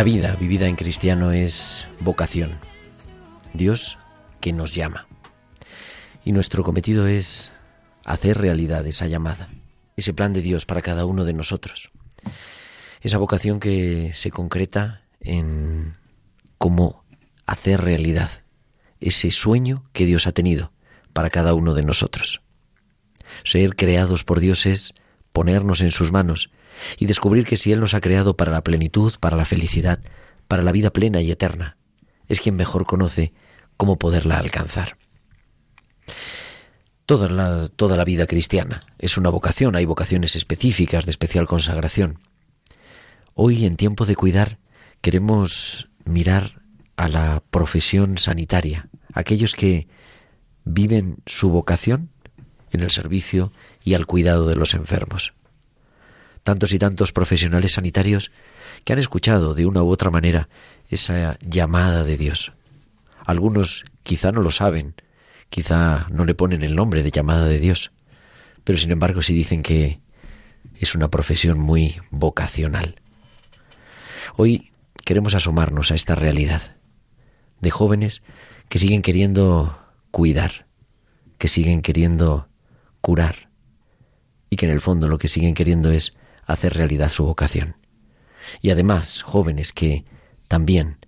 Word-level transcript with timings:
La 0.00 0.04
vida 0.04 0.34
vivida 0.34 0.66
en 0.66 0.76
cristiano 0.76 1.30
es 1.30 1.86
vocación. 2.00 2.56
Dios 3.52 3.98
que 4.40 4.50
nos 4.50 4.74
llama. 4.74 5.06
Y 6.24 6.32
nuestro 6.32 6.64
cometido 6.64 7.06
es 7.06 7.52
hacer 8.06 8.38
realidad 8.38 8.86
esa 8.86 9.08
llamada, 9.08 9.50
ese 9.98 10.14
plan 10.14 10.32
de 10.32 10.40
Dios 10.40 10.64
para 10.64 10.80
cada 10.80 11.04
uno 11.04 11.26
de 11.26 11.34
nosotros. 11.34 11.90
Esa 13.02 13.18
vocación 13.18 13.60
que 13.60 14.12
se 14.14 14.30
concreta 14.30 15.02
en 15.20 15.98
cómo 16.56 17.04
hacer 17.44 17.82
realidad 17.82 18.30
ese 19.00 19.30
sueño 19.30 19.84
que 19.92 20.06
Dios 20.06 20.26
ha 20.26 20.32
tenido 20.32 20.72
para 21.12 21.28
cada 21.28 21.52
uno 21.52 21.74
de 21.74 21.82
nosotros. 21.82 22.40
Ser 23.44 23.76
creados 23.76 24.24
por 24.24 24.40
Dios 24.40 24.64
es 24.64 24.94
ponernos 25.32 25.82
en 25.82 25.90
sus 25.90 26.10
manos 26.10 26.48
y 26.98 27.06
descubrir 27.06 27.44
que 27.44 27.56
si 27.56 27.72
Él 27.72 27.80
nos 27.80 27.94
ha 27.94 28.00
creado 28.00 28.36
para 28.36 28.52
la 28.52 28.62
plenitud, 28.62 29.14
para 29.20 29.36
la 29.36 29.44
felicidad, 29.44 30.00
para 30.48 30.62
la 30.62 30.72
vida 30.72 30.90
plena 30.90 31.20
y 31.20 31.30
eterna, 31.30 31.76
es 32.28 32.40
quien 32.40 32.56
mejor 32.56 32.86
conoce 32.86 33.32
cómo 33.76 33.98
poderla 33.98 34.38
alcanzar. 34.38 34.96
Toda 37.06 37.28
la, 37.28 37.68
toda 37.68 37.96
la 37.96 38.04
vida 38.04 38.26
cristiana 38.26 38.82
es 38.98 39.16
una 39.16 39.30
vocación, 39.30 39.74
hay 39.74 39.84
vocaciones 39.84 40.36
específicas 40.36 41.06
de 41.06 41.10
especial 41.10 41.46
consagración. 41.46 42.18
Hoy, 43.34 43.64
en 43.64 43.76
tiempo 43.76 44.06
de 44.06 44.16
cuidar, 44.16 44.58
queremos 45.00 45.88
mirar 46.04 46.62
a 46.96 47.08
la 47.08 47.42
profesión 47.50 48.18
sanitaria, 48.18 48.88
aquellos 49.12 49.54
que 49.54 49.88
viven 50.64 51.16
su 51.26 51.50
vocación 51.50 52.10
en 52.70 52.80
el 52.80 52.90
servicio 52.90 53.52
y 53.82 53.94
al 53.94 54.06
cuidado 54.06 54.46
de 54.46 54.56
los 54.56 54.74
enfermos. 54.74 55.32
Tantos 56.42 56.72
y 56.72 56.78
tantos 56.78 57.12
profesionales 57.12 57.72
sanitarios 57.72 58.30
que 58.84 58.92
han 58.92 58.98
escuchado 58.98 59.54
de 59.54 59.66
una 59.66 59.82
u 59.82 59.90
otra 59.90 60.10
manera 60.10 60.48
esa 60.88 61.38
llamada 61.40 62.04
de 62.04 62.16
Dios. 62.16 62.52
Algunos 63.26 63.84
quizá 64.02 64.32
no 64.32 64.42
lo 64.42 64.50
saben, 64.50 64.94
quizá 65.50 66.06
no 66.10 66.24
le 66.24 66.34
ponen 66.34 66.62
el 66.62 66.74
nombre 66.74 67.02
de 67.02 67.10
llamada 67.10 67.46
de 67.46 67.58
Dios, 67.58 67.92
pero 68.64 68.78
sin 68.78 68.90
embargo 68.90 69.22
sí 69.22 69.34
dicen 69.34 69.62
que 69.62 70.00
es 70.74 70.94
una 70.94 71.10
profesión 71.10 71.58
muy 71.58 72.00
vocacional. 72.10 72.96
Hoy 74.36 74.72
queremos 75.04 75.34
asomarnos 75.34 75.90
a 75.90 75.94
esta 75.94 76.14
realidad 76.14 76.76
de 77.60 77.70
jóvenes 77.70 78.22
que 78.68 78.78
siguen 78.78 79.02
queriendo 79.02 79.78
cuidar, 80.10 80.66
que 81.38 81.48
siguen 81.48 81.82
queriendo 81.82 82.48
curar 83.00 83.50
y 84.48 84.56
que 84.56 84.66
en 84.66 84.72
el 84.72 84.80
fondo 84.80 85.08
lo 85.08 85.18
que 85.18 85.28
siguen 85.28 85.54
queriendo 85.54 85.90
es 85.90 86.12
hacer 86.52 86.74
realidad 86.74 87.10
su 87.10 87.24
vocación. 87.24 87.76
Y 88.60 88.70
además, 88.70 89.22
jóvenes 89.22 89.72
que 89.72 90.04
también 90.48 90.98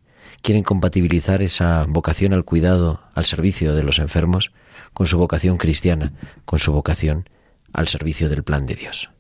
quieren 0.42 0.62
compatibilizar 0.62 1.42
esa 1.42 1.84
vocación 1.88 2.32
al 2.32 2.44
cuidado, 2.44 3.02
al 3.14 3.24
servicio 3.24 3.74
de 3.74 3.82
los 3.82 3.98
enfermos, 3.98 4.52
con 4.92 5.06
su 5.06 5.18
vocación 5.18 5.56
cristiana, 5.56 6.12
con 6.44 6.58
su 6.58 6.72
vocación 6.72 7.28
al 7.72 7.88
servicio 7.88 8.28
del 8.28 8.44
plan 8.44 8.66
de 8.66 8.74
Dios. 8.74 9.10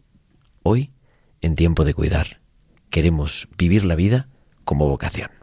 Hoy, 0.62 0.92
en 1.40 1.56
tiempo 1.56 1.84
de 1.84 1.94
cuidar, 1.94 2.40
queremos 2.90 3.48
vivir 3.56 3.84
la 3.84 3.96
vida 3.96 4.28
como 4.64 4.88
vocación. 4.88 5.41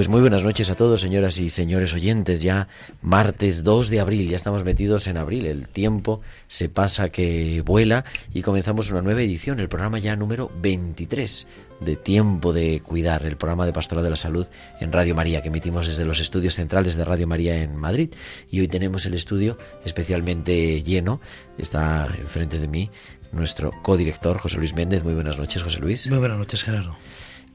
Pues 0.00 0.08
muy 0.08 0.22
buenas 0.22 0.44
noches 0.44 0.70
a 0.70 0.76
todos, 0.76 1.02
señoras 1.02 1.36
y 1.36 1.50
señores 1.50 1.92
oyentes. 1.92 2.40
Ya 2.40 2.68
martes 3.02 3.62
2 3.62 3.90
de 3.90 4.00
abril, 4.00 4.30
ya 4.30 4.36
estamos 4.36 4.64
metidos 4.64 5.06
en 5.08 5.18
abril. 5.18 5.44
El 5.44 5.68
tiempo 5.68 6.22
se 6.48 6.70
pasa 6.70 7.10
que 7.10 7.60
vuela 7.66 8.06
y 8.32 8.40
comenzamos 8.40 8.90
una 8.90 9.02
nueva 9.02 9.20
edición, 9.20 9.60
el 9.60 9.68
programa 9.68 9.98
ya 9.98 10.16
número 10.16 10.50
23 10.62 11.46
de 11.80 11.96
Tiempo 11.96 12.54
de 12.54 12.80
Cuidar, 12.80 13.26
el 13.26 13.36
programa 13.36 13.66
de 13.66 13.74
Pastoral 13.74 14.02
de 14.02 14.08
la 14.08 14.16
Salud 14.16 14.46
en 14.80 14.90
Radio 14.90 15.14
María, 15.14 15.42
que 15.42 15.48
emitimos 15.48 15.86
desde 15.86 16.06
los 16.06 16.18
estudios 16.18 16.54
centrales 16.54 16.96
de 16.96 17.04
Radio 17.04 17.26
María 17.26 17.62
en 17.62 17.76
Madrid. 17.76 18.08
Y 18.50 18.60
hoy 18.60 18.68
tenemos 18.68 19.04
el 19.04 19.12
estudio 19.12 19.58
especialmente 19.84 20.82
lleno. 20.82 21.20
Está 21.58 22.08
enfrente 22.18 22.58
de 22.58 22.68
mí 22.68 22.90
nuestro 23.32 23.70
codirector, 23.82 24.38
José 24.38 24.56
Luis 24.56 24.74
Méndez. 24.74 25.04
Muy 25.04 25.12
buenas 25.12 25.36
noches, 25.36 25.62
José 25.62 25.78
Luis. 25.78 26.08
Muy 26.08 26.20
buenas 26.20 26.38
noches, 26.38 26.62
Gerardo. 26.62 26.96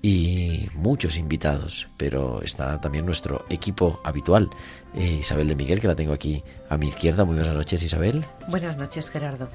Y 0.06 0.70
muchos 0.76 1.18
invitados, 1.18 1.88
pero 1.98 2.44
está 2.44 2.80
también 2.80 3.08
nuestro 3.08 3.44
equipo 3.50 4.00
habitual. 4.04 4.52
Eh, 4.94 5.18
Isabel 5.22 5.48
de 5.48 5.56
Miguel, 5.56 5.82
que 5.82 5.88
la 5.88 5.96
tengo 5.96 6.14
aquí 6.14 6.44
a 6.70 6.78
mi 6.78 6.90
izquierda. 6.90 7.26
Muy 7.26 7.38
buenas 7.38 7.56
noches, 7.56 7.82
Isabel. 7.82 8.24
Buenas 8.48 8.78
noches, 8.78 9.10
Gerardo. 9.10 9.50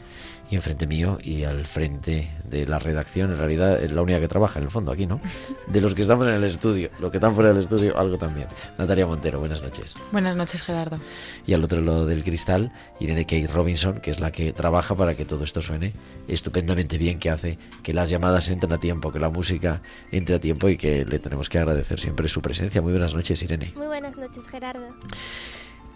Y 0.50 0.56
enfrente 0.56 0.88
mío 0.88 1.18
y 1.22 1.44
al 1.44 1.64
frente 1.64 2.28
de 2.44 2.66
la 2.66 2.80
redacción, 2.80 3.30
en 3.30 3.38
realidad 3.38 3.80
es 3.80 3.92
la 3.92 4.02
única 4.02 4.18
que 4.18 4.26
trabaja 4.26 4.58
en 4.58 4.64
el 4.64 4.70
fondo 4.70 4.90
aquí, 4.90 5.06
¿no? 5.06 5.20
De 5.68 5.80
los 5.80 5.94
que 5.94 6.02
estamos 6.02 6.26
en 6.26 6.34
el 6.34 6.42
estudio, 6.42 6.90
los 6.98 7.12
que 7.12 7.18
están 7.18 7.36
fuera 7.36 7.52
del 7.52 7.62
estudio, 7.62 7.96
algo 7.96 8.18
también. 8.18 8.48
Natalia 8.76 9.06
Montero, 9.06 9.38
buenas 9.38 9.62
noches. 9.62 9.94
Buenas 10.10 10.34
noches, 10.34 10.62
Gerardo. 10.62 10.98
Y 11.46 11.54
al 11.54 11.62
otro 11.62 11.80
lado 11.80 12.04
del 12.04 12.24
cristal, 12.24 12.72
Irene 12.98 13.26
Kate 13.26 13.46
Robinson, 13.46 14.00
que 14.00 14.10
es 14.10 14.18
la 14.18 14.32
que 14.32 14.52
trabaja 14.52 14.96
para 14.96 15.14
que 15.14 15.24
todo 15.24 15.44
esto 15.44 15.60
suene 15.60 15.92
estupendamente 16.26 16.98
bien, 16.98 17.20
que 17.20 17.30
hace 17.30 17.56
que 17.84 17.94
las 17.94 18.10
llamadas 18.10 18.48
entren 18.48 18.72
a 18.72 18.78
tiempo, 18.78 19.12
que 19.12 19.20
la 19.20 19.30
música 19.30 19.82
entre 20.10 20.34
a 20.34 20.40
tiempo 20.40 20.68
y 20.68 20.76
que 20.76 21.04
le 21.04 21.20
tenemos 21.20 21.48
que 21.48 21.58
agradecer 21.58 22.00
siempre 22.00 22.28
su 22.28 22.42
presencia. 22.42 22.82
Muy 22.82 22.90
buenas 22.90 23.14
noches, 23.14 23.40
Irene. 23.44 23.72
Muy 23.76 23.86
buenas 23.86 24.16
noches, 24.16 24.48
Gerardo. 24.48 24.88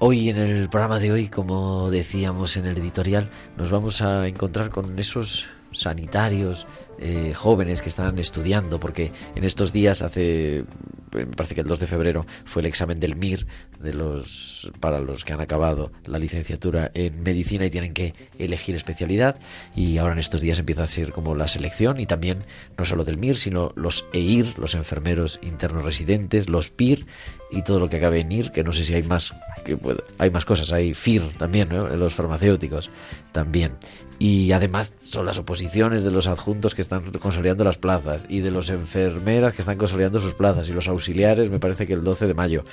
Hoy 0.07 0.29
en 0.29 0.37
el 0.37 0.69
programa 0.69 0.99
de 0.99 1.13
hoy, 1.13 1.29
como 1.29 1.91
decíamos 1.91 2.59
en 2.59 2.67
el 2.67 2.77
editorial, 2.77 3.31
nos 3.57 3.71
vamos 3.71 4.03
a 4.03 4.29
encontrar 4.29 4.69
con 4.69 4.99
esos 4.99 5.47
sanitarios 5.73 6.67
eh, 6.99 7.33
jóvenes 7.35 7.83
que 7.83 7.89
están 7.89 8.19
estudiando, 8.19 8.81
porque 8.81 9.13
en 9.35 9.45
estos 9.45 9.73
días, 9.73 10.03
hace, 10.03 10.65
me 11.13 11.27
parece 11.27 11.55
que 11.55 11.61
el 11.61 11.67
2 11.67 11.81
de 11.81 11.87
febrero, 11.87 12.27
fue 12.45 12.63
el 12.63 12.67
examen 12.67 13.01
del 13.01 13.17
MIR 13.17 13.47
de 13.81 13.93
los, 13.93 14.71
para 14.81 15.01
los 15.01 15.25
que 15.25 15.33
han 15.33 15.41
acabado 15.41 15.93
la 16.05 16.19
licenciatura 16.19 16.91
en 16.95 17.23
medicina 17.23 17.67
y 17.67 17.71
tienen 17.71 17.93
que 17.93 18.15
elegir 18.39 18.75
especialidad. 18.77 19.39
Y 19.75 19.99
ahora 19.99 20.13
en 20.13 20.19
estos 20.19 20.41
días 20.41 20.59
empieza 20.59 20.85
a 20.85 20.89
ser 20.89 21.13
como 21.13 21.35
la 21.35 21.49
selección 21.49 22.01
y 22.01 22.07
también 22.07 22.39
no 22.79 22.85
solo 22.85 23.05
del 23.05 23.19
MIR, 23.19 23.37
sino 23.37 23.73
los 23.77 24.07
EIR, 24.13 24.59
los 24.59 24.75
enfermeros 24.75 25.39
internos 25.43 25.85
residentes, 25.85 26.49
los 26.49 26.71
PIR 26.71 27.07
y 27.51 27.63
todo 27.63 27.81
lo 27.81 27.89
que 27.89 27.97
acabe 27.97 28.21
en 28.21 28.33
IR, 28.33 28.51
que 28.51 28.65
no 28.65 28.73
sé 28.73 28.83
si 28.83 28.95
hay 28.95 29.03
más, 29.03 29.35
que 29.65 29.79
hay 30.19 30.31
más 30.31 30.45
cosas, 30.45 30.73
hay 30.73 30.95
FIR 30.95 31.23
también, 31.39 31.69
los 31.99 32.15
farmacéuticos 32.15 32.91
también. 33.33 33.77
Y 34.19 34.53
además 34.53 34.93
son 35.03 35.27
las 35.27 35.39
oposiciones 35.39 36.05
de 36.05 36.11
los 36.11 36.27
adjuntos 36.27 36.75
que 36.75 36.83
están 36.85 37.03
consolidando 37.21 37.65
las 37.65 37.77
plazas 37.77 38.25
y 38.29 38.41
de 38.41 38.51
los 38.51 38.71
enfermeras 38.71 39.53
que 39.53 39.63
están 39.63 39.77
consolidando 39.77 40.21
sus 40.21 40.35
plazas 40.35 40.69
y 40.69 40.73
los 40.73 40.89
auxiliares, 40.89 41.51
me 41.51 41.59
parece 41.59 41.87
que 41.87 41.93
el 41.93 42.05
12 42.05 42.27
de 42.27 42.35
mayo. 42.35 42.65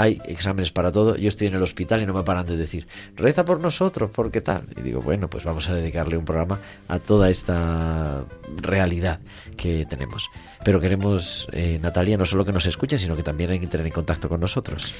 Hay 0.00 0.18
exámenes 0.24 0.72
para 0.72 0.90
todo. 0.90 1.14
Yo 1.16 1.28
estoy 1.28 1.48
en 1.48 1.56
el 1.56 1.62
hospital 1.62 2.00
y 2.00 2.06
no 2.06 2.14
me 2.14 2.22
paran 2.22 2.46
de 2.46 2.56
decir, 2.56 2.88
reza 3.16 3.44
por 3.44 3.60
nosotros, 3.60 4.10
porque 4.10 4.40
tal. 4.40 4.64
Y 4.78 4.80
digo, 4.80 5.02
bueno, 5.02 5.28
pues 5.28 5.44
vamos 5.44 5.68
a 5.68 5.74
dedicarle 5.74 6.16
un 6.16 6.24
programa 6.24 6.58
a 6.88 6.98
toda 6.98 7.28
esta 7.28 8.24
realidad 8.56 9.20
que 9.58 9.84
tenemos. 9.84 10.30
Pero 10.64 10.80
queremos, 10.80 11.48
eh, 11.52 11.78
Natalia, 11.82 12.16
no 12.16 12.24
solo 12.24 12.46
que 12.46 12.52
nos 12.52 12.64
escuchen, 12.64 12.98
sino 12.98 13.14
que 13.14 13.22
también 13.22 13.50
tener 13.68 13.86
en 13.86 13.92
contacto 13.92 14.30
con 14.30 14.40
nosotros. 14.40 14.90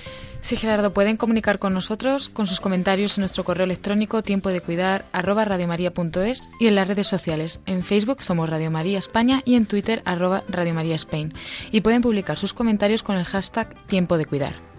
Sí, 0.43 0.57
Gerardo, 0.57 0.93
pueden 0.93 1.17
comunicar 1.17 1.59
con 1.59 1.73
nosotros 1.73 2.29
con 2.29 2.47
sus 2.47 2.61
comentarios 2.61 3.17
en 3.17 3.23
nuestro 3.23 3.43
correo 3.43 3.65
electrónico 3.65 4.23
tiempo 4.23 4.51
de 4.51 4.61
cuidar 4.61 5.07
arroba 5.13 5.47
y 6.61 6.67
en 6.67 6.75
las 6.75 6.89
redes 6.89 7.07
sociales. 7.07 7.63
En 7.65 7.83
Facebook 7.83 8.23
somos 8.23 8.51
Radio 8.51 8.71
María 8.71 8.99
España 8.99 9.41
y 9.47 9.55
en 9.55 9.65
Twitter 9.65 10.03
arroba 10.05 10.45
Radio 10.47 10.75
María 10.75 10.97
Spain. 10.97 11.33
Y 11.71 11.81
pueden 11.81 12.03
publicar 12.03 12.37
sus 12.37 12.53
comentarios 12.53 13.03
con 13.03 13.17
el 13.17 13.25
hashtag 13.25 13.87
tiempo 13.87 14.19
de 14.19 14.27
cuidar. 14.27 14.70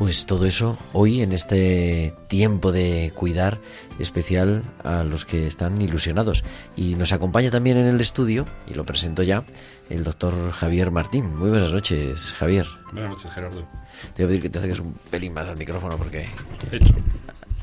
Pues 0.00 0.24
todo 0.24 0.46
eso 0.46 0.78
hoy 0.94 1.20
en 1.20 1.32
este 1.32 2.14
tiempo 2.26 2.72
de 2.72 3.12
cuidar 3.14 3.60
especial 3.98 4.62
a 4.82 5.04
los 5.04 5.26
que 5.26 5.46
están 5.46 5.82
ilusionados. 5.82 6.42
Y 6.74 6.94
nos 6.94 7.12
acompaña 7.12 7.50
también 7.50 7.76
en 7.76 7.86
el 7.86 8.00
estudio, 8.00 8.46
y 8.66 8.72
lo 8.72 8.86
presento 8.86 9.22
ya, 9.22 9.44
el 9.90 10.02
doctor 10.02 10.52
Javier 10.52 10.90
Martín. 10.90 11.36
Muy 11.36 11.50
buenas 11.50 11.70
noches, 11.70 12.32
Javier. 12.32 12.64
Buenas 12.94 13.10
noches, 13.10 13.30
Gerardo. 13.30 13.68
Te 14.14 14.22
voy 14.22 14.24
a 14.24 14.28
pedir 14.28 14.40
que 14.40 14.48
te 14.48 14.56
acerques 14.56 14.80
un 14.80 14.94
pelín 15.10 15.34
más 15.34 15.46
al 15.46 15.58
micrófono 15.58 15.98
porque... 15.98 16.30
Hecho. 16.72 16.94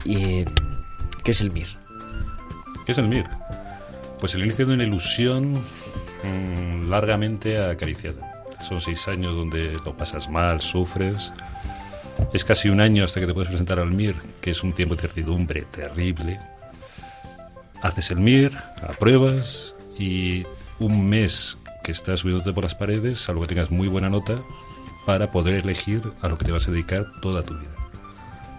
Y, 0.06 0.46
¿Qué 1.24 1.32
es 1.32 1.42
el 1.42 1.50
MIR? 1.50 1.70
¿Qué 2.86 2.92
es 2.92 3.00
el 3.00 3.08
MIR? 3.08 3.26
Pues 4.20 4.36
el 4.36 4.44
inicio 4.44 4.68
de 4.68 4.76
una 4.76 4.84
ilusión 4.84 5.54
mm, 6.24 6.88
largamente 6.88 7.58
acariciada. 7.58 8.46
Son 8.60 8.80
seis 8.80 9.08
años 9.08 9.36
donde 9.36 9.76
lo 9.84 9.98
pasas 9.98 10.30
mal, 10.30 10.62
sufres. 10.62 11.34
Es 12.34 12.44
casi 12.44 12.70
un 12.70 12.82
año 12.82 13.04
hasta 13.04 13.20
que 13.20 13.28
te 13.28 13.34
puedes 13.34 13.50
presentar 13.50 13.80
al 13.80 13.92
MIR, 13.92 14.16
que 14.42 14.52
es 14.52 14.64
un 14.64 14.74
tiempo 14.74 14.96
de 14.96 15.00
incertidumbre 15.00 15.62
terrible. 15.72 16.40
Haces 17.82 18.12
el 18.12 18.20
MIR, 18.20 18.58
apruebas 18.88 19.76
y 19.98 20.46
un 20.80 21.08
mes 21.08 21.58
que 21.84 21.92
estás 21.92 22.22
subiéndote 22.22 22.54
por 22.54 22.64
las 22.64 22.76
paredes, 22.76 23.20
salvo 23.20 23.42
que 23.42 23.48
tengas 23.48 23.72
muy 23.72 23.88
buena 23.88 24.10
nota, 24.10 24.36
para 25.06 25.32
poder 25.32 25.56
elegir 25.56 26.02
a 26.22 26.28
lo 26.28 26.38
que 26.38 26.46
te 26.46 26.52
vas 26.52 26.68
a 26.68 26.72
dedicar 26.72 27.06
toda 27.22 27.44
tu 27.44 27.54
vida. 27.54 27.72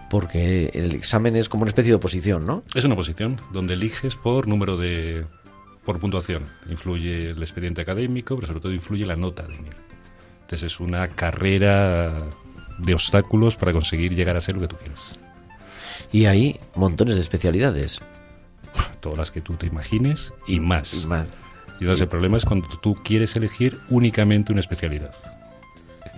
Porque 0.09 0.71
el 0.73 0.93
examen 0.93 1.35
es 1.35 1.47
como 1.47 1.61
una 1.61 1.69
especie 1.69 1.91
de 1.91 1.95
oposición, 1.97 2.47
¿no? 2.47 2.63
Es 2.73 2.83
una 2.83 2.95
posición 2.95 3.39
donde 3.53 3.75
eliges 3.75 4.15
por 4.15 4.47
número 4.47 4.75
de. 4.75 5.27
por 5.85 5.99
puntuación. 5.99 6.43
Influye 6.67 7.29
el 7.29 7.43
expediente 7.43 7.81
académico, 7.81 8.35
pero 8.35 8.47
sobre 8.47 8.61
todo 8.61 8.73
influye 8.73 9.05
la 9.05 9.15
nota 9.15 9.43
de 9.43 9.59
MIR. 9.59 9.75
Entonces 10.41 10.73
es 10.73 10.79
una 10.79 11.09
carrera 11.09 12.17
de 12.79 12.93
obstáculos 12.93 13.55
para 13.55 13.73
conseguir 13.73 14.15
llegar 14.15 14.37
a 14.37 14.41
ser 14.41 14.55
lo 14.55 14.61
que 14.61 14.67
tú 14.67 14.77
quieras. 14.77 15.19
Y 16.11 16.25
hay 16.25 16.59
montones 16.75 17.15
de 17.15 17.21
especialidades. 17.21 17.99
Todas 18.99 19.17
las 19.17 19.31
que 19.31 19.41
tú 19.41 19.55
te 19.55 19.67
imagines 19.67 20.33
y 20.47 20.59
más. 20.59 20.93
Y 20.93 21.07
más. 21.07 21.29
Y 21.79 21.83
entonces 21.83 22.01
el 22.01 22.09
problema 22.09 22.37
es 22.37 22.45
cuando 22.45 22.67
tú 22.81 22.95
quieres 23.03 23.35
elegir 23.35 23.79
únicamente 23.89 24.51
una 24.51 24.59
especialidad. 24.59 25.13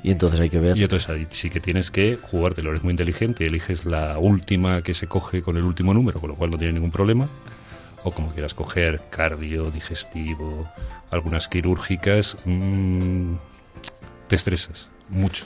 Y 0.04 0.10
entonces 0.12 0.40
hay 0.40 0.50
que 0.50 0.60
ver... 0.60 0.76
Y 0.78 0.84
entonces 0.84 1.10
ahí 1.10 1.28
sí 1.30 1.52
que 1.52 1.60
tienes 1.60 1.92
que 1.92 2.18
jugártelo. 2.20 2.72
Eres 2.72 2.84
muy 2.84 2.92
inteligente, 2.92 3.46
eliges 3.46 3.86
la 3.86 4.18
última 4.18 4.82
que 4.82 4.96
se 4.96 5.08
coge 5.08 5.44
con 5.44 5.58
el 5.58 5.64
último 5.64 5.94
número, 5.94 6.20
con 6.20 6.30
lo 6.30 6.36
cual 6.36 6.50
no 6.50 6.58
tiene 6.58 6.74
ningún 6.74 6.90
problema. 6.90 7.28
O 8.04 8.12
como 8.12 8.32
quieras 8.32 8.56
coger, 8.56 9.02
cardio, 9.12 9.70
digestivo, 9.70 10.68
algunas 11.12 11.48
quirúrgicas, 11.48 12.36
mm, 12.46 13.36
te 14.28 14.36
estresas 14.36 14.90
mucho. 15.10 15.46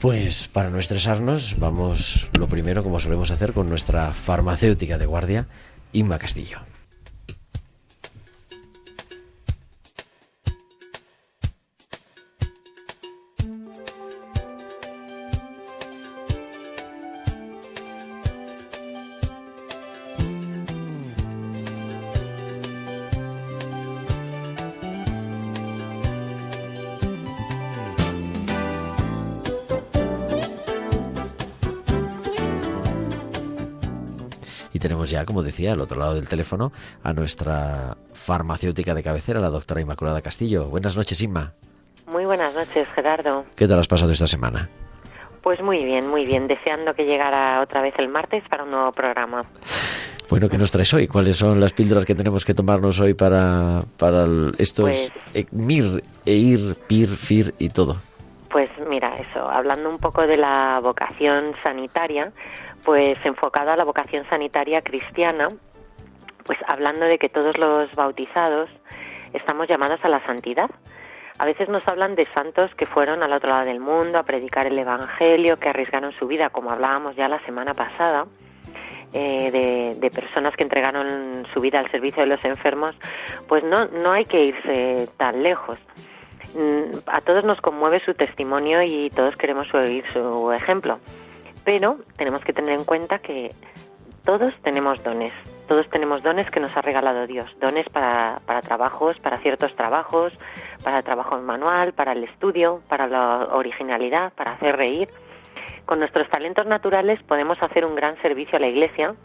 Pues 0.00 0.46
para 0.48 0.68
no 0.68 0.78
estresarnos, 0.78 1.56
vamos 1.58 2.28
lo 2.38 2.48
primero, 2.48 2.82
como 2.82 3.00
solemos 3.00 3.30
hacer, 3.30 3.54
con 3.54 3.70
nuestra 3.70 4.12
farmacéutica 4.12 4.98
de 4.98 5.06
guardia, 5.06 5.46
Inma 5.92 6.18
Castillo. 6.18 6.58
Ya, 35.16 35.24
como 35.24 35.42
decía, 35.42 35.72
al 35.72 35.80
otro 35.80 35.98
lado 35.98 36.14
del 36.14 36.28
teléfono 36.28 36.72
a 37.02 37.14
nuestra 37.14 37.96
farmacéutica 38.12 38.92
de 38.94 39.02
cabecera, 39.02 39.40
la 39.40 39.48
doctora 39.48 39.80
Inmaculada 39.80 40.20
Castillo. 40.20 40.66
Buenas 40.66 40.94
noches, 40.94 41.22
Inma. 41.22 41.52
Muy 42.06 42.26
buenas 42.26 42.54
noches, 42.54 42.86
Gerardo. 42.94 43.46
¿Qué 43.56 43.66
tal 43.66 43.78
has 43.78 43.88
pasado 43.88 44.12
esta 44.12 44.26
semana? 44.26 44.68
Pues 45.42 45.62
muy 45.62 45.82
bien, 45.84 46.06
muy 46.08 46.26
bien. 46.26 46.48
Deseando 46.48 46.92
que 46.92 47.04
llegara 47.04 47.62
otra 47.62 47.80
vez 47.80 47.94
el 47.98 48.08
martes 48.08 48.42
para 48.50 48.64
un 48.64 48.70
nuevo 48.72 48.92
programa. 48.92 49.40
Bueno, 50.28 50.48
¿qué 50.50 50.58
nos 50.58 50.70
traes 50.70 50.92
hoy? 50.92 51.06
¿Cuáles 51.08 51.36
son 51.38 51.60
las 51.60 51.72
píldoras 51.72 52.04
que 52.04 52.14
tenemos 52.14 52.44
que 52.44 52.52
tomarnos 52.52 53.00
hoy 53.00 53.14
para, 53.14 53.82
para 53.96 54.26
estos 54.58 54.84
Pues- 54.84 55.12
eh, 55.34 55.46
MIR, 55.50 56.02
EIR, 56.26 56.74
PIR, 56.86 57.08
FIR 57.08 57.54
y 57.58 57.70
todo? 57.70 57.96
Pues 58.50 58.70
mira, 58.88 59.14
eso, 59.16 59.48
hablando 59.48 59.88
un 59.90 59.98
poco 59.98 60.26
de 60.26 60.36
la 60.36 60.80
vocación 60.80 61.52
sanitaria, 61.64 62.32
pues 62.86 63.18
enfocado 63.24 63.72
a 63.72 63.76
la 63.76 63.84
vocación 63.84 64.24
sanitaria 64.30 64.80
cristiana, 64.80 65.48
pues 66.44 66.56
hablando 66.68 67.04
de 67.06 67.18
que 67.18 67.28
todos 67.28 67.58
los 67.58 67.90
bautizados 67.96 68.70
estamos 69.32 69.66
llamados 69.66 69.98
a 70.04 70.08
la 70.08 70.24
santidad. 70.24 70.70
A 71.38 71.44
veces 71.44 71.68
nos 71.68 71.86
hablan 71.88 72.14
de 72.14 72.28
santos 72.32 72.72
que 72.76 72.86
fueron 72.86 73.24
al 73.24 73.32
otro 73.32 73.50
lado 73.50 73.64
del 73.64 73.80
mundo 73.80 74.18
a 74.18 74.22
predicar 74.22 74.68
el 74.68 74.78
Evangelio, 74.78 75.58
que 75.58 75.68
arriesgaron 75.68 76.12
su 76.12 76.28
vida, 76.28 76.48
como 76.50 76.70
hablábamos 76.70 77.16
ya 77.16 77.28
la 77.28 77.44
semana 77.44 77.74
pasada, 77.74 78.26
eh, 79.12 79.50
de, 79.50 79.96
de 79.98 80.10
personas 80.10 80.54
que 80.54 80.62
entregaron 80.62 81.44
su 81.52 81.60
vida 81.60 81.80
al 81.80 81.90
servicio 81.90 82.22
de 82.22 82.28
los 82.28 82.44
enfermos, 82.44 82.94
pues 83.48 83.64
no, 83.64 83.86
no 83.86 84.12
hay 84.12 84.26
que 84.26 84.44
irse 84.44 85.08
tan 85.16 85.42
lejos. 85.42 85.76
Mm, 86.54 86.98
A 87.08 87.20
todos 87.20 87.44
nos 87.44 87.60
conmueve 87.60 88.00
su 88.04 88.14
testimonio 88.14 88.80
y 88.82 89.10
todos 89.10 89.34
queremos 89.36 89.66
oír 89.74 90.04
su 90.12 90.52
ejemplo, 90.52 91.00
pero 91.66 91.98
tenemos 92.16 92.42
que 92.44 92.52
tener 92.52 92.78
en 92.78 92.84
cuenta 92.84 93.18
que 93.18 93.50
todos 94.24 94.54
tenemos 94.62 95.02
dones, 95.02 95.32
Todos 95.66 95.90
tenemos 95.90 96.22
dones 96.22 96.48
que 96.48 96.60
nos 96.60 96.76
ha 96.76 96.80
regalado 96.80 97.26
Dios, 97.26 97.50
dones 97.60 97.88
para, 97.88 98.40
para 98.46 98.60
trabajos, 98.60 99.18
para 99.18 99.38
ciertos 99.38 99.74
trabajos, 99.74 100.32
para 100.84 101.02
trabajo 101.02 101.36
manual, 101.38 101.92
para 101.92 102.12
el 102.12 102.22
estudio, 102.22 102.82
para 102.88 103.08
la 103.08 103.48
originalidad, 103.50 104.32
para 104.34 104.52
hacer 104.52 104.76
reír. 104.76 105.08
Con 105.86 105.98
nuestros 105.98 106.28
talentos 106.28 106.66
naturales 106.66 107.20
podemos 107.24 107.60
hacer 107.60 107.84
un 107.84 107.96
gran 107.96 108.16
servicio 108.22 108.58
a 108.58 108.60
la 108.60 108.68
Iglesia 108.68 109.16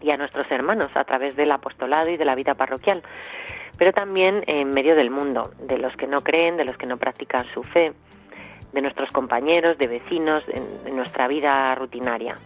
y 0.00 0.10
a 0.10 0.16
nuestros 0.16 0.50
hermanos 0.50 0.90
a 0.94 1.04
través 1.04 1.36
del 1.36 1.52
apostolado 1.52 2.08
y 2.08 2.16
de 2.16 2.24
la 2.24 2.34
vida 2.34 2.54
parroquial, 2.54 3.02
pero 3.76 3.92
también 3.92 4.42
en 4.46 4.70
medio 4.70 4.96
del 4.96 5.10
mundo, 5.10 5.50
de 5.60 5.76
los 5.76 5.94
que 5.96 6.06
no 6.06 6.22
creen, 6.22 6.56
de 6.56 6.64
los 6.64 6.78
que 6.78 6.86
no 6.86 6.96
practican 6.96 7.44
su 7.52 7.62
fe, 7.62 7.92
de 8.72 8.82
nuestros 8.82 9.10
compañeros, 9.10 9.78
de 9.78 9.86
vecinos, 9.86 10.44
en, 10.48 10.64
en 10.86 10.96
nuestra 10.96 11.28
vida 11.28 11.74
rutinaria. 11.74 12.36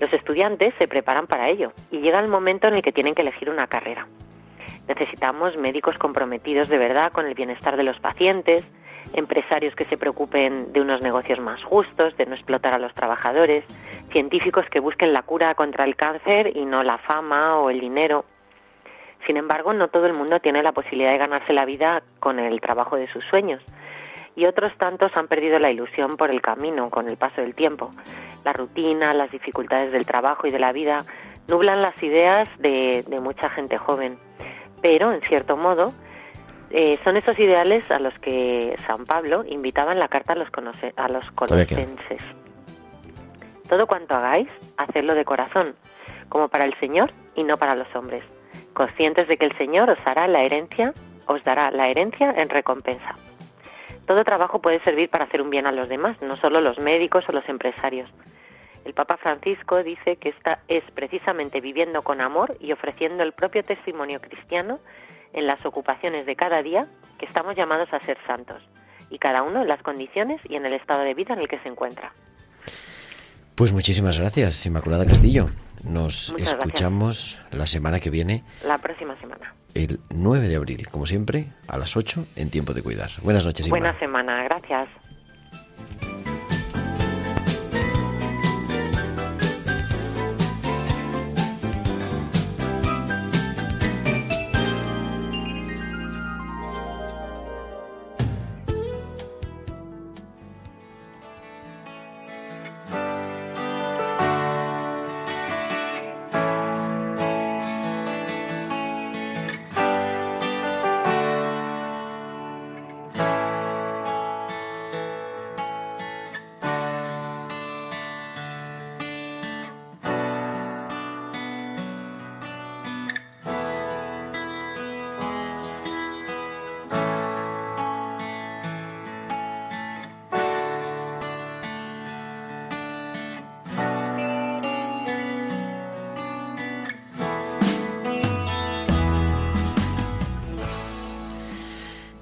Los 0.00 0.12
estudiantes 0.12 0.74
se 0.78 0.88
preparan 0.88 1.26
para 1.26 1.48
ello 1.48 1.72
y 1.90 1.98
llega 1.98 2.20
el 2.20 2.28
momento 2.28 2.68
en 2.68 2.74
el 2.74 2.82
que 2.82 2.92
tienen 2.92 3.14
que 3.14 3.22
elegir 3.22 3.50
una 3.50 3.66
carrera. 3.66 4.06
Necesitamos 4.88 5.56
médicos 5.56 5.98
comprometidos 5.98 6.68
de 6.68 6.78
verdad 6.78 7.12
con 7.12 7.26
el 7.26 7.34
bienestar 7.34 7.76
de 7.76 7.82
los 7.82 7.98
pacientes, 8.00 8.66
empresarios 9.12 9.74
que 9.74 9.84
se 9.86 9.96
preocupen 9.96 10.72
de 10.72 10.80
unos 10.80 11.02
negocios 11.02 11.38
más 11.38 11.62
justos, 11.64 12.16
de 12.16 12.26
no 12.26 12.34
explotar 12.34 12.74
a 12.74 12.78
los 12.78 12.94
trabajadores, 12.94 13.64
científicos 14.10 14.64
que 14.70 14.80
busquen 14.80 15.12
la 15.12 15.22
cura 15.22 15.54
contra 15.54 15.84
el 15.84 15.96
cáncer 15.96 16.56
y 16.56 16.64
no 16.64 16.82
la 16.82 16.98
fama 16.98 17.58
o 17.58 17.70
el 17.70 17.80
dinero. 17.80 18.24
Sin 19.26 19.36
embargo, 19.36 19.72
no 19.72 19.88
todo 19.88 20.06
el 20.06 20.14
mundo 20.14 20.40
tiene 20.40 20.62
la 20.62 20.72
posibilidad 20.72 21.12
de 21.12 21.18
ganarse 21.18 21.52
la 21.52 21.66
vida 21.66 22.02
con 22.18 22.38
el 22.38 22.60
trabajo 22.60 22.96
de 22.96 23.06
sus 23.12 23.22
sueños 23.24 23.62
y 24.36 24.46
otros 24.46 24.72
tantos 24.78 25.10
han 25.16 25.28
perdido 25.28 25.58
la 25.58 25.70
ilusión 25.70 26.16
por 26.16 26.30
el 26.30 26.40
camino 26.40 26.88
con 26.90 27.08
el 27.08 27.16
paso 27.16 27.40
del 27.40 27.54
tiempo. 27.54 27.90
La 28.44 28.52
rutina, 28.52 29.12
las 29.12 29.30
dificultades 29.30 29.92
del 29.92 30.06
trabajo 30.06 30.46
y 30.46 30.50
de 30.50 30.58
la 30.58 30.72
vida 30.72 31.00
nublan 31.48 31.82
las 31.82 32.00
ideas 32.02 32.48
de, 32.58 33.04
de 33.08 33.20
mucha 33.20 33.50
gente 33.50 33.76
joven, 33.76 34.18
pero 34.80 35.12
en 35.12 35.20
cierto 35.22 35.56
modo 35.56 35.86
eh, 36.70 36.98
son 37.02 37.16
esos 37.16 37.38
ideales 37.38 37.90
a 37.90 37.98
los 37.98 38.14
que 38.20 38.76
San 38.86 39.04
Pablo 39.04 39.44
invitaba 39.46 39.92
en 39.92 39.98
la 39.98 40.08
carta 40.08 40.34
a 40.34 40.36
los, 40.36 40.48
conoce- 40.52 40.92
a 40.96 41.08
los 41.08 41.26
Todavía 41.34 41.66
queda. 41.66 41.84
colosenses. 41.84 42.22
Todo 43.68 43.86
cuanto 43.86 44.14
hagáis, 44.14 44.48
hacedlo 44.76 45.14
de 45.14 45.24
corazón, 45.24 45.74
como 46.28 46.48
para 46.48 46.64
el 46.64 46.74
Señor 46.78 47.10
y 47.34 47.42
no 47.44 47.56
para 47.56 47.74
los 47.74 47.88
hombres, 47.94 48.24
conscientes 48.72 49.28
de 49.28 49.36
que 49.36 49.46
el 49.46 49.52
Señor 49.56 49.90
os 49.90 49.98
hará 50.06 50.26
la 50.28 50.42
herencia, 50.42 50.92
os 51.26 51.42
dará 51.42 51.70
la 51.70 51.88
herencia 51.88 52.30
en 52.36 52.48
recompensa. 52.48 53.14
Todo 54.10 54.24
trabajo 54.24 54.60
puede 54.60 54.80
servir 54.80 55.08
para 55.08 55.26
hacer 55.26 55.40
un 55.40 55.50
bien 55.50 55.68
a 55.68 55.70
los 55.70 55.88
demás, 55.88 56.20
no 56.20 56.34
solo 56.34 56.60
los 56.60 56.80
médicos 56.80 57.24
o 57.28 57.32
los 57.32 57.48
empresarios. 57.48 58.10
El 58.84 58.92
Papa 58.92 59.16
Francisco 59.16 59.84
dice 59.84 60.16
que 60.16 60.30
esta 60.30 60.58
es 60.66 60.82
precisamente 60.96 61.60
viviendo 61.60 62.02
con 62.02 62.20
amor 62.20 62.56
y 62.58 62.72
ofreciendo 62.72 63.22
el 63.22 63.30
propio 63.30 63.62
testimonio 63.62 64.20
cristiano 64.20 64.80
en 65.32 65.46
las 65.46 65.64
ocupaciones 65.64 66.26
de 66.26 66.34
cada 66.34 66.60
día 66.60 66.88
que 67.20 67.26
estamos 67.26 67.54
llamados 67.54 67.92
a 67.92 68.00
ser 68.00 68.18
santos, 68.26 68.60
y 69.10 69.20
cada 69.20 69.44
uno 69.44 69.62
en 69.62 69.68
las 69.68 69.80
condiciones 69.80 70.40
y 70.48 70.56
en 70.56 70.66
el 70.66 70.72
estado 70.72 71.02
de 71.02 71.14
vida 71.14 71.34
en 71.34 71.38
el 71.42 71.48
que 71.48 71.60
se 71.60 71.68
encuentra. 71.68 72.12
Pues 73.60 73.74
muchísimas 73.74 74.18
gracias, 74.18 74.64
Inmaculada 74.64 75.04
Castillo. 75.04 75.44
Nos 75.84 76.30
Muchas 76.30 76.54
gracias. 76.54 76.58
escuchamos 76.60 77.38
la 77.50 77.66
semana 77.66 78.00
que 78.00 78.08
viene, 78.08 78.42
La 78.64 78.78
próxima 78.78 79.14
semana. 79.20 79.54
el 79.74 80.00
9 80.08 80.48
de 80.48 80.56
abril, 80.56 80.88
como 80.88 81.06
siempre, 81.06 81.52
a 81.68 81.76
las 81.76 81.94
8 81.94 82.24
en 82.36 82.48
Tiempo 82.48 82.72
de 82.72 82.82
Cuidar. 82.82 83.10
Buenas 83.22 83.44
noches, 83.44 83.66
Inma. 83.66 83.76
Buena 83.78 83.98
semana, 83.98 84.44
gracias. 84.44 84.88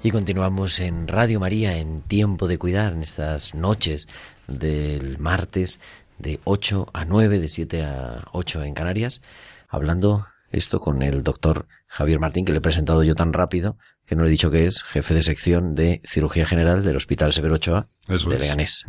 Y 0.01 0.11
continuamos 0.11 0.79
en 0.79 1.09
Radio 1.09 1.41
María 1.41 1.77
en 1.77 2.01
Tiempo 2.01 2.47
de 2.47 2.57
Cuidar, 2.57 2.93
en 2.93 3.01
estas 3.01 3.53
noches 3.53 4.07
del 4.47 5.19
martes 5.19 5.81
de 6.19 6.39
8 6.45 6.87
a 6.93 7.03
9, 7.03 7.39
de 7.39 7.49
7 7.49 7.83
a 7.83 8.23
8 8.31 8.63
en 8.63 8.73
Canarias, 8.73 9.21
hablando 9.67 10.25
esto 10.51 10.79
con 10.79 11.01
el 11.01 11.21
doctor 11.21 11.67
Javier 11.87 12.17
Martín, 12.19 12.45
que 12.45 12.53
le 12.53 12.59
he 12.59 12.61
presentado 12.61 13.03
yo 13.03 13.13
tan 13.13 13.33
rápido 13.33 13.77
que 14.07 14.15
no 14.15 14.23
le 14.23 14.29
he 14.29 14.31
dicho 14.31 14.49
que 14.49 14.67
es 14.67 14.83
jefe 14.83 15.13
de 15.13 15.21
sección 15.21 15.75
de 15.75 16.01
cirugía 16.05 16.45
general 16.45 16.85
del 16.85 16.95
Hospital 16.95 17.33
Severo 17.33 17.55
Ochoa 17.55 17.87
Eso 18.07 18.29
de. 18.29 18.39
Leganés. 18.39 18.85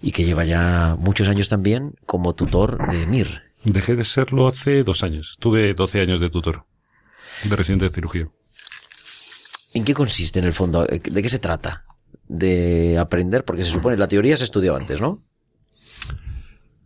Y 0.00 0.12
que 0.12 0.24
lleva 0.24 0.46
ya 0.46 0.96
muchos 0.98 1.28
años 1.28 1.50
también 1.50 1.92
como 2.06 2.34
tutor 2.34 2.90
de 2.90 3.06
MIR. 3.06 3.42
Dejé 3.64 3.96
de 3.96 4.04
serlo 4.06 4.46
hace 4.46 4.82
dos 4.82 5.02
años. 5.02 5.36
Tuve 5.38 5.74
12 5.74 6.00
años 6.00 6.20
de 6.20 6.30
tutor, 6.30 6.64
de 7.44 7.54
residente 7.54 7.84
de 7.84 7.90
cirugía. 7.90 8.28
¿En 9.74 9.84
qué 9.84 9.94
consiste 9.94 10.38
en 10.38 10.44
el 10.44 10.52
fondo? 10.52 10.84
¿De 10.84 11.22
qué 11.22 11.28
se 11.28 11.38
trata? 11.38 11.84
De 12.28 12.98
aprender, 12.98 13.44
porque 13.44 13.64
se 13.64 13.70
supone 13.70 13.96
la 13.96 14.08
teoría 14.08 14.36
se 14.36 14.44
estudió 14.44 14.76
antes, 14.76 15.00
¿no? 15.00 15.22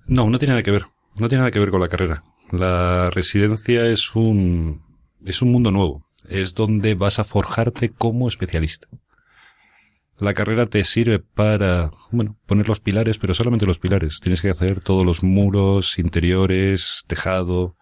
No, 0.06 0.30
no 0.30 0.38
tiene 0.38 0.52
nada 0.52 0.62
que 0.62 0.70
ver. 0.70 0.84
No 1.16 1.28
tiene 1.28 1.40
nada 1.40 1.50
que 1.50 1.58
ver 1.58 1.70
con 1.70 1.80
la 1.80 1.88
carrera. 1.88 2.22
La 2.52 3.10
residencia 3.10 3.86
es 3.86 4.14
un, 4.14 4.82
es 5.24 5.42
un 5.42 5.50
mundo 5.50 5.70
nuevo. 5.70 6.06
Es 6.28 6.54
donde 6.54 6.94
vas 6.94 7.18
a 7.18 7.24
forjarte 7.24 7.90
como 7.90 8.28
especialista. 8.28 8.88
La 10.18 10.32
carrera 10.32 10.66
te 10.66 10.82
sirve 10.84 11.18
para, 11.18 11.90
bueno, 12.10 12.38
poner 12.46 12.68
los 12.68 12.80
pilares, 12.80 13.18
pero 13.18 13.34
solamente 13.34 13.66
los 13.66 13.78
pilares. 13.78 14.20
Tienes 14.20 14.40
que 14.40 14.50
hacer 14.50 14.80
todos 14.80 15.04
los 15.04 15.22
muros, 15.22 15.98
interiores, 15.98 17.02
tejado. 17.06 17.76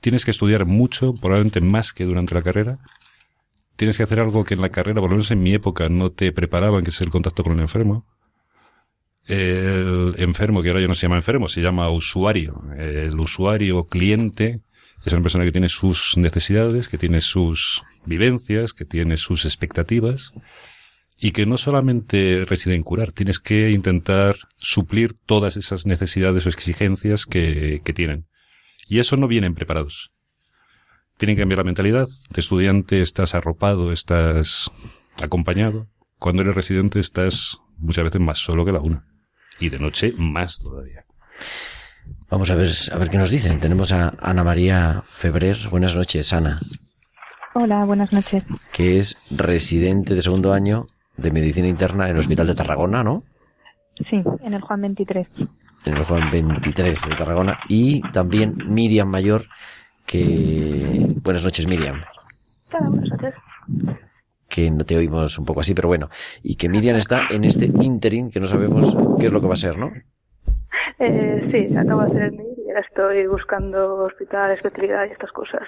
Tienes 0.00 0.24
que 0.24 0.32
estudiar 0.32 0.64
mucho, 0.64 1.14
probablemente 1.14 1.60
más 1.60 1.92
que 1.92 2.04
durante 2.04 2.34
la 2.34 2.42
carrera. 2.42 2.78
Tienes 3.78 3.96
que 3.96 4.02
hacer 4.02 4.20
algo 4.20 4.44
que 4.44 4.52
en 4.52 4.60
la 4.60 4.68
carrera, 4.68 5.00
por 5.00 5.08
lo 5.08 5.16
menos 5.16 5.30
en 5.30 5.42
mi 5.42 5.54
época, 5.54 5.88
no 5.88 6.12
te 6.12 6.32
preparaban, 6.32 6.84
que 6.84 6.90
es 6.90 7.00
el 7.00 7.08
contacto 7.08 7.42
con 7.42 7.54
el 7.54 7.60
enfermo 7.60 8.04
el 9.28 10.14
enfermo, 10.18 10.62
que 10.62 10.70
ahora 10.70 10.80
ya 10.80 10.88
no 10.88 10.94
se 10.94 11.02
llama 11.02 11.16
enfermo, 11.16 11.48
se 11.48 11.60
llama 11.60 11.90
usuario. 11.90 12.62
El 12.78 13.20
usuario 13.20 13.84
cliente 13.84 14.62
es 15.04 15.12
una 15.12 15.22
persona 15.22 15.44
que 15.44 15.52
tiene 15.52 15.68
sus 15.68 16.16
necesidades, 16.16 16.88
que 16.88 16.98
tiene 16.98 17.20
sus 17.20 17.84
vivencias, 18.06 18.72
que 18.72 18.86
tiene 18.86 19.18
sus 19.18 19.44
expectativas 19.44 20.32
y 21.18 21.32
que 21.32 21.46
no 21.46 21.58
solamente 21.58 22.46
reside 22.46 22.74
en 22.74 22.82
curar, 22.82 23.12
tienes 23.12 23.38
que 23.38 23.70
intentar 23.70 24.36
suplir 24.56 25.14
todas 25.26 25.56
esas 25.56 25.84
necesidades 25.84 26.46
o 26.46 26.48
exigencias 26.48 27.26
que, 27.26 27.82
que 27.84 27.92
tienen. 27.92 28.26
Y 28.88 29.00
eso 29.00 29.16
no 29.16 29.28
vienen 29.28 29.54
preparados. 29.54 30.12
Tienen 31.18 31.36
que 31.36 31.42
cambiar 31.42 31.58
la 31.58 31.64
mentalidad. 31.64 32.06
De 32.30 32.40
estudiante 32.40 33.02
estás 33.02 33.34
arropado, 33.34 33.92
estás 33.92 34.70
acompañado. 35.22 35.88
Cuando 36.18 36.42
eres 36.42 36.54
residente 36.54 37.00
estás 37.00 37.58
muchas 37.76 38.04
veces 38.04 38.20
más 38.20 38.38
solo 38.38 38.64
que 38.64 38.72
la 38.72 38.80
una. 38.80 39.04
Y 39.60 39.68
de 39.68 39.78
noche 39.78 40.14
más 40.16 40.58
todavía. 40.60 41.04
Vamos 42.30 42.50
a 42.50 42.54
ver, 42.54 42.68
a 42.92 42.96
ver 42.98 43.10
qué 43.10 43.18
nos 43.18 43.30
dicen. 43.30 43.58
Tenemos 43.60 43.92
a 43.92 44.14
Ana 44.20 44.44
María 44.44 45.02
Febrer. 45.08 45.56
Buenas 45.70 45.94
noches, 45.94 46.32
Ana, 46.32 46.60
Hola, 47.54 47.84
buenas 47.84 48.12
noches. 48.12 48.44
que 48.72 48.98
es 48.98 49.16
residente 49.30 50.14
de 50.14 50.22
segundo 50.22 50.52
año 50.52 50.86
de 51.16 51.32
medicina 51.32 51.66
interna 51.66 52.04
en 52.06 52.12
el 52.12 52.20
Hospital 52.20 52.46
de 52.46 52.54
Tarragona, 52.54 53.02
¿no? 53.02 53.24
Sí, 54.08 54.22
en 54.44 54.54
el 54.54 54.60
Juan 54.60 54.82
23. 54.82 55.26
En 55.84 55.96
el 55.96 56.04
Juan 56.04 56.30
23 56.30 57.02
de 57.08 57.16
Tarragona. 57.16 57.58
Y 57.68 58.00
también 58.12 58.56
Miriam 58.68 59.08
Mayor, 59.08 59.46
que... 60.08 61.14
Buenas 61.22 61.44
noches, 61.44 61.68
Miriam. 61.68 62.02
Hola, 62.72 62.88
buenas 62.88 63.10
noches. 63.10 63.34
Que 64.48 64.70
no 64.70 64.84
te 64.84 64.96
oímos 64.96 65.38
un 65.38 65.44
poco 65.44 65.60
así, 65.60 65.74
pero 65.74 65.88
bueno. 65.88 66.08
Y 66.42 66.56
que 66.56 66.68
Miriam 66.68 66.96
está 66.96 67.28
en 67.30 67.44
este 67.44 67.66
interim 67.66 68.30
que 68.30 68.40
no 68.40 68.46
sabemos 68.46 68.96
qué 69.20 69.26
es 69.26 69.32
lo 69.32 69.40
que 69.40 69.46
va 69.46 69.52
a 69.52 69.56
ser, 69.56 69.76
¿no? 69.76 69.92
Eh, 70.98 71.48
sí, 71.52 71.76
acabo 71.76 72.00
de 72.00 72.06
hacer 72.08 72.22
el 72.22 72.32
mail 72.32 72.48
y 72.56 72.68
ya 72.68 72.80
estoy 72.80 73.26
buscando 73.26 74.04
hospital, 74.04 74.52
especialidad 74.52 75.06
y 75.06 75.12
estas 75.12 75.30
cosas. 75.32 75.62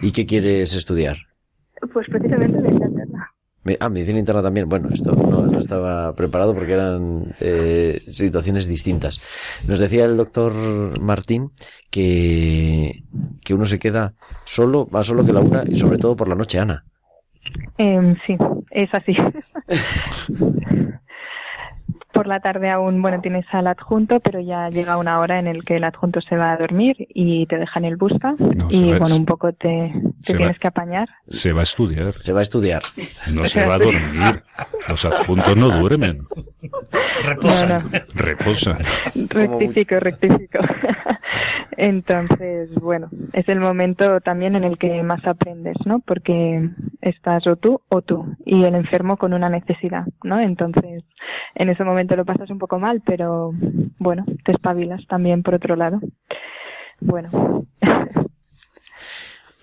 ¿Y 0.00 0.10
qué 0.12 0.24
quieres 0.24 0.74
estudiar? 0.74 1.16
Pues 1.92 2.06
precisamente 2.08 2.58
medicina 2.60 2.88
interna. 2.88 3.33
Ah, 3.80 3.88
medicina 3.88 4.18
interna 4.18 4.42
también. 4.42 4.68
Bueno, 4.68 4.90
esto 4.92 5.12
no, 5.12 5.46
no 5.46 5.58
estaba 5.58 6.14
preparado 6.14 6.54
porque 6.54 6.72
eran 6.72 7.34
eh, 7.40 8.02
situaciones 8.10 8.66
distintas. 8.66 9.20
Nos 9.66 9.78
decía 9.78 10.04
el 10.04 10.16
doctor 10.16 10.52
Martín 11.00 11.52
que, 11.90 13.04
que 13.42 13.54
uno 13.54 13.64
se 13.66 13.78
queda 13.78 14.14
solo, 14.44 14.86
más 14.90 15.06
solo 15.06 15.24
que 15.24 15.32
la 15.32 15.40
una 15.40 15.64
y 15.66 15.76
sobre 15.76 15.98
todo 15.98 16.14
por 16.14 16.28
la 16.28 16.34
noche, 16.34 16.58
Ana. 16.58 16.84
Em, 17.78 18.16
sí, 18.26 18.36
es 18.70 18.90
así. 18.92 19.14
Por 22.14 22.26
la 22.28 22.38
tarde 22.40 22.70
aún, 22.70 23.02
bueno, 23.02 23.20
tienes 23.20 23.44
al 23.52 23.66
adjunto, 23.66 24.20
pero 24.20 24.40
ya 24.40 24.68
llega 24.70 24.96
una 24.98 25.18
hora 25.18 25.38
en 25.40 25.48
el 25.48 25.64
que 25.64 25.76
el 25.76 25.84
adjunto 25.84 26.20
se 26.20 26.36
va 26.36 26.52
a 26.52 26.56
dormir 26.56 26.94
y 27.12 27.44
te 27.46 27.56
dejan 27.58 27.84
el 27.84 27.96
busca 27.96 28.34
No, 28.38 28.68
y 28.70 28.92
va- 28.92 28.98
bueno, 28.98 29.16
un 29.16 29.26
poco 29.26 29.52
te, 29.52 29.92
tienes 30.22 30.48
va- 30.50 30.54
que 30.54 30.68
apañar. 30.68 31.08
Se 31.28 31.52
va 31.52 31.60
a 31.60 31.64
estudiar, 31.64 32.12
Se 32.22 32.32
va 32.32 32.38
a 32.38 32.42
estudiar. 32.44 32.82
no 33.32 33.46
se 33.46 33.66
va 33.66 33.74
a 33.74 33.78
dormir. 33.78 34.42
Los 34.88 35.04
adjuntos 35.04 35.56
no 35.56 35.68
duermen, 35.70 36.26
Reposa. 37.24 37.66
No, 37.80 37.88
no. 37.90 37.90
reposan. 38.14 38.78
Rectifico, 39.28 39.98
rectifico. 39.98 40.58
Entonces, 41.76 42.72
bueno, 42.74 43.08
es 43.32 43.48
el 43.48 43.60
momento 43.60 44.20
también 44.20 44.56
en 44.56 44.64
el 44.64 44.78
que 44.78 45.02
más 45.02 45.26
aprendes, 45.26 45.76
¿no? 45.84 46.00
Porque 46.00 46.68
estás 47.00 47.46
o 47.46 47.56
tú 47.56 47.80
o 47.88 48.02
tú 48.02 48.36
y 48.44 48.64
el 48.64 48.74
enfermo 48.74 49.16
con 49.16 49.32
una 49.32 49.48
necesidad, 49.48 50.06
¿no? 50.22 50.40
Entonces, 50.40 51.04
en 51.54 51.68
ese 51.68 51.84
momento 51.84 52.16
lo 52.16 52.24
pasas 52.24 52.50
un 52.50 52.58
poco 52.58 52.78
mal, 52.78 53.02
pero 53.04 53.52
bueno, 53.98 54.24
te 54.44 54.52
espabilas 54.52 55.06
también 55.08 55.42
por 55.42 55.54
otro 55.54 55.76
lado. 55.76 56.00
Bueno, 57.00 57.66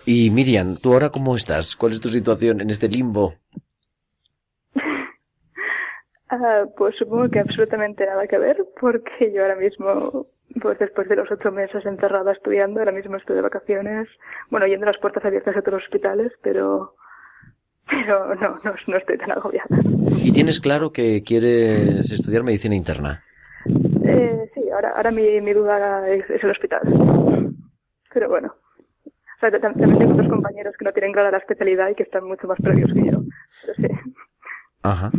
Y 0.04 0.30
Miriam, 0.30 0.76
¿tú 0.76 0.92
ahora 0.92 1.10
cómo 1.10 1.36
estás? 1.36 1.76
¿Cuál 1.76 1.92
es 1.92 2.00
tu 2.00 2.08
situación 2.08 2.60
en 2.60 2.70
este 2.70 2.88
limbo? 2.88 3.34
Ah, 6.28 6.64
pues 6.76 6.96
supongo 6.96 7.28
que 7.28 7.38
absolutamente 7.38 8.04
nada 8.04 8.26
que 8.26 8.38
ver, 8.38 8.56
porque 8.80 9.32
yo 9.32 9.42
ahora 9.42 9.54
mismo, 9.56 10.26
pues 10.60 10.78
después 10.78 11.08
de 11.08 11.16
los 11.16 11.30
ocho 11.30 11.50
meses 11.50 11.84
encerrada 11.86 12.32
estudiando, 12.32 12.80
ahora 12.80 12.92
mismo 12.92 13.16
estoy 13.16 13.36
de 13.36 13.42
vacaciones, 13.42 14.08
bueno, 14.50 14.66
yendo 14.66 14.86
a 14.86 14.92
las 14.92 15.00
puertas 15.00 15.24
abiertas 15.24 15.54
de 15.54 15.60
otros 15.60 15.82
hospitales, 15.84 16.32
pero, 16.42 16.94
pero 17.88 18.34
no, 18.34 18.48
no, 18.64 18.72
no 18.86 18.96
estoy 18.96 19.18
tan 19.18 19.32
agobiada. 19.32 19.68
¿Y 20.24 20.32
tienes 20.32 20.60
claro 20.60 20.92
que 20.92 21.22
quieres 21.24 22.10
estudiar 22.12 22.42
medicina 22.42 22.74
interna? 22.74 23.22
Eh, 24.04 24.50
sí, 24.54 24.62
ahora, 24.70 24.90
ahora 24.96 25.10
mi, 25.10 25.40
mi 25.40 25.52
duda 25.52 26.08
es, 26.08 26.28
es 26.28 26.42
el 26.44 26.50
hospital. 26.50 26.80
Pero 28.12 28.28
bueno. 28.28 28.54
O 29.06 29.40
sea, 29.40 29.50
tam- 29.50 29.60
también 29.78 29.98
tengo 29.98 30.12
otros 30.12 30.28
compañeros 30.28 30.74
que 30.78 30.84
no 30.84 30.92
tienen 30.92 31.12
clara 31.12 31.30
la 31.30 31.38
especialidad 31.38 31.88
y 31.88 31.94
que 31.94 32.02
están 32.04 32.24
mucho 32.24 32.46
más 32.46 32.58
previos 32.60 32.92
que 32.92 33.10
yo. 33.10 33.22
Pero 33.62 33.74
sí. 33.74 33.88
Ajá. 34.82 35.10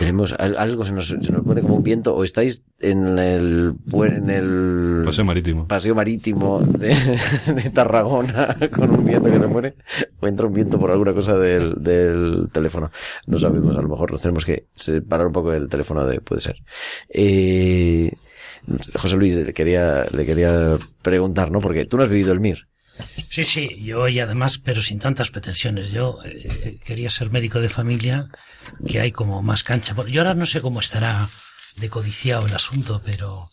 Tenemos 0.00 0.32
al- 0.38 0.56
algo, 0.56 0.84
se 0.86 0.92
nos, 0.92 1.08
se 1.08 1.30
nos 1.30 1.44
pone 1.44 1.60
como 1.60 1.74
un 1.76 1.82
viento, 1.82 2.16
o 2.16 2.24
estáis 2.24 2.62
en 2.80 3.18
el, 3.18 3.74
en 3.92 4.30
el 4.30 5.02
Paseo 5.04 5.26
marítimo. 5.26 5.68
paseo 5.68 5.94
marítimo 5.94 6.60
de, 6.60 6.96
de 7.54 7.70
Tarragona 7.70 8.56
con 8.74 8.90
un 8.90 9.04
viento 9.04 9.30
que 9.30 9.38
se 9.38 9.46
muere, 9.46 9.74
o 10.20 10.26
entra 10.26 10.46
un 10.46 10.54
viento 10.54 10.80
por 10.80 10.90
alguna 10.90 11.12
cosa 11.12 11.36
del, 11.36 11.74
del 11.84 12.48
teléfono. 12.50 12.90
No 13.26 13.38
sabemos, 13.38 13.76
a 13.76 13.82
lo 13.82 13.88
mejor 13.90 14.10
nos 14.12 14.22
tenemos 14.22 14.46
que 14.46 14.68
separar 14.74 15.26
un 15.26 15.32
poco 15.34 15.52
el 15.52 15.68
teléfono 15.68 16.06
de, 16.06 16.20
puede 16.22 16.40
ser. 16.40 16.56
Eh, 17.10 18.10
José 18.94 19.16
Luis, 19.16 19.34
le 19.36 19.52
quería, 19.52 20.06
le 20.10 20.24
quería 20.24 20.78
preguntar, 21.02 21.50
¿no? 21.50 21.60
Porque 21.60 21.84
tú 21.84 21.98
no 21.98 22.04
has 22.04 22.08
vivido 22.08 22.32
el 22.32 22.40
MIR. 22.40 22.69
Sí, 23.28 23.44
sí, 23.44 23.82
yo 23.82 24.08
y 24.08 24.20
además, 24.20 24.58
pero 24.58 24.80
sin 24.80 24.98
tantas 24.98 25.30
pretensiones. 25.30 25.90
Yo 25.90 26.18
eh, 26.24 26.78
quería 26.84 27.10
ser 27.10 27.30
médico 27.30 27.60
de 27.60 27.68
familia, 27.68 28.28
que 28.86 29.00
hay 29.00 29.12
como 29.12 29.42
más 29.42 29.62
cancha. 29.62 29.94
Bueno, 29.94 30.10
yo 30.10 30.20
ahora 30.22 30.34
no 30.34 30.46
sé 30.46 30.60
cómo 30.60 30.80
estará 30.80 31.28
de 31.76 31.88
codiciado 31.88 32.46
el 32.46 32.54
asunto, 32.54 33.02
pero 33.04 33.50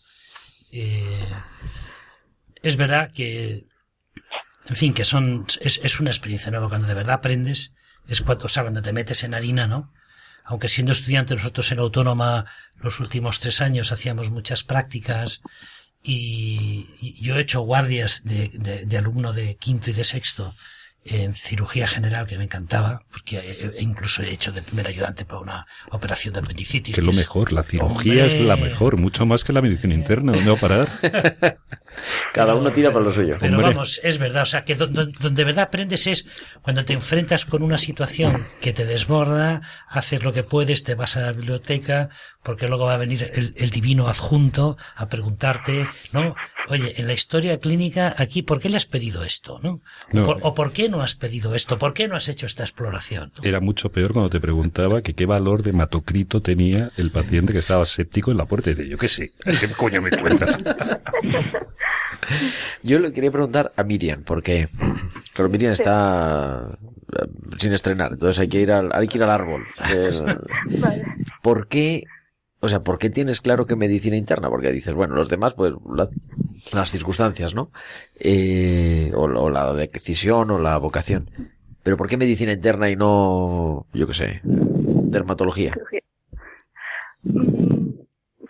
eh, 0.72 1.26
es 2.62 2.76
verdad 2.76 3.10
que, 3.12 3.66
en 4.66 4.76
fin, 4.76 4.94
que 4.94 5.04
son 5.04 5.46
es, 5.60 5.80
es 5.82 6.00
una 6.00 6.10
experiencia 6.10 6.50
nueva 6.50 6.68
cuando 6.68 6.88
de 6.88 6.94
verdad 6.94 7.14
aprendes. 7.14 7.72
Es 8.06 8.22
cuando, 8.22 8.46
o 8.46 8.48
sea, 8.48 8.62
cuando 8.62 8.82
te 8.82 8.92
metes 8.92 9.22
en 9.22 9.34
harina, 9.34 9.66
¿no? 9.66 9.92
Aunque 10.44 10.68
siendo 10.68 10.92
estudiante 10.92 11.34
nosotros 11.34 11.70
en 11.72 11.78
Autónoma 11.78 12.46
los 12.76 13.00
últimos 13.00 13.38
tres 13.38 13.60
años 13.60 13.92
hacíamos 13.92 14.30
muchas 14.30 14.64
prácticas 14.64 15.42
y, 16.02 16.88
y 17.00 17.22
yo 17.22 17.36
he 17.36 17.40
hecho 17.42 17.60
guardias 17.62 18.22
de, 18.24 18.48
de, 18.50 18.86
de 18.86 18.98
alumno 18.98 19.32
de 19.32 19.56
quinto 19.56 19.90
y 19.90 19.92
de 19.94 20.04
sexto 20.04 20.54
en 21.10 21.34
cirugía 21.34 21.86
general 21.86 22.26
que 22.26 22.38
me 22.38 22.44
encantaba 22.44 23.02
porque 23.10 23.38
he- 23.38 23.66
he- 23.78 23.82
incluso 23.82 24.22
he 24.22 24.30
hecho 24.30 24.52
de 24.52 24.62
primer 24.62 24.86
ayudante 24.86 25.24
para 25.24 25.40
una 25.40 25.66
operación 25.90 26.34
de 26.34 26.40
apendicitis. 26.40 26.94
Que 26.94 27.00
es 27.00 27.06
lo 27.06 27.12
mejor, 27.12 27.52
la 27.52 27.62
cirugía 27.62 28.26
es 28.26 28.40
la 28.40 28.56
mejor, 28.56 28.96
mucho 28.96 29.26
más 29.26 29.44
que 29.44 29.52
la 29.52 29.62
medicina 29.62 29.94
interna. 29.94 30.32
¿Dónde 30.32 30.50
va 30.50 30.56
a 30.56 30.60
parar? 30.60 30.88
Cada 32.32 32.54
uno 32.54 32.72
tira 32.72 32.92
para 32.92 33.04
lo 33.04 33.12
suyo. 33.12 33.36
Pero 33.40 33.56
Hombre. 33.56 33.72
vamos, 33.74 34.00
es 34.04 34.18
verdad, 34.18 34.42
o 34.42 34.46
sea, 34.46 34.62
que 34.62 34.74
donde, 34.74 35.06
donde 35.18 35.38
de 35.40 35.44
verdad 35.44 35.64
aprendes 35.64 36.06
es 36.06 36.26
cuando 36.62 36.84
te 36.84 36.92
enfrentas 36.92 37.44
con 37.44 37.62
una 37.62 37.78
situación 37.78 38.46
que 38.60 38.72
te 38.72 38.84
desborda, 38.84 39.62
haces 39.88 40.22
lo 40.22 40.32
que 40.32 40.42
puedes, 40.44 40.84
te 40.84 40.94
vas 40.94 41.16
a 41.16 41.20
la 41.22 41.32
biblioteca, 41.32 42.10
porque 42.42 42.68
luego 42.68 42.86
va 42.86 42.94
a 42.94 42.98
venir 42.98 43.30
el, 43.34 43.54
el 43.56 43.70
divino 43.70 44.08
adjunto 44.08 44.76
a 44.96 45.08
preguntarte, 45.08 45.88
¿no? 46.12 46.34
Oye, 46.70 46.94
en 47.00 47.06
la 47.06 47.12
historia 47.14 47.58
clínica, 47.60 48.14
aquí, 48.18 48.42
¿por 48.42 48.60
qué 48.60 48.68
le 48.68 48.76
has 48.76 48.86
pedido 48.86 49.24
esto, 49.24 49.58
no? 49.62 49.80
No. 50.12 50.24
Por- 50.24 50.38
¿O 50.42 50.54
por 50.54 50.72
qué 50.72 50.88
no 50.88 51.02
has 51.02 51.14
pedido 51.14 51.54
esto? 51.54 51.78
¿Por 51.78 51.94
qué 51.94 52.08
no 52.08 52.16
has 52.16 52.28
hecho 52.28 52.46
esta 52.46 52.62
exploración? 52.62 53.32
Era 53.42 53.60
mucho 53.60 53.90
peor 53.90 54.12
cuando 54.12 54.30
te 54.30 54.40
preguntaba 54.40 55.02
que 55.02 55.14
qué 55.14 55.26
valor 55.26 55.62
de 55.62 55.70
hematocrito 55.70 56.42
tenía 56.42 56.90
el 56.96 57.10
paciente 57.10 57.52
que 57.52 57.58
estaba 57.60 57.84
séptico 57.86 58.30
en 58.30 58.36
la 58.38 58.44
puerta. 58.46 58.70
Y 58.70 58.74
dice, 58.74 58.88
yo 58.88 58.96
qué 58.98 59.08
sé, 59.08 59.32
¿qué 59.44 59.68
coño 59.76 60.00
me 60.02 60.10
cuentas? 60.10 60.58
Yo 62.82 62.98
le 62.98 63.12
quería 63.12 63.30
preguntar 63.30 63.72
a 63.76 63.82
Miriam, 63.84 64.22
porque 64.24 64.68
claro, 65.34 65.48
Miriam 65.50 65.72
está 65.72 66.78
eh, 67.12 67.26
sin 67.56 67.72
estrenar, 67.72 68.12
entonces 68.12 68.38
hay 68.38 68.48
que 68.48 68.60
ir 68.60 68.72
al, 68.72 68.90
hay 68.92 69.08
que 69.08 69.18
ir 69.18 69.24
al 69.24 69.30
árbol. 69.30 69.64
Vale. 70.78 71.04
¿Por 71.42 71.68
qué, 71.68 72.04
o 72.60 72.68
sea, 72.68 72.80
por 72.80 72.98
qué 72.98 73.10
tienes 73.10 73.40
claro 73.40 73.66
que 73.66 73.76
medicina 73.76 74.16
interna? 74.16 74.48
Porque 74.50 74.72
dices, 74.72 74.94
bueno, 74.94 75.14
los 75.14 75.28
demás, 75.28 75.54
pues, 75.54 75.72
la- 75.94 76.08
las 76.72 76.90
circunstancias, 76.90 77.54
¿no? 77.54 77.70
Eh, 78.20 79.12
o, 79.14 79.22
o 79.24 79.50
la 79.50 79.72
decisión 79.74 80.50
o 80.50 80.58
la 80.58 80.76
vocación. 80.78 81.30
Pero 81.82 81.96
¿por 81.96 82.08
qué 82.08 82.16
medicina 82.16 82.52
interna 82.52 82.90
y 82.90 82.96
no, 82.96 83.86
yo 83.94 84.06
qué 84.06 84.14
sé, 84.14 84.40
dermatología? 84.44 85.74
Mm, 87.22 87.90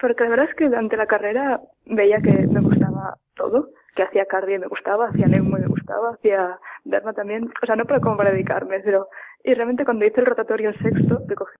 Porque 0.00 0.24
la 0.24 0.30
verdad 0.30 0.46
es 0.50 0.54
que 0.56 0.64
durante 0.66 0.96
la 0.96 1.06
carrera 1.06 1.60
veía 1.86 2.18
que 2.18 2.32
me 2.46 2.60
gustaba 2.60 3.16
todo, 3.36 3.70
que 3.94 4.02
hacía 4.02 4.26
cardio 4.26 4.56
y 4.56 4.58
me 4.60 4.66
gustaba, 4.68 5.08
hacía 5.08 5.26
neuro 5.26 5.58
y 5.58 5.62
me 5.62 5.66
gustaba, 5.66 6.10
hacía 6.14 6.58
derma 6.84 7.12
también, 7.12 7.50
o 7.62 7.66
sea, 7.66 7.76
no 7.76 7.84
para 7.84 8.00
como 8.00 8.16
para 8.16 8.30
dedicarme, 8.32 8.80
pero 8.80 9.08
y 9.44 9.54
realmente 9.54 9.84
cuando 9.84 10.04
hice 10.04 10.20
el 10.20 10.26
rotatorio 10.26 10.70
en 10.70 10.78
sexto, 10.78 11.22
que 11.28 11.34
cogí, 11.34 11.56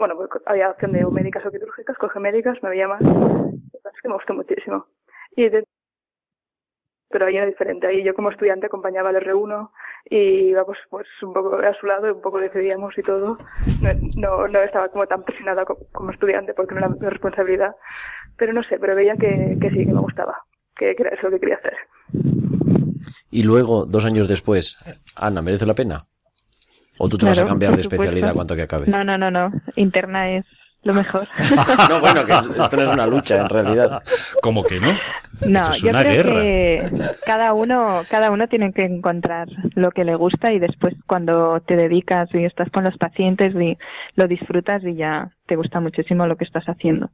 bueno, 0.00 0.16
pues 0.16 0.30
había 0.46 0.70
opción 0.70 0.92
de 0.92 1.04
médicas 1.06 1.44
o 1.46 1.50
quirúrgicas, 1.52 1.96
cogí 1.98 2.18
médicas, 2.18 2.56
me 2.62 2.70
veía 2.70 2.88
más, 2.88 3.02
es 3.02 4.00
que 4.02 4.08
me 4.08 4.14
gustó 4.14 4.32
muchísimo. 4.34 4.86
Y 5.36 5.48
de- 5.50 5.64
pero 7.10 7.26
ahí 7.26 7.36
era 7.36 7.44
diferente, 7.46 7.86
ahí 7.86 8.02
yo 8.02 8.14
como 8.14 8.30
estudiante 8.30 8.66
acompañaba 8.66 9.10
al 9.10 9.16
R1 9.16 9.70
y 10.08 10.16
íbamos 10.50 10.78
pues 10.88 11.06
un 11.22 11.34
poco 11.34 11.56
a 11.56 11.74
su 11.74 11.86
lado 11.86 12.06
y 12.08 12.12
un 12.12 12.22
poco 12.22 12.38
decidíamos 12.40 12.96
y 12.96 13.02
todo, 13.02 13.36
no, 13.82 13.90
no, 14.16 14.48
no 14.48 14.62
estaba 14.62 14.88
como 14.88 15.06
tan 15.06 15.22
presionada 15.22 15.64
co- 15.66 15.78
como 15.92 16.12
estudiante 16.12 16.54
porque 16.54 16.74
no 16.74 16.78
era 16.80 16.88
mi 16.88 17.08
responsabilidad, 17.08 17.76
pero 18.36 18.52
no 18.54 18.62
sé, 18.62 18.78
pero 18.78 18.94
veía 18.94 19.16
que, 19.16 19.58
que 19.60 19.70
sí, 19.70 19.84
que 19.84 19.92
me 19.92 20.00
gustaba, 20.00 20.44
que, 20.76 20.94
que 20.96 21.02
era 21.02 21.14
eso 21.14 21.28
que 21.30 21.40
quería 21.40 21.56
hacer. 21.56 21.76
Y 23.30 23.42
luego, 23.42 23.84
dos 23.84 24.04
años 24.06 24.28
después, 24.28 24.78
Ana, 25.16 25.42
¿merece 25.42 25.66
la 25.66 25.74
pena? 25.74 25.98
¿O 27.02 27.08
tú 27.08 27.16
te 27.16 27.24
vas 27.24 27.38
a 27.38 27.46
cambiar 27.46 27.74
de 27.76 27.80
especialidad 27.80 28.34
cuanto 28.34 28.54
que 28.54 28.62
acabe? 28.62 28.86
No, 28.86 29.02
no, 29.02 29.16
no, 29.16 29.30
no, 29.30 29.50
interna 29.76 30.30
es 30.36 30.44
lo 30.82 30.92
mejor. 30.92 31.26
No, 31.88 31.98
bueno, 31.98 32.26
que 32.26 32.32
esto 32.32 32.76
no 32.76 32.82
es 32.82 32.88
una 32.90 33.06
lucha, 33.06 33.40
en 33.40 33.48
realidad. 33.48 34.02
¿Cómo 34.42 34.62
que 34.62 34.78
no? 34.78 34.92
No, 35.46 35.60
Esto 35.60 35.70
es 35.70 35.82
yo 35.82 35.90
una 35.90 36.00
creo 36.02 36.12
guerra. 36.12 36.40
que 36.42 36.90
cada 37.24 37.54
uno, 37.54 38.02
cada 38.10 38.30
uno 38.30 38.48
tiene 38.48 38.74
que 38.74 38.82
encontrar 38.82 39.48
lo 39.74 39.92
que 39.92 40.04
le 40.04 40.14
gusta 40.14 40.52
y 40.52 40.58
después 40.58 40.94
cuando 41.06 41.60
te 41.60 41.74
dedicas 41.76 42.28
y 42.34 42.44
estás 42.44 42.68
con 42.70 42.84
los 42.84 42.98
pacientes 42.98 43.54
y 43.54 43.78
lo 44.16 44.26
disfrutas 44.28 44.84
y 44.84 44.94
ya 44.94 45.30
te 45.46 45.56
gusta 45.56 45.80
muchísimo 45.80 46.26
lo 46.26 46.36
que 46.36 46.44
estás 46.44 46.64
haciendo. 46.66 47.08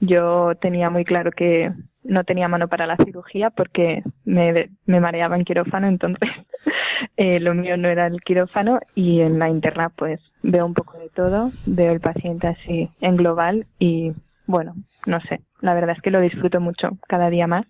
Yo 0.00 0.56
tenía 0.60 0.90
muy 0.90 1.04
claro 1.04 1.30
que 1.30 1.70
no 2.04 2.24
tenía 2.24 2.48
mano 2.48 2.68
para 2.68 2.86
la 2.86 2.96
cirugía 2.96 3.50
porque 3.50 4.02
me, 4.24 4.70
me 4.86 5.00
mareaba 5.00 5.36
en 5.36 5.44
quirófano, 5.44 5.88
entonces 5.88 6.28
eh, 7.16 7.40
lo 7.40 7.54
mío 7.54 7.76
no 7.76 7.88
era 7.88 8.06
el 8.06 8.20
quirófano 8.20 8.80
y 8.94 9.20
en 9.20 9.38
la 9.38 9.48
interna 9.48 9.90
pues 9.90 10.20
veo 10.42 10.66
un 10.66 10.74
poco 10.74 10.98
de 10.98 11.08
todo, 11.08 11.52
veo 11.66 11.92
el 11.92 12.00
paciente 12.00 12.48
así 12.48 12.88
en 13.00 13.16
global 13.16 13.66
y 13.78 14.12
bueno, 14.46 14.74
no 15.06 15.20
sé, 15.28 15.40
la 15.60 15.74
verdad 15.74 15.94
es 15.96 16.02
que 16.02 16.10
lo 16.10 16.20
disfruto 16.20 16.60
mucho 16.60 16.98
cada 17.08 17.30
día 17.30 17.46
más 17.46 17.66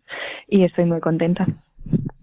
y 0.48 0.64
estoy 0.64 0.84
muy 0.84 1.00
contenta. 1.00 1.46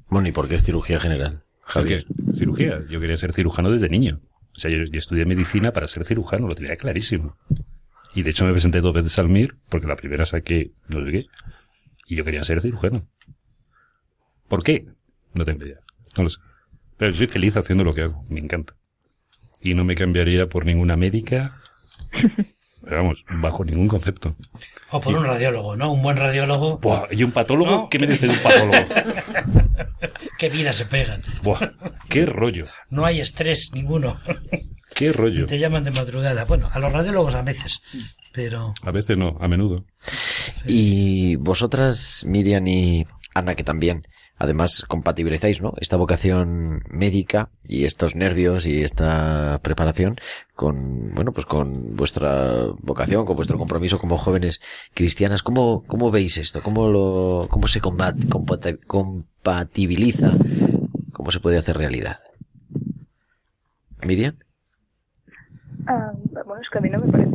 Bueno, 0.10 0.28
¿y 0.28 0.32
por 0.32 0.48
qué 0.48 0.56
es 0.56 0.64
cirugía 0.64 1.00
general? 1.00 1.44
Javier. 1.62 2.06
¿Qué? 2.06 2.34
Cirugía. 2.34 2.80
Yo 2.90 3.00
quería 3.00 3.16
ser 3.18 3.32
cirujano 3.32 3.70
desde 3.70 3.90
niño. 3.90 4.22
O 4.56 4.60
sea, 4.60 4.72
yo, 4.72 4.84
yo 4.84 4.98
estudié 4.98 5.26
medicina 5.26 5.72
para 5.72 5.88
ser 5.88 6.04
cirujano, 6.04 6.48
lo 6.48 6.56
tenía 6.56 6.76
clarísimo. 6.76 7.38
Y 8.16 8.24
de 8.24 8.32
hecho 8.32 8.46
me 8.46 8.52
presenté 8.52 8.82
dos 8.82 8.94
veces 8.94 9.20
al 9.20 9.30
MIR, 9.30 9.56
porque 9.70 9.88
la 9.88 9.96
primera 9.96 10.26
saqué 10.26 10.72
no 10.88 11.06
sé 11.06 11.12
qué. 11.12 11.26
Y 12.10 12.16
yo 12.16 12.26
quería 12.26 12.44
ser 12.44 12.60
cirujano. 12.60 13.08
¿Por 14.48 14.64
qué? 14.64 14.88
No 15.36 15.46
tengo 15.46 15.64
idea. 15.64 15.78
No 16.18 16.24
lo 16.24 16.30
sé. 16.32 16.40
Pero 16.98 17.14
soy 17.14 17.28
feliz 17.28 17.56
haciendo 17.56 17.84
lo 17.84 17.94
que 17.94 18.02
hago. 18.02 18.26
Me 18.30 18.40
encanta. 18.40 18.76
Y 19.62 19.76
no 19.76 19.86
me 19.86 19.94
cambiaría 19.94 20.50
por 20.50 20.66
ninguna 20.66 20.98
médica. 20.98 21.62
Pero 22.84 22.98
vamos, 22.98 23.24
bajo 23.30 23.64
ningún 23.64 23.88
concepto. 23.88 24.36
O 24.90 25.00
por 25.00 25.14
un 25.14 25.24
radiólogo, 25.24 25.76
¿no? 25.76 25.94
Un 25.94 26.02
buen 26.02 26.18
radiólogo. 26.18 26.80
Buah, 26.80 27.08
¿y 27.12 27.24
un 27.24 27.32
patólogo? 27.32 27.70
No. 27.72 27.90
¿Qué 27.90 28.00
me 28.00 28.08
dice 28.08 28.26
de 28.26 28.34
un 28.34 28.40
patólogo? 28.40 28.78
Qué 30.40 30.50
vida 30.50 30.74
se 30.74 30.86
pegan. 30.86 31.22
Buah, 31.44 31.60
qué 32.10 32.26
rollo. 32.26 32.66
No 32.90 33.06
hay 33.06 33.20
estrés 33.20 33.72
ninguno. 33.74 34.20
Qué 34.96 35.12
rollo. 35.12 35.44
Y 35.44 35.48
te 35.48 35.60
llaman 35.60 35.84
de 35.84 35.92
madrugada. 35.92 36.46
Bueno, 36.46 36.70
a 36.72 36.80
los 36.80 36.92
radiólogos 36.92 37.36
a 37.36 37.42
veces. 37.42 37.82
Pero 38.34 38.74
A 38.84 38.92
veces 38.92 39.18
no, 39.18 39.38
a 39.40 39.48
menudo. 39.48 39.86
Y 40.68 41.36
vosotras, 41.38 42.24
Miriam 42.28 42.66
y 42.68 43.06
Ana, 43.34 43.56
que 43.56 43.64
también, 43.64 44.04
además, 44.38 44.84
compatibilizáis, 44.88 45.62
¿no? 45.62 45.74
Esta 45.80 45.98
vocación 45.98 46.84
médica 46.90 47.50
y 47.64 47.86
estos 47.86 48.16
nervios 48.16 48.66
y 48.66 48.82
esta 48.84 49.60
preparación 49.64 50.18
con, 50.56 51.14
bueno, 51.16 51.32
pues 51.32 51.46
con 51.46 51.96
vuestra 51.96 52.68
vocación, 52.80 53.26
con 53.26 53.36
vuestro 53.36 53.58
compromiso 53.58 54.00
como 54.00 54.18
jóvenes 54.18 54.62
cristianas. 54.94 55.42
¿Cómo, 55.44 55.84
cómo 55.88 56.12
veis 56.12 56.38
esto? 56.38 56.62
¿Cómo 56.62 56.88
lo, 56.88 57.48
cómo 57.50 57.68
se 57.68 57.82
combat- 57.82 58.28
compata- 58.30 58.78
compatibiliza? 58.88 60.34
¿Cómo 61.12 61.32
se 61.32 61.40
puede 61.40 61.58
hacer 61.58 61.78
realidad? 61.78 62.20
Miriam? 64.04 64.38
Ah, 65.88 66.12
bueno, 66.46 66.62
es 66.62 66.70
que 66.72 66.78
a 66.78 66.82
mí 66.82 66.90
no 66.90 67.00
me 67.00 67.12
parece 67.12 67.29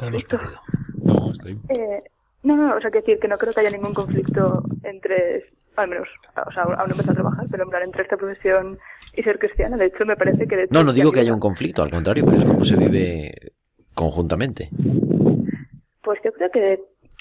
conflicto. 0.00 0.38
No, 1.02 1.32
ahí. 1.44 1.58
Eh, 1.68 2.02
no, 2.42 2.56
no, 2.56 2.76
o 2.76 2.80
sea, 2.80 2.90
quiero 2.90 3.06
decir 3.06 3.18
que 3.20 3.28
no 3.28 3.38
creo 3.38 3.52
que 3.52 3.60
haya 3.60 3.70
ningún 3.70 3.94
conflicto 3.94 4.62
entre, 4.84 5.44
al 5.76 5.88
menos, 5.88 6.08
o 6.46 6.50
sea, 6.52 6.62
aún 6.62 6.76
no 6.76 6.92
empezado 6.92 7.12
a 7.12 7.14
trabajar, 7.14 7.46
pero 7.50 7.64
en 7.64 7.70
plan, 7.70 7.82
entre 7.82 8.02
esta 8.02 8.16
profesión 8.16 8.78
y 9.14 9.22
ser 9.22 9.38
cristiana. 9.38 9.76
De 9.76 9.86
hecho, 9.86 10.04
me 10.04 10.16
parece 10.16 10.46
que... 10.46 10.56
de 10.56 10.62
hecho, 10.64 10.74
No, 10.74 10.84
no 10.84 10.92
digo 10.92 11.10
que 11.10 11.20
haya 11.20 11.34
un 11.34 11.40
conflicto, 11.40 11.82
al 11.82 11.90
contrario, 11.90 12.24
pero 12.24 12.38
es 12.38 12.44
como 12.44 12.64
se 12.64 12.76
vive 12.76 13.34
conjuntamente. 13.94 14.68
Pues 16.02 16.20
yo 16.24 16.32
creo 16.32 16.50
que 16.50 16.80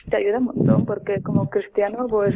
te 0.09 0.17
ayuda 0.17 0.37
un 0.37 0.45
montón, 0.45 0.85
porque 0.85 1.21
como 1.23 1.49
cristiano, 1.49 2.05
pues, 2.07 2.35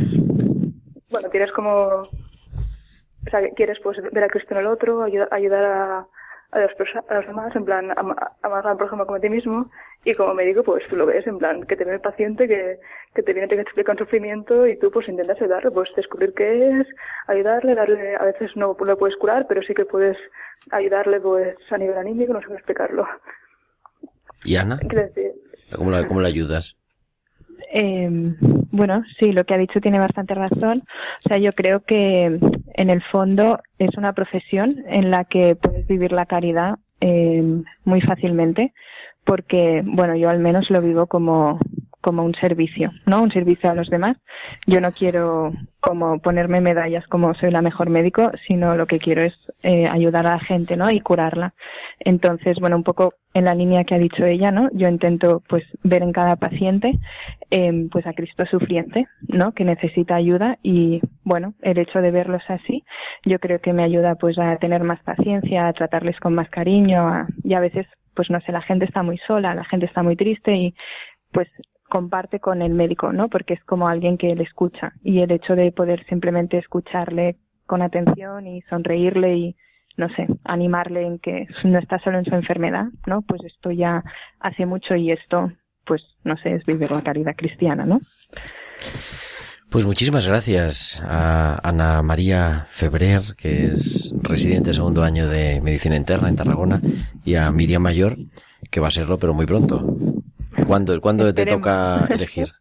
bueno, 1.11 1.29
tienes 1.29 1.51
como, 1.51 1.69
o 1.71 3.29
sea, 3.29 3.41
que 3.41 3.51
quieres 3.53 3.77
pues 3.83 3.97
ver 4.11 4.23
a 4.23 4.27
Cristo 4.29 4.53
en 4.55 4.61
el 4.61 4.67
otro, 4.67 5.03
ayuda- 5.03 5.27
ayudar 5.31 5.63
a, 5.65 6.07
a, 6.51 6.59
las 6.59 6.71
perso- 6.77 7.03
a 7.07 7.13
los 7.15 7.27
demás, 7.27 7.55
en 7.55 7.65
plan, 7.65 7.91
am- 7.97 8.15
amar 8.41 8.65
al 8.67 8.77
prójimo 8.77 9.05
como 9.05 9.17
a 9.17 9.19
ti 9.19 9.29
mismo, 9.29 9.69
y 10.03 10.13
como 10.13 10.33
médico, 10.33 10.63
pues 10.63 10.83
tú 10.89 10.95
lo 10.95 11.05
ves, 11.05 11.27
en 11.27 11.37
plan, 11.37 11.63
que 11.63 11.75
te 11.75 11.83
viene 11.83 11.95
el 11.95 12.01
paciente, 12.01 12.47
que, 12.47 12.79
que 13.13 13.21
te 13.23 13.33
viene, 13.33 13.47
te 13.47 13.59
explica 13.61 13.91
un 13.91 13.97
sufrimiento, 13.97 14.65
y 14.67 14.77
tú 14.77 14.89
pues 14.91 15.09
intentas 15.09 15.39
ayudarle, 15.41 15.71
pues 15.71 15.89
descubrir 15.95 16.33
qué 16.33 16.69
es, 16.81 16.87
ayudarle, 17.27 17.75
darle, 17.75 18.15
a 18.15 18.23
veces 18.23 18.55
no 18.55 18.75
lo 18.79 18.97
puedes 18.97 19.17
curar, 19.17 19.45
pero 19.47 19.61
sí 19.61 19.73
que 19.73 19.85
puedes 19.85 20.17
ayudarle, 20.71 21.19
pues, 21.19 21.55
a 21.71 21.77
nivel 21.77 21.97
anímico, 21.97 22.33
no 22.33 22.39
sé 22.39 22.45
cómo 22.47 22.57
explicarlo. 22.57 23.07
¿Y 24.43 24.55
Ana? 24.55 24.77
Decir, 24.81 25.33
¿Cómo 25.75 25.91
la, 25.91 26.07
cómo 26.07 26.21
la 26.21 26.29
ayudas? 26.29 26.75
Eh, 27.71 28.09
bueno, 28.71 29.03
sí, 29.19 29.31
lo 29.31 29.43
que 29.43 29.53
ha 29.53 29.57
dicho 29.57 29.79
tiene 29.81 29.99
bastante 29.99 30.33
razón. 30.33 30.81
O 31.25 31.29
sea, 31.29 31.37
yo 31.37 31.51
creo 31.51 31.81
que 31.81 32.39
en 32.73 32.89
el 32.89 33.01
fondo 33.03 33.59
es 33.77 33.95
una 33.97 34.13
profesión 34.13 34.69
en 34.87 35.11
la 35.11 35.25
que 35.25 35.55
puedes 35.55 35.87
vivir 35.87 36.11
la 36.11 36.25
caridad 36.25 36.77
eh, 37.01 37.43
muy 37.85 38.01
fácilmente, 38.01 38.73
porque, 39.23 39.81
bueno, 39.85 40.15
yo 40.15 40.29
al 40.29 40.39
menos 40.39 40.69
lo 40.69 40.81
vivo 40.81 41.07
como 41.07 41.59
como 42.01 42.23
un 42.23 42.33
servicio, 42.35 42.91
¿no? 43.05 43.21
Un 43.21 43.31
servicio 43.31 43.69
a 43.69 43.75
los 43.75 43.89
demás. 43.89 44.17
Yo 44.67 44.79
no 44.79 44.91
quiero 44.91 45.51
como 45.81 46.19
ponerme 46.19 46.61
medallas 46.61 47.05
como 47.07 47.33
soy 47.35 47.51
la 47.51 47.61
mejor 47.61 47.89
médico, 47.89 48.31
sino 48.47 48.75
lo 48.75 48.85
que 48.87 48.99
quiero 48.99 49.21
es 49.23 49.33
eh, 49.63 49.87
ayudar 49.87 50.25
a 50.27 50.31
la 50.31 50.39
gente, 50.39 50.77
¿no? 50.77 50.89
Y 50.91 50.99
curarla. 51.01 51.53
Entonces, 51.99 52.57
bueno, 52.59 52.75
un 52.77 52.83
poco 52.83 53.13
en 53.33 53.45
la 53.45 53.53
línea 53.53 53.83
que 53.83 53.95
ha 53.95 53.99
dicho 53.99 54.25
ella, 54.25 54.51
¿no? 54.51 54.69
Yo 54.73 54.87
intento, 54.87 55.41
pues, 55.47 55.63
ver 55.83 56.01
en 56.03 56.11
cada 56.13 56.35
paciente, 56.37 56.97
eh, 57.51 57.87
pues, 57.91 58.05
a 58.07 58.13
Cristo 58.13 58.45
sufriente, 58.45 59.07
¿no? 59.27 59.51
Que 59.53 59.63
necesita 59.65 60.15
ayuda 60.15 60.57
y, 60.63 61.01
bueno, 61.23 61.53
el 61.61 61.77
hecho 61.77 61.99
de 62.01 62.11
verlos 62.11 62.43
así, 62.47 62.83
yo 63.25 63.39
creo 63.39 63.59
que 63.59 63.73
me 63.73 63.83
ayuda, 63.83 64.15
pues, 64.15 64.37
a 64.39 64.55
tener 64.57 64.83
más 64.83 65.01
paciencia, 65.03 65.67
a 65.67 65.73
tratarles 65.73 66.19
con 66.19 66.33
más 66.33 66.49
cariño, 66.49 67.07
a- 67.07 67.27
y 67.43 67.53
a 67.53 67.59
veces, 67.59 67.85
pues, 68.15 68.29
no 68.29 68.39
sé, 68.41 68.51
la 68.51 68.61
gente 68.61 68.85
está 68.85 69.03
muy 69.03 69.17
sola, 69.19 69.53
la 69.55 69.63
gente 69.65 69.85
está 69.85 70.01
muy 70.03 70.15
triste 70.15 70.53
y, 70.55 70.73
pues, 71.31 71.47
comparte 71.89 72.39
con 72.39 72.61
el 72.61 72.73
médico, 72.73 73.11
¿no? 73.11 73.27
Porque 73.27 73.55
es 73.55 73.63
como 73.65 73.87
alguien 73.87 74.17
que 74.17 74.33
le 74.35 74.43
escucha 74.43 74.93
y 75.03 75.19
el 75.19 75.31
hecho 75.31 75.55
de 75.55 75.71
poder 75.71 76.05
simplemente 76.07 76.57
escucharle 76.57 77.37
con 77.65 77.81
atención 77.81 78.47
y 78.47 78.61
sonreírle 78.63 79.35
y 79.35 79.55
no 79.97 80.07
sé, 80.15 80.27
animarle 80.45 81.05
en 81.05 81.19
que 81.19 81.47
no 81.65 81.77
está 81.77 81.99
solo 81.99 82.19
en 82.19 82.25
su 82.25 82.33
enfermedad, 82.33 82.85
¿no? 83.05 83.21
Pues 83.21 83.43
esto 83.43 83.69
ya 83.71 84.03
hace 84.39 84.65
mucho 84.65 84.95
y 84.95 85.11
esto, 85.11 85.51
pues 85.85 86.01
no 86.23 86.37
sé, 86.37 86.55
es 86.55 86.65
vivir 86.65 86.89
la 86.89 87.01
caridad 87.01 87.35
cristiana, 87.35 87.85
¿no? 87.85 87.99
Pues 89.69 89.85
muchísimas 89.85 90.27
gracias 90.27 91.03
a 91.05 91.59
Ana 91.67 92.01
María 92.01 92.67
Febrer, 92.71 93.21
que 93.37 93.65
es 93.65 94.13
residente 94.19 94.73
segundo 94.73 95.03
año 95.03 95.27
de 95.27 95.61
Medicina 95.61 95.95
Interna 95.95 96.29
en 96.29 96.37
Tarragona, 96.37 96.81
y 97.23 97.35
a 97.35 97.51
Miriam 97.51 97.83
Mayor, 97.83 98.15
que 98.71 98.79
va 98.79 98.87
a 98.87 98.91
serlo, 98.91 99.19
pero 99.19 99.33
muy 99.33 99.45
pronto. 99.45 99.85
¿Cuándo, 100.69 101.01
¿cuándo 101.01 101.33
te 101.33 101.45
toca 101.45 102.05
elegir? 102.09 102.51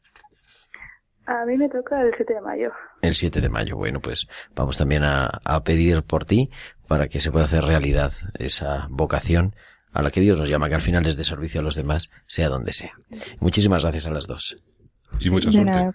a 1.26 1.44
mí 1.44 1.58
me 1.58 1.68
toca 1.68 2.00
el 2.00 2.10
7 2.16 2.32
de 2.34 2.40
mayo. 2.40 2.72
El 3.02 3.14
7 3.14 3.42
de 3.42 3.50
mayo. 3.50 3.76
Bueno, 3.76 4.00
pues 4.00 4.26
vamos 4.56 4.78
también 4.78 5.04
a, 5.04 5.26
a 5.44 5.62
pedir 5.62 6.02
por 6.02 6.24
ti 6.24 6.48
para 6.86 7.06
que 7.08 7.20
se 7.20 7.30
pueda 7.30 7.44
hacer 7.44 7.62
realidad 7.64 8.12
esa 8.38 8.86
vocación 8.88 9.54
a 9.92 10.00
la 10.00 10.10
que 10.10 10.20
Dios 10.22 10.38
nos 10.38 10.48
llama, 10.48 10.70
que 10.70 10.74
al 10.76 10.80
final 10.80 11.06
es 11.06 11.16
de 11.18 11.24
servicio 11.24 11.60
a 11.60 11.62
los 11.62 11.74
demás, 11.74 12.08
sea 12.26 12.48
donde 12.48 12.72
sea. 12.72 12.92
Muchísimas 13.40 13.82
gracias 13.82 14.06
a 14.06 14.10
las 14.10 14.26
dos. 14.26 14.56
Y 15.20 15.28
mucha 15.28 15.52
suerte. 15.52 15.90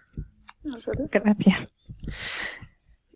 Gracias. 0.63 1.69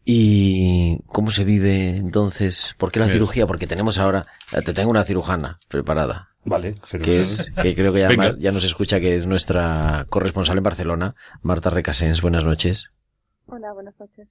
¿Y 0.04 1.00
cómo 1.08 1.32
se 1.32 1.44
vive 1.44 1.98
entonces? 1.98 2.74
¿Por 2.78 2.92
qué 2.92 3.00
la 3.00 3.06
Bien. 3.08 3.18
cirugía? 3.18 3.46
Porque 3.46 3.68
tenemos 3.68 4.00
ahora, 4.00 4.26
te 4.66 4.74
tengo 4.74 4.90
una 4.90 5.04
cirujana 5.04 5.60
preparada, 5.68 6.27
Vale, 6.50 6.76
que 7.04 7.20
es, 7.22 7.52
que 7.62 7.76
creo 7.76 7.92
que 7.92 8.00
ya, 8.00 8.08
Venga. 8.08 8.34
ya 8.40 8.54
nos 8.54 8.64
escucha, 8.64 9.02
que 9.02 9.16
es 9.16 9.28
nuestra 9.28 10.06
corresponsal 10.10 10.58
en 10.58 10.64
Barcelona, 10.64 11.14
Marta 11.42 11.70
Recasens. 11.70 12.22
Buenas 12.22 12.46
noches. 12.46 12.94
Hola, 13.48 13.74
buenas 13.74 13.94
noches. 14.00 14.30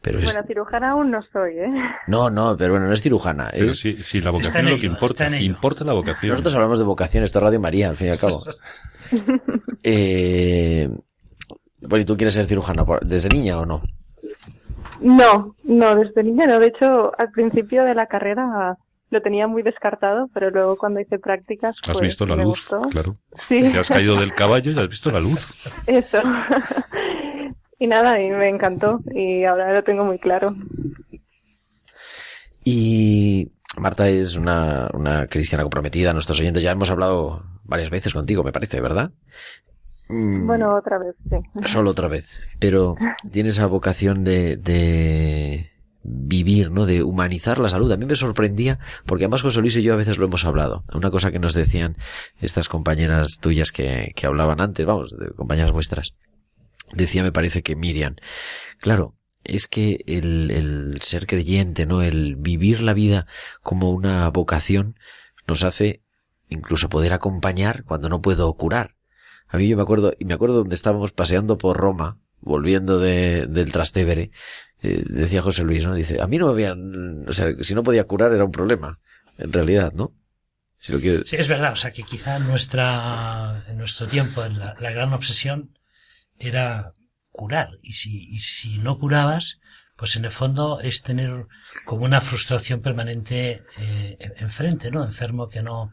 Pero 0.00 0.20
es, 0.20 0.24
Bueno, 0.26 0.44
cirujana 0.46 0.90
aún 0.92 1.10
no 1.10 1.20
soy, 1.32 1.58
¿eh? 1.58 1.68
no, 2.06 2.30
no, 2.30 2.56
pero 2.56 2.74
bueno, 2.74 2.86
no 2.86 2.92
es 2.92 3.02
cirujana. 3.02 3.48
Pero 3.52 3.72
Es, 3.72 3.80
sí, 3.80 4.02
sí, 4.04 4.20
la 4.20 4.30
vocación 4.30 4.66
es 4.66 4.72
lo 4.74 4.78
que 4.78 4.86
importa. 4.86 5.36
Importa 5.40 5.84
la 5.84 5.94
vocación. 5.94 6.30
Nosotros 6.30 6.54
hablamos 6.54 6.78
de 6.78 6.84
vocación, 6.84 7.24
esto 7.24 7.40
es 7.40 7.42
Radio 7.44 7.58
María, 7.60 7.88
al 7.88 7.96
fin 7.96 8.06
y 8.06 8.10
al 8.10 8.18
cabo. 8.18 8.44
Eh, 9.88 10.88
bueno, 11.80 12.02
¿y 12.02 12.04
tú 12.04 12.16
quieres 12.16 12.34
ser 12.34 12.46
cirujana 12.46 12.84
desde 13.02 13.28
niña 13.28 13.58
o 13.60 13.64
no? 13.66 13.82
No, 15.00 15.54
no, 15.62 15.94
desde 15.94 16.24
niña 16.24 16.46
no. 16.46 16.58
De 16.58 16.66
hecho, 16.66 17.12
al 17.16 17.30
principio 17.30 17.84
de 17.84 17.94
la 17.94 18.06
carrera 18.06 18.76
lo 19.16 19.22
tenía 19.22 19.46
muy 19.46 19.62
descartado, 19.62 20.28
pero 20.34 20.48
luego 20.50 20.76
cuando 20.76 21.00
hice 21.00 21.18
prácticas, 21.18 21.74
Has 21.82 21.92
pues 21.92 22.00
visto 22.00 22.26
la 22.26 22.36
me 22.36 22.42
luz, 22.44 22.68
gustó. 22.68 22.80
claro. 22.90 23.16
Sí, 23.48 23.60
Te 23.72 23.78
has 23.78 23.88
caído 23.88 24.16
del 24.20 24.34
caballo 24.34 24.70
y 24.72 24.78
has 24.78 24.88
visto 24.88 25.10
la 25.10 25.20
luz. 25.20 25.54
eso. 25.86 26.18
y 27.78 27.86
nada, 27.86 28.20
y 28.20 28.30
me 28.30 28.48
encantó 28.48 29.00
y 29.14 29.44
ahora 29.44 29.72
lo 29.74 29.82
tengo 29.84 30.04
muy 30.04 30.18
claro. 30.18 30.54
Y 32.64 33.52
Marta 33.78 34.08
es 34.08 34.36
una, 34.36 34.88
una 34.92 35.26
cristiana 35.26 35.62
comprometida, 35.64 36.12
nuestros 36.12 36.40
oyentes 36.40 36.62
ya 36.62 36.72
hemos 36.72 36.90
hablado 36.90 37.44
varias 37.64 37.90
veces 37.90 38.12
contigo, 38.12 38.42
me 38.42 38.52
parece, 38.52 38.80
¿verdad? 38.80 39.12
Mm, 40.08 40.46
Bueno, 40.46 40.74
otra 40.76 40.98
vez, 40.98 41.14
sí. 41.30 41.36
Solo 41.66 41.90
otra 41.90 42.08
vez. 42.08 42.28
Pero 42.58 42.96
tiene 43.32 43.50
esa 43.50 43.66
vocación 43.66 44.24
de, 44.24 44.56
de 44.56 45.70
vivir, 46.08 46.70
¿no? 46.70 46.86
De 46.86 47.02
humanizar 47.02 47.58
la 47.58 47.68
salud. 47.68 47.90
A 47.90 47.96
mí 47.96 48.06
me 48.06 48.16
sorprendía, 48.16 48.78
porque 49.04 49.24
además 49.24 49.42
José 49.42 49.60
Luis 49.60 49.76
y 49.76 49.82
yo 49.82 49.92
a 49.92 49.96
veces 49.96 50.18
lo 50.18 50.26
hemos 50.26 50.44
hablado. 50.44 50.84
Una 50.94 51.10
cosa 51.10 51.30
que 51.30 51.38
nos 51.38 51.54
decían 51.54 51.96
estas 52.40 52.68
compañeras 52.68 53.38
tuyas 53.40 53.72
que, 53.72 54.12
que 54.14 54.26
hablaban 54.26 54.60
antes, 54.60 54.86
vamos, 54.86 55.16
de 55.18 55.30
compañeras 55.30 55.72
vuestras. 55.72 56.14
Decía, 56.92 57.22
me 57.22 57.32
parece 57.32 57.62
que 57.62 57.74
Miriam, 57.74 58.14
claro, 58.78 59.16
es 59.42 59.66
que 59.66 60.04
el, 60.06 60.50
el 60.50 61.00
ser 61.02 61.26
creyente, 61.26 61.86
¿no? 61.86 62.02
El 62.02 62.36
vivir 62.36 62.82
la 62.82 62.94
vida 62.94 63.26
como 63.62 63.90
una 63.90 64.28
vocación 64.30 64.96
nos 65.46 65.64
hace 65.64 66.02
incluso 66.48 66.88
poder 66.88 67.12
acompañar 67.12 67.84
cuando 67.84 68.08
no 68.08 68.22
puedo 68.22 68.52
curar 68.54 68.94
A 69.48 69.56
mí 69.56 69.68
yo 69.68 69.76
me 69.76 69.82
acuerdo, 69.82 70.14
y 70.18 70.24
me 70.24 70.34
acuerdo 70.34 70.56
donde 70.56 70.74
estábamos 70.74 71.12
paseando 71.12 71.58
por 71.58 71.76
Roma, 71.76 72.20
volviendo 72.40 72.98
de, 72.98 73.46
del 73.46 73.72
Trastevere, 73.72 74.30
eh, 74.86 75.04
decía 75.08 75.42
José 75.42 75.64
Luis, 75.64 75.84
¿no? 75.84 75.94
Dice, 75.94 76.20
a 76.20 76.26
mí 76.26 76.38
no 76.38 76.46
me 76.46 76.52
habían, 76.52 77.28
o 77.28 77.32
sea, 77.32 77.48
si 77.60 77.74
no 77.74 77.82
podía 77.82 78.04
curar 78.04 78.32
era 78.32 78.44
un 78.44 78.52
problema, 78.52 78.98
en 79.38 79.52
realidad, 79.52 79.92
¿no? 79.92 80.12
Si 80.78 80.92
lo 80.92 81.00
quiero... 81.00 81.24
Sí, 81.26 81.36
es 81.36 81.48
verdad, 81.48 81.72
o 81.72 81.76
sea, 81.76 81.90
que 81.90 82.02
quizá 82.02 82.38
nuestra, 82.38 83.64
en 83.68 83.78
nuestro 83.78 84.06
tiempo 84.06 84.42
la, 84.44 84.74
la 84.78 84.90
gran 84.90 85.12
obsesión 85.12 85.76
era 86.38 86.94
curar, 87.30 87.70
y 87.82 87.94
si, 87.94 88.28
y 88.28 88.40
si 88.40 88.78
no 88.78 88.98
curabas, 88.98 89.58
pues 89.96 90.16
en 90.16 90.24
el 90.24 90.30
fondo 90.30 90.80
es 90.80 91.02
tener 91.02 91.46
como 91.86 92.04
una 92.04 92.20
frustración 92.20 92.80
permanente 92.80 93.62
eh, 93.78 94.18
enfrente, 94.38 94.90
¿no? 94.90 95.02
Enfermo 95.02 95.48
que 95.48 95.62
no... 95.62 95.92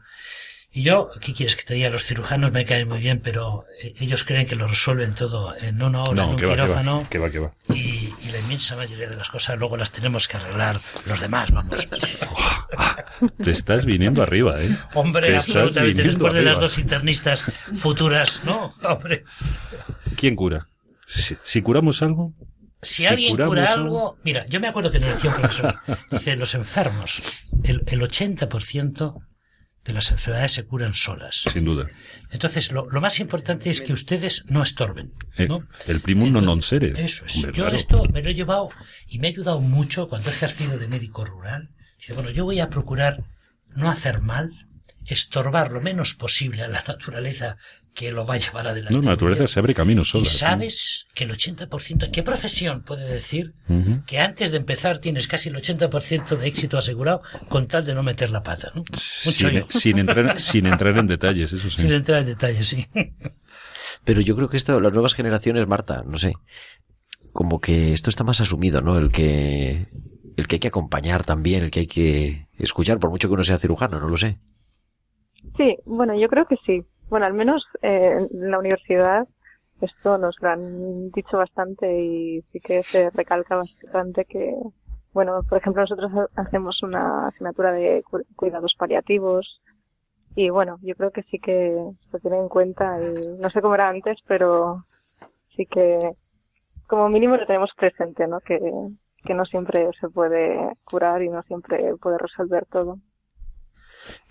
Y 0.76 0.82
yo, 0.82 1.08
¿qué 1.20 1.32
quieres 1.32 1.54
que 1.54 1.62
te 1.62 1.74
diga? 1.74 1.88
Los 1.88 2.04
cirujanos 2.04 2.50
me 2.50 2.64
caen 2.64 2.88
muy 2.88 2.98
bien, 2.98 3.20
pero 3.20 3.64
eh, 3.80 3.94
ellos 4.00 4.24
creen 4.24 4.46
que 4.46 4.56
lo 4.56 4.66
resuelven 4.66 5.14
todo 5.14 5.54
en 5.56 5.80
una 5.80 6.02
hora, 6.02 6.24
en 6.24 6.30
un 6.30 6.36
que 6.36 6.46
va, 6.46 6.54
quirófano. 6.54 7.06
que 7.08 7.18
va, 7.18 7.30
que 7.30 7.38
va, 7.38 7.52
que 7.68 7.78
y 7.78 7.93
la 8.34 8.40
inmensa 8.40 8.74
mayoría 8.74 9.08
de 9.08 9.16
las 9.16 9.28
cosas 9.28 9.56
luego 9.58 9.76
las 9.76 9.92
tenemos 9.92 10.26
que 10.26 10.36
arreglar 10.36 10.80
los 11.06 11.20
demás, 11.20 11.52
vamos. 11.52 11.86
Te 13.44 13.50
estás 13.50 13.84
viniendo 13.84 14.22
arriba, 14.22 14.60
¿eh? 14.60 14.76
Hombre, 14.94 15.36
absolutamente. 15.36 16.02
Después 16.02 16.32
de 16.32 16.42
las 16.42 16.52
arriba. 16.52 16.60
dos 16.62 16.78
internistas 16.78 17.44
futuras, 17.76 18.42
¿no? 18.44 18.74
Hombre. 18.82 19.24
¿Quién 20.16 20.34
cura? 20.34 20.68
Si, 21.06 21.36
si 21.42 21.62
curamos 21.62 22.02
algo, 22.02 22.34
Si 22.82 23.06
alguien 23.06 23.36
cura 23.36 23.72
algo, 23.72 24.18
mira, 24.24 24.46
yo 24.48 24.58
me 24.58 24.66
acuerdo 24.66 24.90
que 24.90 24.98
nos 24.98 25.10
decía 25.10 25.30
un 25.30 25.36
profesor, 25.36 25.76
dice, 26.10 26.34
los 26.34 26.54
enfermos, 26.56 27.22
el, 27.62 27.84
el 27.86 28.00
80% 28.00 29.14
de 29.84 29.92
las 29.92 30.10
enfermedades 30.10 30.52
se 30.52 30.64
curan 30.64 30.94
solas. 30.94 31.44
sin 31.52 31.64
duda. 31.64 31.86
Entonces, 32.30 32.72
lo, 32.72 32.88
lo 32.90 33.00
más 33.00 33.20
importante 33.20 33.68
es 33.70 33.82
que 33.82 33.92
ustedes 33.92 34.44
no 34.48 34.62
estorben, 34.62 35.12
Eh, 35.36 35.46
¿no? 35.46 35.66
el 35.86 36.00
primum 36.00 36.32
non 36.32 36.44
non 36.44 36.62
sere. 36.62 36.92
Eso 36.96 37.26
es. 37.26 37.36
Hombre, 37.36 37.52
yo 37.52 37.64
claro. 37.64 37.76
esto 37.76 37.96
me 38.12 38.22
lo 38.22 38.30
he 38.30 38.34
llevado 38.34 38.70
y 39.06 39.18
me 39.18 39.28
ha 39.28 39.30
ayudado 39.30 39.60
mucho 39.60 40.08
cuando 40.08 40.30
he 40.30 40.32
ejercido 40.32 40.78
de 40.78 40.88
médico 40.88 41.24
rural. 41.24 41.68
Dice, 41.98 42.14
bueno, 42.14 42.30
yo 42.30 42.44
voy 42.44 42.60
a 42.60 42.70
procurar 42.70 43.24
no 43.76 43.90
hacer 43.90 44.20
mal, 44.20 44.50
estorbar 45.06 45.70
lo 45.72 45.80
menos 45.80 46.14
posible 46.14 46.62
a 46.62 46.68
la 46.68 46.82
naturaleza 46.86 47.56
que 47.94 48.10
lo 48.10 48.26
va 48.26 48.34
a 48.34 48.38
llevar 48.38 48.66
adelante. 48.66 48.94
No, 48.94 49.02
la 49.02 49.10
naturaleza 49.10 49.46
se 49.46 49.60
abre 49.60 49.72
camino 49.72 50.04
sola. 50.04 50.24
Y 50.24 50.26
sabes 50.26 51.06
que 51.14 51.24
el 51.24 51.30
80%, 51.30 52.10
¿qué 52.10 52.22
profesión 52.22 52.82
puede 52.82 53.06
decir 53.06 53.54
que 54.06 54.18
antes 54.18 54.50
de 54.50 54.56
empezar 54.56 54.98
tienes 54.98 55.28
casi 55.28 55.48
el 55.48 55.56
80% 55.56 56.36
de 56.36 56.46
éxito 56.46 56.76
asegurado 56.76 57.22
con 57.48 57.68
tal 57.68 57.84
de 57.84 57.94
no 57.94 58.02
meter 58.02 58.30
la 58.30 58.42
pata? 58.42 58.72
¿no? 58.74 58.82
Sin, 58.92 59.64
sin 59.68 59.98
entrar, 59.98 60.38
sin 60.40 60.66
entrar 60.66 60.98
en 60.98 61.06
detalles, 61.06 61.52
eso 61.52 61.70
sí. 61.70 61.82
Sin 61.82 61.92
entrar 61.92 62.20
en 62.20 62.26
detalles, 62.26 62.68
sí. 62.68 62.86
Pero 64.04 64.20
yo 64.20 64.34
creo 64.34 64.48
que 64.48 64.56
esto, 64.56 64.80
las 64.80 64.92
nuevas 64.92 65.14
generaciones, 65.14 65.66
Marta, 65.68 66.02
no 66.04 66.18
sé, 66.18 66.34
como 67.32 67.60
que 67.60 67.92
esto 67.92 68.10
está 68.10 68.24
más 68.24 68.40
asumido, 68.40 68.80
¿no? 68.80 68.98
El 68.98 69.12
que, 69.12 69.86
el 70.36 70.46
que 70.48 70.56
hay 70.56 70.60
que 70.60 70.68
acompañar 70.68 71.24
también, 71.24 71.62
el 71.62 71.70
que 71.70 71.80
hay 71.80 71.86
que 71.86 72.48
escuchar, 72.58 72.98
por 72.98 73.10
mucho 73.10 73.28
que 73.28 73.34
uno 73.34 73.44
sea 73.44 73.58
cirujano, 73.58 74.00
no 74.00 74.08
lo 74.08 74.16
sé. 74.16 74.40
Sí, 75.56 75.76
bueno, 75.84 76.18
yo 76.18 76.28
creo 76.28 76.46
que 76.46 76.56
sí. 76.66 76.82
Bueno, 77.08 77.26
al 77.26 77.34
menos 77.34 77.64
eh, 77.82 78.26
en 78.30 78.50
la 78.50 78.58
universidad 78.58 79.26
esto 79.80 80.18
nos 80.18 80.36
lo 80.40 80.50
han 80.50 81.10
dicho 81.10 81.36
bastante 81.38 82.00
y 82.00 82.42
sí 82.52 82.60
que 82.60 82.82
se 82.90 83.10
recalca 83.10 83.56
bastante 83.56 84.24
que, 84.24 84.54
bueno, 85.12 85.42
por 85.48 85.58
ejemplo, 85.58 85.82
nosotros 85.82 86.10
ha- 86.14 86.42
hacemos 86.42 86.82
una 86.82 87.28
asignatura 87.28 87.72
de 87.72 88.02
cu- 88.10 88.24
cuidados 88.36 88.74
paliativos 88.78 89.60
y 90.36 90.50
bueno, 90.50 90.78
yo 90.82 90.94
creo 90.96 91.10
que 91.12 91.22
sí 91.24 91.38
que 91.40 91.76
se 92.10 92.20
tiene 92.20 92.38
en 92.38 92.48
cuenta 92.48 93.00
y 93.00 93.38
no 93.40 93.50
sé 93.50 93.60
cómo 93.62 93.74
era 93.76 93.88
antes, 93.88 94.18
pero 94.26 94.84
sí 95.56 95.66
que 95.66 96.12
como 96.88 97.08
mínimo 97.08 97.36
lo 97.36 97.46
tenemos 97.46 97.70
presente, 97.76 98.26
¿no? 98.28 98.40
Que, 98.40 98.60
que 99.24 99.34
no 99.34 99.44
siempre 99.46 99.88
se 100.00 100.08
puede 100.08 100.58
curar 100.84 101.22
y 101.22 101.28
no 101.30 101.42
siempre 101.44 101.96
puede 102.00 102.18
resolver 102.18 102.66
todo. 102.66 102.98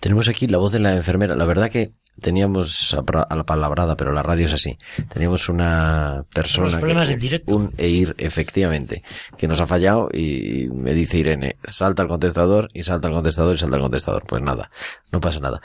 Tenemos 0.00 0.28
aquí 0.28 0.46
la 0.46 0.58
voz 0.58 0.72
de 0.72 0.80
la 0.80 0.94
enfermera. 0.94 1.34
La 1.36 1.44
verdad 1.46 1.70
que 1.70 1.92
teníamos 2.20 2.94
a 2.94 3.02
pra- 3.02 3.26
a 3.28 3.36
la 3.36 3.44
palabrada, 3.44 3.96
pero 3.96 4.12
la 4.12 4.22
radio 4.22 4.46
es 4.46 4.52
así. 4.52 4.78
Teníamos 5.12 5.48
una 5.48 6.24
persona. 6.34 6.66
Los 6.66 6.76
problemas 6.76 7.08
que, 7.08 7.14
en 7.14 7.20
directo. 7.20 7.54
Un 7.56 7.72
EIR, 7.76 8.14
efectivamente, 8.18 9.02
que 9.36 9.48
nos 9.48 9.60
ha 9.60 9.66
fallado 9.66 10.08
y 10.12 10.68
me 10.72 10.92
dice 10.94 11.18
Irene, 11.18 11.56
salta 11.64 12.02
al 12.02 12.08
contestador 12.08 12.68
y 12.72 12.82
salta 12.82 13.08
al 13.08 13.14
contestador 13.14 13.54
y 13.54 13.58
salta 13.58 13.76
al 13.76 13.82
contestador. 13.82 14.24
Pues 14.26 14.42
nada, 14.42 14.70
no 15.12 15.20
pasa 15.20 15.40
nada. 15.40 15.60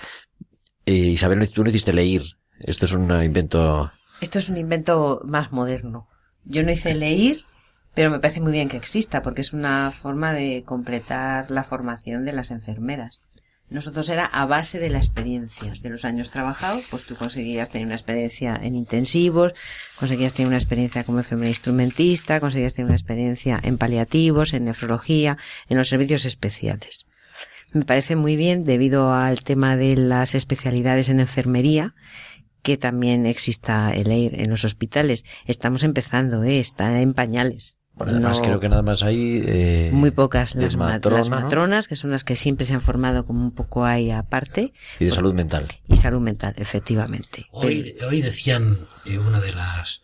Eh, 0.85 0.93
Isabel, 0.93 1.49
tú 1.51 1.63
no 1.63 1.69
hiciste 1.69 1.93
leer. 1.93 2.23
Esto 2.59 2.85
es 2.85 2.93
un 2.93 3.11
invento. 3.23 3.91
Esto 4.21 4.39
es 4.39 4.49
un 4.49 4.57
invento 4.57 5.21
más 5.23 5.51
moderno. 5.51 6.07
Yo 6.45 6.63
no 6.63 6.71
hice 6.71 6.93
leer, 6.95 7.41
pero 7.93 8.09
me 8.09 8.19
parece 8.19 8.41
muy 8.41 8.51
bien 8.51 8.67
que 8.69 8.77
exista, 8.77 9.21
porque 9.21 9.41
es 9.41 9.53
una 9.53 9.91
forma 9.91 10.33
de 10.33 10.63
completar 10.65 11.51
la 11.51 11.63
formación 11.63 12.25
de 12.25 12.33
las 12.33 12.51
enfermeras. 12.51 13.21
Nosotros 13.69 14.09
era 14.09 14.25
a 14.25 14.47
base 14.47 14.79
de 14.79 14.89
la 14.89 14.97
experiencia 14.97 15.71
de 15.81 15.89
los 15.89 16.03
años 16.03 16.31
trabajados, 16.31 16.85
pues 16.89 17.05
tú 17.05 17.15
conseguías 17.15 17.69
tener 17.69 17.85
una 17.85 17.95
experiencia 17.95 18.59
en 18.61 18.75
intensivos, 18.75 19.53
conseguías 19.95 20.33
tener 20.33 20.47
una 20.47 20.57
experiencia 20.57 21.03
como 21.03 21.19
enfermera 21.19 21.49
instrumentista, 21.49 22.39
conseguías 22.39 22.73
tener 22.73 22.87
una 22.87 22.95
experiencia 22.95 23.59
en 23.61 23.77
paliativos, 23.77 24.53
en 24.53 24.65
nefrología, 24.65 25.37
en 25.67 25.77
los 25.77 25.87
servicios 25.87 26.25
especiales. 26.25 27.05
Me 27.71 27.85
parece 27.85 28.15
muy 28.15 28.35
bien 28.35 28.63
debido 28.63 29.13
al 29.13 29.41
tema 29.41 29.77
de 29.77 29.95
las 29.95 30.33
especialidades 30.33 31.09
en 31.09 31.19
enfermería, 31.19 31.93
que 32.63 32.77
también 32.77 33.27
exista 33.27 33.91
el 33.93 34.11
EIR 34.11 34.41
en 34.41 34.49
los 34.49 34.65
hospitales. 34.65 35.23
Estamos 35.45 35.83
empezando, 35.83 36.43
¿eh? 36.43 36.59
está 36.59 37.01
en 37.01 37.13
pañales. 37.13 37.78
Bueno, 37.99 38.13
además 38.13 38.39
No- 38.39 38.45
creo 38.45 38.59
que 38.61 38.69
nada 38.69 38.81
más 38.81 39.03
hay. 39.03 39.43
eh, 39.45 39.89
muy 39.93 40.09
pocas 40.11 40.55
las, 40.55 40.75
ma- 40.77 40.87
matrona, 40.87 41.17
las 41.17 41.29
¿no? 41.29 41.35
matronas, 41.41 41.87
que 41.87 41.95
son 41.97 42.11
las 42.11 42.23
que 42.23 42.35
siempre 42.35 42.65
se 42.65 42.73
han 42.73 42.81
formado 42.81 43.25
como 43.25 43.41
un 43.43 43.51
poco 43.51 43.85
ahí 43.85 44.09
aparte, 44.09 44.73
Y 44.99 45.05
de 45.05 45.11
salud 45.11 45.33
mental. 45.33 45.67
y 45.87 45.97
salud 45.97 46.21
mental, 46.21 46.53
efectivamente. 46.57 47.45
Hoy, 47.51 47.95
hoy 48.07 48.21
decían 48.21 48.77
eh, 49.05 49.17
una 49.19 49.39
de 49.41 49.51
las, 49.53 50.01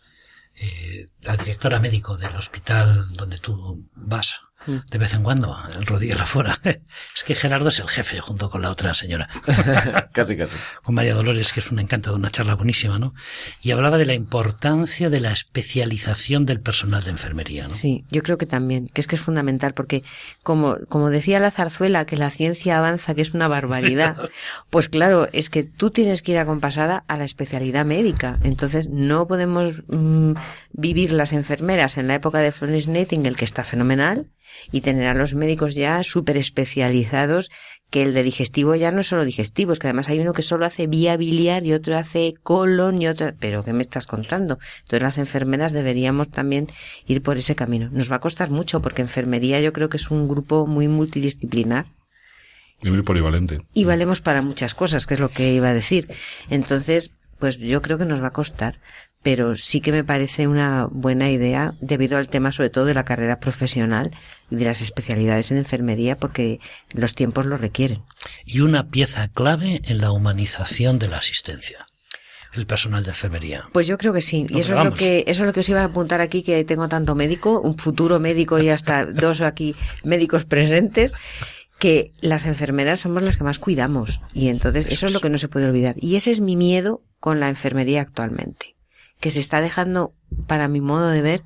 eh, 0.60 1.06
la 1.22 1.36
directora 1.36 1.80
médico 1.80 2.16
del 2.18 2.36
hospital 2.36 3.12
donde 3.14 3.38
tú 3.38 3.88
vas. 3.94 4.34
De 4.66 4.98
vez 4.98 5.14
en 5.14 5.22
cuando, 5.22 5.56
el 5.74 5.86
rodillo 5.86 6.20
afuera. 6.20 6.58
Es 7.14 7.24
que 7.24 7.34
Gerardo 7.34 7.68
es 7.68 7.80
el 7.80 7.88
jefe 7.88 8.20
junto 8.20 8.50
con 8.50 8.62
la 8.62 8.70
otra 8.70 8.92
señora. 8.94 9.28
casi, 10.12 10.36
casi. 10.36 10.56
con 10.82 10.94
María 10.94 11.14
Dolores, 11.14 11.52
que 11.52 11.60
es 11.60 11.70
un 11.70 11.78
encanto, 11.78 12.14
una 12.14 12.30
charla 12.30 12.54
buenísima, 12.54 12.98
¿no? 12.98 13.14
Y 13.62 13.70
hablaba 13.70 13.98
de 13.98 14.06
la 14.06 14.14
importancia 14.14 15.08
de 15.10 15.20
la 15.20 15.32
especialización 15.32 16.46
del 16.46 16.60
personal 16.60 17.02
de 17.04 17.10
enfermería, 17.10 17.68
¿no? 17.68 17.74
Sí, 17.74 18.04
yo 18.10 18.22
creo 18.22 18.38
que 18.38 18.46
también, 18.46 18.86
que 18.88 19.00
es 19.00 19.06
que 19.06 19.16
es 19.16 19.22
fundamental, 19.22 19.74
porque 19.74 20.02
como, 20.42 20.76
como 20.88 21.10
decía 21.10 21.40
la 21.40 21.50
zarzuela, 21.50 22.04
que 22.04 22.16
la 22.16 22.30
ciencia 22.30 22.78
avanza, 22.78 23.14
que 23.14 23.22
es 23.22 23.34
una 23.34 23.48
barbaridad, 23.48 24.16
pues 24.70 24.88
claro, 24.88 25.28
es 25.32 25.50
que 25.50 25.64
tú 25.64 25.90
tienes 25.90 26.22
que 26.22 26.32
ir 26.32 26.38
acompasada 26.38 27.04
a 27.08 27.16
la 27.16 27.24
especialidad 27.24 27.84
médica. 27.84 28.38
Entonces 28.42 28.88
no 28.88 29.26
podemos 29.26 29.82
mm, 29.88 30.32
vivir 30.72 31.12
las 31.12 31.32
enfermeras 31.32 31.96
en 31.96 32.08
la 32.08 32.14
época 32.14 32.40
de 32.40 32.52
Florence 32.52 32.90
Nightingale, 32.90 33.36
que 33.36 33.44
está 33.44 33.64
fenomenal, 33.64 34.26
y 34.72 34.80
tener 34.80 35.06
a 35.08 35.14
los 35.14 35.34
médicos 35.34 35.74
ya 35.74 36.02
súper 36.02 36.36
especializados, 36.36 37.50
que 37.90 38.02
el 38.02 38.14
de 38.14 38.24
digestivo 38.24 38.74
ya 38.74 38.90
no 38.90 39.00
es 39.00 39.06
solo 39.06 39.24
digestivo, 39.24 39.72
es 39.72 39.78
que 39.78 39.86
además 39.86 40.08
hay 40.08 40.18
uno 40.18 40.32
que 40.32 40.42
solo 40.42 40.66
hace 40.66 40.88
vía 40.88 41.16
biliar 41.16 41.64
y 41.64 41.72
otro 41.72 41.96
hace 41.96 42.34
colon 42.42 43.00
y 43.00 43.06
otro... 43.06 43.32
Pero 43.38 43.64
¿qué 43.64 43.72
me 43.72 43.82
estás 43.82 44.08
contando? 44.08 44.58
Entonces 44.78 45.02
las 45.02 45.18
enfermeras 45.18 45.72
deberíamos 45.72 46.28
también 46.30 46.68
ir 47.06 47.22
por 47.22 47.36
ese 47.36 47.54
camino. 47.54 47.88
Nos 47.92 48.10
va 48.10 48.16
a 48.16 48.20
costar 48.20 48.50
mucho 48.50 48.82
porque 48.82 49.02
enfermería 49.02 49.60
yo 49.60 49.72
creo 49.72 49.88
que 49.88 49.98
es 49.98 50.10
un 50.10 50.26
grupo 50.26 50.66
muy 50.66 50.88
multidisciplinar 50.88 51.86
Y 52.82 52.90
muy 52.90 53.02
polivalente. 53.02 53.62
y 53.72 53.84
valemos 53.84 54.20
para 54.20 54.42
muchas 54.42 54.74
cosas, 54.74 55.06
que 55.06 55.14
es 55.14 55.20
lo 55.20 55.28
que 55.28 55.54
iba 55.54 55.68
a 55.68 55.74
decir. 55.74 56.08
Entonces, 56.50 57.12
pues 57.38 57.58
yo 57.58 57.82
creo 57.82 57.98
que 57.98 58.04
nos 58.04 58.20
va 58.20 58.28
a 58.28 58.32
costar, 58.32 58.80
pero 59.26 59.56
sí 59.56 59.80
que 59.80 59.90
me 59.90 60.04
parece 60.04 60.46
una 60.46 60.86
buena 60.88 61.28
idea 61.32 61.72
debido 61.80 62.16
al 62.16 62.28
tema 62.28 62.52
sobre 62.52 62.70
todo 62.70 62.84
de 62.84 62.94
la 62.94 63.04
carrera 63.04 63.40
profesional 63.40 64.12
y 64.52 64.54
de 64.54 64.64
las 64.64 64.82
especialidades 64.82 65.50
en 65.50 65.56
enfermería 65.56 66.16
porque 66.16 66.60
los 66.92 67.16
tiempos 67.16 67.44
lo 67.44 67.56
requieren. 67.56 68.04
Y 68.44 68.60
una 68.60 68.88
pieza 68.88 69.26
clave 69.26 69.82
en 69.84 69.98
la 70.00 70.12
humanización 70.12 71.00
de 71.00 71.08
la 71.08 71.16
asistencia. 71.16 71.86
El 72.52 72.68
personal 72.68 73.02
de 73.02 73.10
enfermería. 73.10 73.64
Pues 73.72 73.88
yo 73.88 73.98
creo 73.98 74.12
que 74.12 74.20
sí. 74.20 74.44
No, 74.44 74.58
Y 74.58 74.60
eso 74.60 74.78
es 74.78 74.84
lo 74.84 74.94
que, 74.94 75.24
eso 75.26 75.42
es 75.42 75.46
lo 75.48 75.52
que 75.52 75.58
os 75.58 75.68
iba 75.68 75.80
a 75.80 75.86
apuntar 75.86 76.20
aquí, 76.20 76.44
que 76.44 76.64
tengo 76.64 76.88
tanto 76.88 77.16
médico, 77.16 77.60
un 77.60 77.76
futuro 77.76 78.20
médico 78.20 78.60
y 78.60 78.68
hasta 78.68 79.06
dos 79.06 79.40
aquí 79.40 79.74
médicos 80.04 80.44
presentes, 80.44 81.14
que 81.80 82.12
las 82.20 82.46
enfermeras 82.46 83.00
somos 83.00 83.24
las 83.24 83.36
que 83.36 83.42
más 83.42 83.58
cuidamos. 83.58 84.20
Y 84.32 84.50
entonces 84.50 84.86
eso 84.86 85.08
es 85.08 85.12
lo 85.12 85.18
que 85.18 85.30
no 85.30 85.38
se 85.38 85.48
puede 85.48 85.66
olvidar. 85.66 85.96
Y 85.98 86.14
ese 86.14 86.30
es 86.30 86.40
mi 86.40 86.54
miedo 86.54 87.02
con 87.18 87.40
la 87.40 87.48
enfermería 87.48 88.02
actualmente. 88.02 88.75
Que 89.26 89.32
se 89.32 89.40
está 89.40 89.60
dejando, 89.60 90.14
para 90.46 90.68
mi 90.68 90.80
modo 90.80 91.08
de 91.08 91.20
ver, 91.20 91.42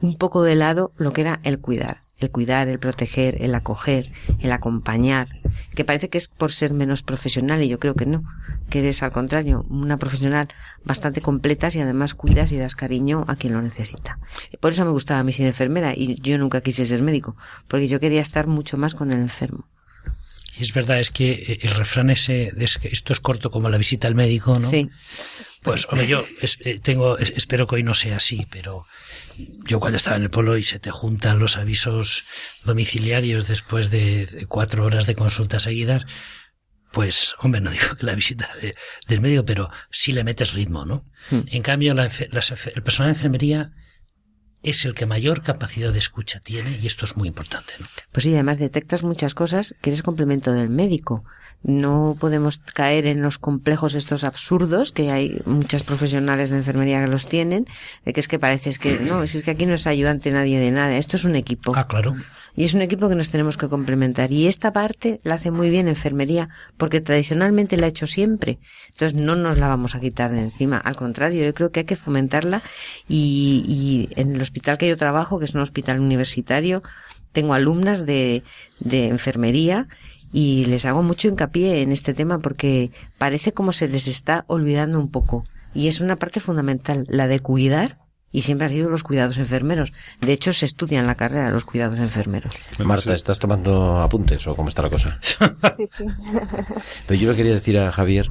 un 0.00 0.16
poco 0.16 0.42
de 0.42 0.56
lado 0.56 0.92
lo 0.96 1.12
que 1.12 1.20
era 1.20 1.38
el 1.44 1.60
cuidar. 1.60 2.02
el 2.18 2.32
cuidar, 2.32 2.66
el 2.66 2.80
proteger, 2.80 3.40
el 3.40 3.54
acoger, 3.54 4.10
el 4.40 4.50
acompañar, 4.50 5.28
que 5.76 5.84
parece 5.84 6.08
que 6.08 6.18
es 6.18 6.26
por 6.26 6.50
ser 6.50 6.74
menos 6.74 7.04
profesional 7.04 7.62
y 7.62 7.68
yo 7.68 7.78
creo 7.78 7.94
que 7.94 8.04
no, 8.04 8.24
que 8.68 8.80
eres 8.80 9.04
al 9.04 9.12
contrario, 9.12 9.64
una 9.70 9.96
profesional 9.96 10.48
bastante 10.84 11.20
completa 11.20 11.68
y 11.72 11.78
además 11.78 12.16
cuidas 12.16 12.50
y 12.50 12.56
das 12.56 12.74
cariño 12.74 13.24
a 13.28 13.36
quien 13.36 13.52
lo 13.52 13.62
necesita. 13.62 14.18
Por 14.58 14.72
eso 14.72 14.84
me 14.84 14.90
gustaba 14.90 15.20
a 15.20 15.22
mí 15.22 15.32
ser 15.32 15.46
enfermera 15.46 15.94
y 15.94 16.20
yo 16.20 16.36
nunca 16.36 16.62
quise 16.62 16.84
ser 16.84 17.00
médico, 17.00 17.36
porque 17.68 17.86
yo 17.86 18.00
quería 18.00 18.22
estar 18.22 18.48
mucho 18.48 18.76
más 18.76 18.96
con 18.96 19.12
el 19.12 19.20
enfermo. 19.20 19.68
Y 20.58 20.62
es 20.62 20.72
verdad, 20.74 21.00
es 21.00 21.10
que 21.10 21.30
eh, 21.32 21.58
el 21.62 21.70
refrán 21.70 22.10
ese, 22.10 22.52
es 22.58 22.78
que 22.78 22.88
esto 22.88 23.12
es 23.12 23.20
corto 23.20 23.50
como 23.50 23.68
la 23.70 23.78
visita 23.78 24.08
al 24.08 24.14
médico, 24.14 24.58
¿no? 24.58 24.68
Sí. 24.68 24.88
Pues, 25.62 25.86
hombre, 25.90 26.06
yo 26.06 26.24
es- 26.40 26.58
eh, 26.64 26.78
tengo, 26.82 27.18
es- 27.18 27.32
espero 27.36 27.66
que 27.66 27.76
hoy 27.76 27.82
no 27.82 27.94
sea 27.94 28.16
así, 28.16 28.46
pero 28.50 28.84
yo 29.66 29.78
cuando 29.78 29.96
estaba 29.96 30.16
en 30.16 30.22
el 30.22 30.30
polo 30.30 30.56
y 30.56 30.62
se 30.64 30.78
te 30.78 30.90
juntan 30.90 31.38
los 31.38 31.56
avisos 31.56 32.24
domiciliarios 32.64 33.46
después 33.46 33.90
de 33.90 34.46
cuatro 34.48 34.84
horas 34.84 35.06
de 35.06 35.14
consultas 35.14 35.64
seguidas, 35.64 36.04
pues, 36.92 37.34
hombre, 37.38 37.60
no 37.60 37.70
digo 37.70 37.94
que 37.98 38.06
la 38.06 38.14
visita 38.14 38.48
de- 38.60 38.74
del 39.06 39.20
médico, 39.20 39.44
pero 39.44 39.70
sí 39.90 40.12
le 40.12 40.24
metes 40.24 40.52
ritmo, 40.54 40.84
¿no? 40.84 41.04
Hmm. 41.30 41.40
En 41.46 41.62
cambio, 41.62 41.94
la 41.94 42.10
las 42.32 42.50
el 42.74 42.82
personal 42.82 43.12
de 43.12 43.16
enfermería 43.18 43.72
es 44.62 44.84
el 44.84 44.94
que 44.94 45.06
mayor 45.06 45.42
capacidad 45.42 45.92
de 45.92 45.98
escucha 45.98 46.40
tiene 46.40 46.78
y 46.82 46.86
esto 46.86 47.04
es 47.04 47.16
muy 47.16 47.28
importante, 47.28 47.72
¿no? 47.80 47.86
Pues 48.12 48.24
sí, 48.24 48.34
además 48.34 48.58
detectas 48.58 49.02
muchas 49.02 49.34
cosas 49.34 49.74
que 49.80 49.90
eres 49.90 50.02
complemento 50.02 50.52
del 50.52 50.68
médico. 50.68 51.24
No 51.62 52.16
podemos 52.18 52.58
caer 52.58 53.06
en 53.06 53.22
los 53.22 53.38
complejos 53.38 53.94
estos 53.94 54.24
absurdos 54.24 54.92
que 54.92 55.10
hay 55.10 55.42
muchas 55.44 55.82
profesionales 55.82 56.50
de 56.50 56.56
enfermería 56.56 57.02
que 57.02 57.10
los 57.10 57.26
tienen, 57.26 57.66
de 58.04 58.12
que 58.12 58.20
es 58.20 58.28
que 58.28 58.38
parece 58.38 58.70
es 58.70 58.78
que 58.78 58.98
no, 58.98 59.26
si 59.26 59.38
es 59.38 59.44
que 59.44 59.50
aquí 59.50 59.66
no 59.66 59.74
es 59.74 59.86
ayudante 59.86 60.30
nadie 60.30 60.58
de 60.58 60.70
nada, 60.70 60.96
esto 60.96 61.16
es 61.16 61.24
un 61.24 61.36
equipo. 61.36 61.72
Ah, 61.76 61.86
claro. 61.86 62.16
Y 62.56 62.64
es 62.64 62.74
un 62.74 62.82
equipo 62.82 63.08
que 63.08 63.14
nos 63.14 63.30
tenemos 63.30 63.56
que 63.56 63.68
complementar. 63.68 64.32
Y 64.32 64.46
esta 64.46 64.72
parte 64.72 65.20
la 65.22 65.34
hace 65.34 65.50
muy 65.50 65.70
bien 65.70 65.88
enfermería, 65.88 66.48
porque 66.76 67.00
tradicionalmente 67.00 67.76
la 67.76 67.86
ha 67.86 67.90
hecho 67.90 68.06
siempre. 68.06 68.58
Entonces 68.90 69.18
no 69.18 69.36
nos 69.36 69.58
la 69.58 69.68
vamos 69.68 69.94
a 69.94 70.00
quitar 70.00 70.32
de 70.32 70.40
encima. 70.40 70.78
Al 70.78 70.96
contrario, 70.96 71.44
yo 71.44 71.54
creo 71.54 71.70
que 71.70 71.80
hay 71.80 71.86
que 71.86 71.96
fomentarla. 71.96 72.62
Y, 73.08 73.64
y 73.66 74.20
en 74.20 74.34
el 74.34 74.42
hospital 74.42 74.78
que 74.78 74.88
yo 74.88 74.96
trabajo, 74.96 75.38
que 75.38 75.44
es 75.44 75.54
un 75.54 75.60
hospital 75.60 76.00
universitario, 76.00 76.82
tengo 77.32 77.54
alumnas 77.54 78.06
de, 78.06 78.42
de 78.80 79.06
enfermería 79.08 79.88
y 80.32 80.64
les 80.66 80.84
hago 80.84 81.02
mucho 81.02 81.28
hincapié 81.28 81.82
en 81.82 81.92
este 81.92 82.14
tema 82.14 82.38
porque 82.38 82.90
parece 83.18 83.52
como 83.52 83.72
se 83.72 83.88
les 83.88 84.06
está 84.06 84.44
olvidando 84.46 84.98
un 84.98 85.10
poco. 85.10 85.44
Y 85.74 85.88
es 85.88 86.00
una 86.00 86.16
parte 86.16 86.40
fundamental, 86.40 87.04
la 87.08 87.28
de 87.28 87.40
cuidar. 87.40 87.98
Y 88.32 88.42
siempre 88.42 88.66
han 88.66 88.70
sido 88.70 88.88
los 88.90 89.02
cuidados 89.02 89.38
enfermeros. 89.38 89.92
De 90.20 90.32
hecho, 90.32 90.52
se 90.52 90.64
estudia 90.66 91.00
en 91.00 91.06
la 91.08 91.16
carrera 91.16 91.50
los 91.50 91.64
cuidados 91.64 91.98
enfermeros. 91.98 92.54
Marta, 92.78 93.12
¿estás 93.14 93.38
tomando 93.40 94.00
apuntes 94.00 94.46
o 94.46 94.54
cómo 94.54 94.68
está 94.68 94.82
la 94.82 94.90
cosa? 94.90 95.18
Pero 97.06 97.20
yo 97.20 97.30
le 97.30 97.36
quería 97.36 97.54
decir 97.54 97.78
a 97.78 97.92
Javier, 97.92 98.30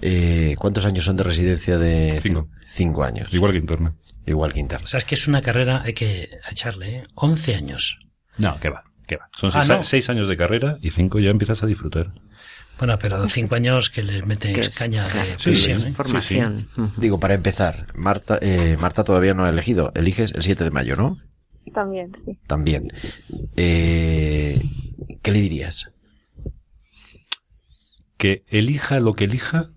eh, 0.00 0.54
¿cuántos 0.58 0.84
años 0.84 1.04
son 1.04 1.16
de 1.16 1.24
residencia 1.24 1.78
de... 1.78 2.18
Cinco. 2.20 2.48
Cinco 2.66 3.04
años. 3.04 3.32
Igual 3.34 3.52
que 3.52 3.58
interna. 3.58 3.94
Igual 4.26 4.52
que 4.52 4.60
interna. 4.60 4.84
O 4.84 4.86
sea, 4.88 4.98
es 4.98 5.04
que 5.04 5.14
es 5.14 5.26
una 5.28 5.42
carrera, 5.42 5.82
hay 5.84 5.92
que 5.92 6.28
echarle, 6.50 6.96
¿eh? 6.96 7.04
11 7.14 7.54
años. 7.56 7.98
No, 8.38 8.58
que 8.60 8.70
va, 8.70 8.84
que 9.06 9.16
va. 9.16 9.28
Son 9.36 9.50
Ah, 9.54 9.64
no. 9.66 9.82
seis 9.84 10.08
años 10.08 10.28
de 10.28 10.36
carrera 10.36 10.78
y 10.80 10.90
cinco 10.90 11.18
ya 11.18 11.30
empiezas 11.30 11.62
a 11.62 11.66
disfrutar. 11.66 12.12
Bueno, 12.80 12.98
pero 12.98 13.28
cinco 13.28 13.54
años 13.54 13.90
que 13.90 14.02
le 14.02 14.22
meten 14.24 14.54
Que 14.54 14.62
es- 14.62 14.76
caña 14.76 15.04
de 15.04 15.10
claro, 15.12 15.30
presión, 15.42 15.86
¿eh? 15.86 15.92
Formación. 15.92 16.66
Digo, 16.96 17.20
para 17.20 17.34
empezar, 17.34 17.86
Marta, 17.94 18.38
eh, 18.42 18.76
Marta 18.80 19.04
todavía 19.04 19.34
no 19.34 19.44
ha 19.44 19.50
elegido. 19.50 19.92
Eliges 19.94 20.32
el 20.34 20.42
7 20.42 20.64
de 20.64 20.70
mayo, 20.72 20.96
¿no? 20.96 21.18
También, 21.72 22.10
sí. 22.24 22.36
También. 22.48 22.92
Eh, 23.56 24.60
¿Qué 25.22 25.30
le 25.30 25.40
dirías? 25.40 25.90
Que 28.16 28.44
elija 28.48 29.00
lo 29.00 29.14
que 29.14 29.24
elija, 29.24 29.70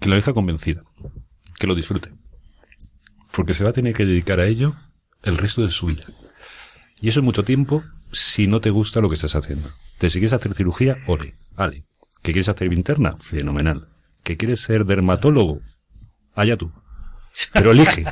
que 0.00 0.08
lo 0.08 0.14
elija 0.16 0.32
convencida, 0.34 0.82
que 1.58 1.66
lo 1.66 1.74
disfrute. 1.74 2.10
Porque 3.32 3.54
se 3.54 3.64
va 3.64 3.70
a 3.70 3.74
tener 3.74 3.94
que 3.94 4.04
dedicar 4.04 4.40
a 4.40 4.46
ello 4.46 4.74
el 5.22 5.38
resto 5.38 5.62
de 5.62 5.70
su 5.70 5.86
vida. 5.86 6.04
Y 7.00 7.08
eso 7.08 7.20
es 7.20 7.24
mucho 7.24 7.44
tiempo 7.44 7.82
si 8.12 8.46
no 8.46 8.60
te 8.60 8.70
gusta 8.70 9.00
lo 9.00 9.08
que 9.08 9.14
estás 9.14 9.34
haciendo. 9.34 9.70
Te 9.98 10.10
si 10.10 10.18
quieres 10.18 10.32
hacer 10.34 10.54
cirugía, 10.54 10.96
ole, 11.06 11.34
ale. 11.56 11.84
¿Que 12.22 12.32
quieres 12.32 12.48
hacer 12.48 12.72
interna? 12.72 13.16
Fenomenal. 13.16 13.88
¿Que 14.22 14.36
quieres 14.36 14.60
ser 14.60 14.84
dermatólogo? 14.84 15.60
Allá 16.34 16.56
tú. 16.56 16.70
Pero 17.52 17.72
elige. 17.72 18.04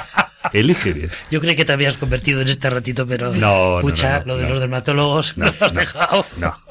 elige 0.52 0.92
bien. 0.92 1.10
Yo 1.30 1.40
creí 1.40 1.56
que 1.56 1.64
te 1.64 1.72
habías 1.72 1.96
convertido 1.96 2.40
en 2.40 2.48
este 2.48 2.70
ratito, 2.70 3.06
pero 3.06 3.32
No, 3.34 3.76
no, 3.76 3.80
pucha, 3.80 4.20
no, 4.20 4.26
no, 4.26 4.26
lo 4.26 4.36
de 4.36 4.42
no. 4.44 4.48
los 4.50 4.60
dermatólogos 4.60 5.36
no, 5.38 5.46
lo 5.46 5.52
has 5.66 5.74
dejado. 5.74 6.24
No. 6.38 6.54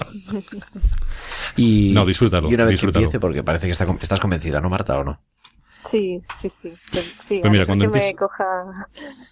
Y, 1.58 1.92
No, 1.94 2.06
disfrútalo, 2.06 2.50
Y 2.50 2.54
una 2.56 2.64
vez 2.66 2.72
disfrútalo. 2.74 3.02
que 3.02 3.06
empiece, 3.06 3.20
porque 3.20 3.44
parece 3.44 3.68
que 3.68 3.72
está, 3.72 3.86
con- 3.86 3.98
estás 4.02 4.20
convencida, 4.20 4.60
¿no, 4.62 4.70
Marta, 4.70 4.98
o 5.00 5.04
no? 5.04 5.22
Sí, 5.92 6.22
sí, 6.42 6.52
sí. 6.62 6.74
Pues, 6.92 7.06
sí, 7.28 7.40
Pues 7.40 7.52
mira, 7.52 7.66
cuando 7.66 7.86
que 7.86 7.92
me 7.92 7.98
empiece- 8.10 8.16
coja 8.16 8.88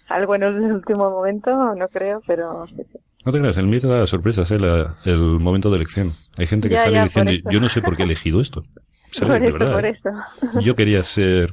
algo 0.08 0.34
en 0.36 0.42
el 0.44 0.54
último 0.72 1.10
momento, 1.10 1.50
no 1.74 1.88
creo, 1.88 2.22
pero 2.26 2.66
sí, 2.68 2.76
sí. 2.92 2.98
No 3.24 3.32
te 3.32 3.38
creas, 3.38 3.56
el 3.56 3.66
MIR 3.66 3.82
da 3.86 4.06
sorpresas, 4.06 4.50
¿eh? 4.50 4.58
La- 4.58 4.96
el 5.04 5.18
momento 5.18 5.70
de 5.70 5.76
elección. 5.76 6.12
Hay 6.36 6.46
gente 6.46 6.68
que 6.68 6.74
Ya, 6.74 6.82
sale 6.84 6.94
ya, 6.96 7.04
diciendo, 7.04 7.32
yo 7.50 7.60
no 7.60 7.68
sé 7.68 7.80
por 7.82 7.96
qué 7.96 8.02
he 8.02 8.06
elegido 8.06 8.40
esto. 8.40 8.62
Sale 9.12 9.32
por 9.38 9.42
de 9.46 9.52
verdad, 9.52 9.72
por 9.72 9.86
¿eh? 9.86 9.96
eso. 9.98 10.60
Yo 10.60 10.74
quería 10.74 11.04
ser 11.04 11.50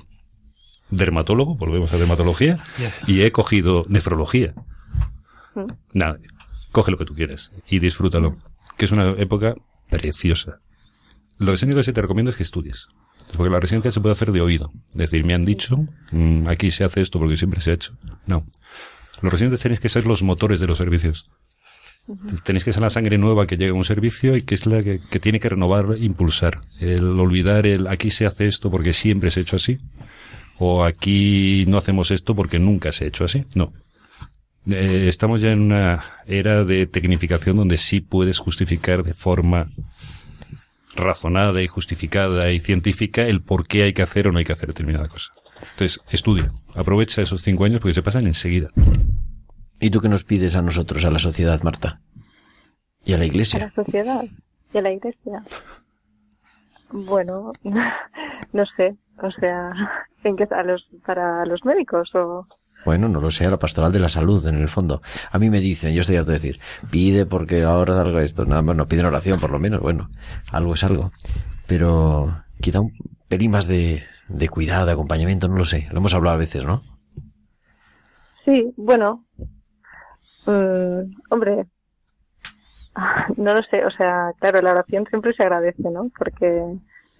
dermatólogo, 0.90 1.56
volvemos 1.56 1.94
a 1.94 1.98
dermatología, 1.98 2.58
y 3.08 3.22
he 3.22 3.32
cogido 3.32 3.86
nefrología. 3.88 4.54
Mm. 5.56 5.66
Nada, 5.94 6.18
coge 6.72 6.92
lo 6.92 6.98
que 6.98 7.06
tú 7.06 7.14
quieras 7.14 7.52
y 7.70 7.80
disfrútalo, 7.80 8.36
que 8.78 8.86
es 8.86 8.92
una 8.92 9.10
época 9.12 9.54
preciosa. 9.90 10.60
Lo 11.38 11.52
único 11.54 11.78
que 11.78 11.84
se 11.84 11.94
te 11.94 12.02
recomiendo 12.02 12.32
es 12.32 12.38
que 12.38 12.44
estudies. 12.44 12.88
Porque 13.38 13.52
la 13.52 13.60
residencia 13.60 13.92
se 13.92 14.02
puede 14.02 14.14
hacer 14.14 14.32
de 14.32 14.42
oído. 14.42 14.72
Es 14.90 14.96
decir, 14.98 15.24
me 15.24 15.34
han 15.34 15.46
dicho, 15.46 15.78
mm, 16.12 16.48
aquí 16.48 16.72
se 16.72 16.84
hace 16.84 17.02
esto 17.02 17.18
porque 17.20 17.38
siempre 17.38 17.62
se 17.62 17.72
ha 17.72 17.74
hecho. 17.76 17.94
No. 18.26 18.46
Los 19.22 19.32
residentes 19.32 19.62
tenéis 19.62 19.80
que 19.80 19.90
ser 19.90 20.06
los 20.06 20.22
motores 20.24 20.60
de 20.60 20.68
los 20.68 20.78
servicios. 20.78 21.30
Tenéis 22.44 22.64
que 22.64 22.74
ser 22.74 22.82
la 22.82 22.90
sangre 22.90 23.18
nueva 23.18 23.48
que 23.48 23.58
llega 23.58 23.72
a 23.72 23.76
un 23.76 23.86
servicio 23.86 24.36
y 24.36 24.42
que 24.42 24.56
es 24.56 24.66
la 24.66 24.84
que, 24.84 25.00
tiene 25.20 25.40
que 25.40 25.50
renovar, 25.50 25.96
impulsar. 26.00 26.60
El 26.80 27.20
olvidar 27.20 27.66
el 27.68 27.88
aquí 27.88 28.12
se 28.12 28.26
hace 28.26 28.48
esto 28.48 28.72
porque 28.72 28.94
siempre 28.94 29.32
se 29.32 29.40
ha 29.40 29.44
hecho 29.44 29.56
así. 29.56 29.80
O 30.58 30.84
aquí 30.84 31.66
no 31.68 31.78
hacemos 31.78 32.12
esto 32.12 32.36
porque 32.36 32.60
nunca 32.60 32.92
se 32.92 33.06
ha 33.06 33.08
hecho 33.08 33.24
así. 33.24 33.46
No. 33.54 33.72
Eh, 34.68 35.06
estamos 35.10 35.42
ya 35.42 35.52
en 35.52 35.62
una 35.62 36.04
era 36.28 36.64
de 36.64 36.86
tecnificación 36.86 37.58
donde 37.58 37.78
sí 37.78 38.00
puedes 38.00 38.40
justificar 38.40 39.04
de 39.04 39.14
forma 39.14 39.72
razonada 40.96 41.62
y 41.62 41.68
justificada 41.68 42.52
y 42.52 42.60
científica 42.60 43.26
el 43.26 43.42
por 43.42 43.68
qué 43.68 43.84
hay 43.84 43.94
que 43.94 44.02
hacer 44.02 44.28
o 44.28 44.32
no 44.32 44.40
hay 44.40 44.46
que 44.46 44.54
hacer 44.54 44.68
determinada 44.68 45.08
cosa. 45.08 45.34
Entonces, 45.74 46.00
estudia, 46.10 46.52
aprovecha 46.76 47.22
esos 47.22 47.42
cinco 47.42 47.66
años 47.66 47.80
porque 47.80 47.94
se 47.94 48.04
pasan 48.04 48.28
enseguida. 48.28 48.70
¿Y 49.82 49.90
tú 49.90 50.00
qué 50.00 50.08
nos 50.10 50.24
pides 50.24 50.56
a 50.56 50.62
nosotros, 50.62 51.04
a 51.06 51.12
la 51.12 51.20
sociedad, 51.20 51.62
Marta? 51.64 52.00
¿Y 53.04 53.14
a 53.14 53.18
la 53.18 53.24
A 53.24 53.26
la 53.26 53.26
iglesia? 53.26 53.72
sociedad 53.76 54.24
y 54.74 54.78
a 54.78 54.82
la 54.82 54.92
iglesia. 54.92 55.44
Bueno, 56.92 57.52
no 58.54 58.66
sé, 58.78 58.96
o 59.22 59.32
sea, 59.32 59.72
¿en 60.24 60.36
qué, 60.38 60.48
a 60.52 60.64
los, 60.64 60.88
para 61.06 61.46
los 61.46 61.66
médicos 61.66 62.14
o...? 62.16 62.48
Bueno, 62.86 63.08
no 63.08 63.22
lo 63.22 63.30
sé, 63.30 63.46
a 63.46 63.50
la 63.52 63.60
pastoral 63.60 63.92
de 63.92 64.00
la 64.00 64.10
salud, 64.10 64.46
en 64.48 64.56
el 64.56 64.68
fondo. 64.68 65.02
A 65.32 65.38
mí 65.38 65.50
me 65.52 65.60
dicen, 65.60 65.94
yo 65.94 66.02
estoy 66.02 66.16
harto 66.16 66.32
de 66.32 66.38
decir, 66.40 66.60
pide 66.90 67.28
porque 67.28 67.62
ahora 67.62 67.94
salga 67.96 68.24
esto. 68.24 68.44
Nada 68.46 68.64
más, 68.64 68.76
no 68.76 68.88
piden 68.88 69.06
oración, 69.06 69.40
por 69.40 69.52
lo 69.52 69.60
menos. 69.60 69.82
Bueno, 69.82 70.10
algo 70.52 70.74
es 70.74 70.84
algo. 70.84 71.12
Pero 71.68 72.44
quizá 72.60 72.80
un 72.80 72.92
pelín 73.28 73.52
más 73.52 73.68
de, 73.68 74.02
de 74.30 74.50
cuidado, 74.50 74.88
de 74.88 74.94
acompañamiento, 74.94 75.48
no 75.48 75.58
lo 75.58 75.66
sé. 75.66 75.90
Lo 75.92 76.00
hemos 76.00 76.16
hablado 76.16 76.36
a 76.36 76.40
veces, 76.40 76.66
¿no? 76.66 76.82
Sí, 78.46 78.74
bueno, 78.78 79.26
mm, 80.46 81.14
hombre, 81.30 81.66
no 83.38 83.54
lo 83.54 83.64
sé, 83.64 83.86
o 83.86 83.92
sea, 83.92 84.32
claro, 84.40 84.62
la 84.62 84.72
oración 84.72 85.06
siempre 85.08 85.34
se 85.34 85.44
agradece, 85.44 85.90
¿no? 85.90 86.10
Porque 86.18 86.78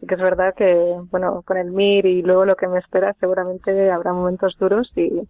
que 0.08 0.16
es 0.16 0.22
verdad 0.22 0.56
que, 0.56 1.00
bueno, 1.12 1.44
con 1.44 1.58
el 1.58 1.72
MIR 1.72 2.06
y 2.08 2.22
luego 2.24 2.46
lo 2.46 2.56
que 2.56 2.68
me 2.68 2.80
espera, 2.80 3.16
seguramente 3.20 3.92
habrá 3.92 4.14
momentos 4.14 4.58
duros 4.58 4.92
y, 4.96 5.28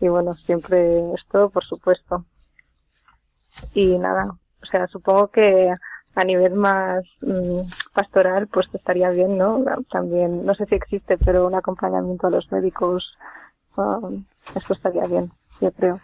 y 0.00 0.08
bueno, 0.08 0.34
siempre 0.34 1.14
esto, 1.14 1.50
por 1.50 1.64
supuesto. 1.64 2.24
Y 3.72 3.96
nada, 3.98 4.36
o 4.62 4.66
sea, 4.66 4.86
supongo 4.88 5.28
que 5.28 5.74
a 6.14 6.24
nivel 6.24 6.54
más 6.54 7.04
mm, 7.20 7.60
pastoral, 7.94 8.48
pues 8.48 8.66
estaría 8.72 9.10
bien, 9.10 9.38
¿no? 9.38 9.64
También, 9.90 10.44
no 10.44 10.54
sé 10.54 10.66
si 10.66 10.74
existe, 10.74 11.18
pero 11.18 11.46
un 11.46 11.54
acompañamiento 11.54 12.26
a 12.26 12.30
los 12.30 12.50
médicos, 12.52 13.16
um, 13.76 14.24
estaría 14.54 15.04
bien, 15.04 15.30
yo 15.60 15.72
creo. 15.72 16.00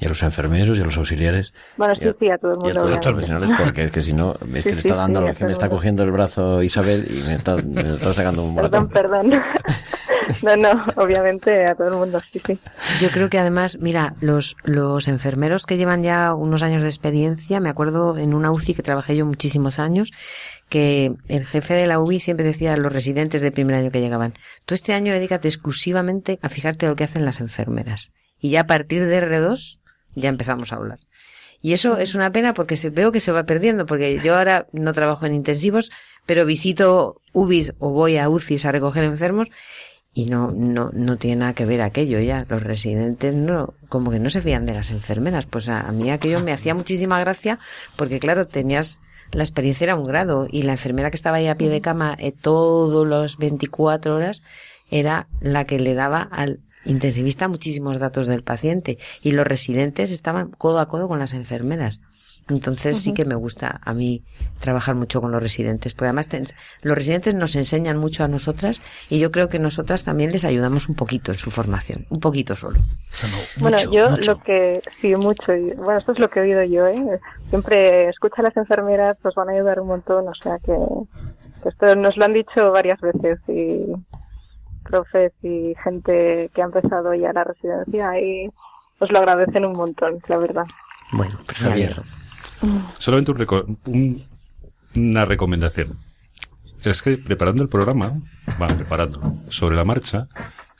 Y 0.00 0.06
a 0.06 0.08
los 0.08 0.22
enfermeros 0.22 0.78
y 0.78 0.80
a 0.80 0.84
los 0.84 0.96
auxiliares. 0.96 1.52
Bueno, 1.76 1.94
sí, 1.94 2.08
a- 2.08 2.14
sí, 2.18 2.30
a 2.30 2.38
todo 2.38 2.52
el 2.52 2.56
y 2.56 2.60
a 2.60 2.64
mundo. 2.74 2.80
todos 2.80 2.90
los 2.90 2.98
profesionales, 3.06 3.50
porque 3.62 3.84
es 3.84 3.92
que 3.92 4.02
si 4.02 4.12
no, 4.14 4.32
es 4.54 4.62
Sí, 4.64 4.70
que 4.70 4.74
le 4.76 4.82
sí, 4.82 4.88
está 4.88 4.94
dando, 4.96 5.20
sí, 5.22 5.28
a 5.28 5.34
que 5.34 5.44
me 5.44 5.52
está 5.52 5.66
mundo. 5.66 5.76
cogiendo 5.76 6.02
el 6.04 6.10
brazo 6.10 6.62
Isabel 6.62 7.06
y 7.10 7.22
me 7.28 7.34
está, 7.34 7.56
me 7.56 7.92
está 7.94 8.12
sacando 8.14 8.42
un 8.44 8.56
Perdón, 8.56 8.88
perdón. 8.88 9.30
no, 10.42 10.56
no, 10.56 10.84
obviamente 10.96 11.66
a 11.66 11.74
todo 11.74 11.88
el 11.88 11.94
mundo, 11.94 12.20
sí, 12.32 12.40
sí. 12.46 12.58
Yo 13.00 13.10
creo 13.10 13.28
que 13.28 13.38
además, 13.38 13.78
mira, 13.80 14.14
los, 14.20 14.56
los 14.64 15.06
enfermeros 15.08 15.66
que 15.66 15.76
llevan 15.76 16.02
ya 16.02 16.34
unos 16.34 16.62
años 16.62 16.82
de 16.82 16.88
experiencia, 16.88 17.60
me 17.60 17.68
acuerdo 17.68 18.16
en 18.16 18.32
una 18.34 18.50
UCI 18.52 18.74
que 18.74 18.82
trabajé 18.82 19.16
yo 19.16 19.26
muchísimos 19.26 19.78
años, 19.78 20.12
que 20.68 21.12
el 21.28 21.46
jefe 21.46 21.74
de 21.74 21.86
la 21.86 21.98
UBI 21.98 22.20
siempre 22.20 22.46
decía 22.46 22.74
a 22.74 22.76
los 22.76 22.92
residentes 22.92 23.40
de 23.42 23.50
primer 23.52 23.74
año 23.76 23.90
que 23.90 24.00
llegaban, 24.00 24.34
tú 24.66 24.74
este 24.74 24.94
año 24.94 25.12
dedícate 25.12 25.48
exclusivamente 25.48 26.38
a 26.42 26.48
fijarte 26.48 26.86
lo 26.86 26.94
que 26.96 27.04
hacen 27.04 27.24
las 27.24 27.40
enfermeras. 27.40 28.12
Y 28.38 28.50
ya 28.50 28.60
a 28.62 28.66
partir 28.66 29.04
de 29.04 29.20
R2 29.20 29.79
ya 30.14 30.28
empezamos 30.28 30.72
a 30.72 30.76
hablar. 30.76 30.98
Y 31.62 31.74
eso 31.74 31.98
es 31.98 32.14
una 32.14 32.32
pena 32.32 32.54
porque 32.54 32.76
se, 32.76 32.90
veo 32.90 33.12
que 33.12 33.20
se 33.20 33.32
va 33.32 33.44
perdiendo, 33.44 33.84
porque 33.84 34.18
yo 34.18 34.36
ahora 34.36 34.66
no 34.72 34.92
trabajo 34.94 35.26
en 35.26 35.34
intensivos, 35.34 35.90
pero 36.24 36.46
visito 36.46 37.20
UBIs 37.32 37.74
o 37.78 37.90
voy 37.90 38.16
a 38.16 38.28
UCIs 38.28 38.64
a 38.64 38.72
recoger 38.72 39.04
enfermos 39.04 39.48
y 40.12 40.24
no, 40.24 40.50
no, 40.52 40.90
no 40.92 41.18
tiene 41.18 41.36
nada 41.36 41.54
que 41.54 41.66
ver 41.66 41.82
aquello 41.82 42.18
ya. 42.18 42.46
Los 42.48 42.62
residentes 42.62 43.34
no, 43.34 43.74
como 43.88 44.10
que 44.10 44.18
no 44.18 44.30
se 44.30 44.40
fían 44.40 44.64
de 44.64 44.74
las 44.74 44.90
enfermeras. 44.90 45.46
Pues 45.46 45.68
a, 45.68 45.80
a 45.80 45.92
mí 45.92 46.10
aquello 46.10 46.40
me 46.40 46.52
hacía 46.52 46.74
muchísima 46.74 47.20
gracia 47.20 47.58
porque 47.96 48.20
claro, 48.20 48.46
tenías, 48.46 49.00
la 49.30 49.42
experiencia 49.42 49.84
era 49.84 49.96
un 49.96 50.06
grado 50.06 50.48
y 50.50 50.62
la 50.62 50.72
enfermera 50.72 51.10
que 51.10 51.16
estaba 51.16 51.36
ahí 51.36 51.46
a 51.46 51.56
pie 51.56 51.68
de 51.68 51.82
cama 51.82 52.16
eh, 52.18 52.32
todos 52.32 53.06
los 53.06 53.36
24 53.36 54.16
horas 54.16 54.42
era 54.90 55.28
la 55.40 55.64
que 55.64 55.78
le 55.78 55.94
daba 55.94 56.22
al 56.22 56.60
intensivista 56.84 57.48
muchísimos 57.48 57.98
datos 57.98 58.26
del 58.26 58.42
paciente 58.42 58.98
y 59.22 59.32
los 59.32 59.46
residentes 59.46 60.10
estaban 60.10 60.50
codo 60.50 60.80
a 60.80 60.88
codo 60.88 61.08
con 61.08 61.18
las 61.18 61.32
enfermeras. 61.32 62.00
Entonces 62.48 62.98
sí 62.98 63.14
que 63.14 63.24
me 63.24 63.34
gusta 63.34 63.80
a 63.84 63.94
mí 63.94 64.22
trabajar 64.58 64.94
mucho 64.94 65.20
con 65.20 65.30
los 65.30 65.42
residentes, 65.42 65.94
porque 65.94 66.06
además 66.06 66.28
te 66.28 66.42
los 66.82 66.96
residentes 66.96 67.34
nos 67.34 67.54
enseñan 67.54 67.98
mucho 67.98 68.24
a 68.24 68.28
nosotras 68.28 68.80
y 69.08 69.18
yo 69.18 69.30
creo 69.30 69.48
que 69.48 69.58
nosotras 69.58 70.04
también 70.04 70.32
les 70.32 70.44
ayudamos 70.44 70.88
un 70.88 70.94
poquito 70.94 71.32
en 71.32 71.38
su 71.38 71.50
formación, 71.50 72.06
un 72.10 72.20
poquito 72.20 72.56
solo. 72.56 72.80
Bueno, 73.56 73.76
yo 73.92 74.16
lo 74.16 74.38
que 74.38 74.80
sí, 74.90 75.14
mucho. 75.16 75.52
y, 75.54 75.74
bueno, 75.74 75.98
esto 75.98 76.12
es 76.12 76.18
lo 76.18 76.28
que 76.28 76.40
he 76.40 76.42
oído 76.42 76.64
yo, 76.64 76.86
¿eh? 76.86 77.20
Siempre 77.50 78.08
escucha 78.08 78.36
a 78.38 78.44
las 78.44 78.56
enfermeras, 78.56 79.16
pues 79.22 79.34
van 79.34 79.50
a 79.50 79.52
ayudar 79.52 79.80
un 79.80 79.88
montón, 79.88 80.26
o 80.28 80.34
sea 80.34 80.58
que, 80.58 80.74
que 81.62 81.68
esto 81.68 81.94
nos 81.96 82.16
lo 82.16 82.24
han 82.24 82.32
dicho 82.32 82.70
varias 82.72 83.00
veces 83.00 83.38
y 83.48 83.92
profes 84.90 85.32
y 85.42 85.74
gente 85.82 86.50
que 86.54 86.62
ha 86.62 86.64
empezado 86.66 87.14
ya 87.14 87.32
la 87.32 87.44
residencia 87.44 88.18
y 88.20 88.48
os 88.98 89.10
lo 89.10 89.18
agradecen 89.18 89.64
un 89.64 89.72
montón, 89.74 90.18
la 90.28 90.38
verdad. 90.38 90.66
Bueno, 91.12 91.38
pues 91.46 91.58
Javier. 91.58 92.02
Solamente 92.98 93.30
un 93.32 93.38
reco- 93.38 93.76
un- 93.86 94.22
una 94.96 95.24
recomendación. 95.24 95.96
Es 96.84 97.02
que 97.02 97.16
preparando 97.18 97.62
el 97.62 97.68
programa, 97.68 98.20
va, 98.60 98.66
preparando, 98.68 99.20
sobre 99.48 99.76
la 99.76 99.84
marcha, 99.84 100.28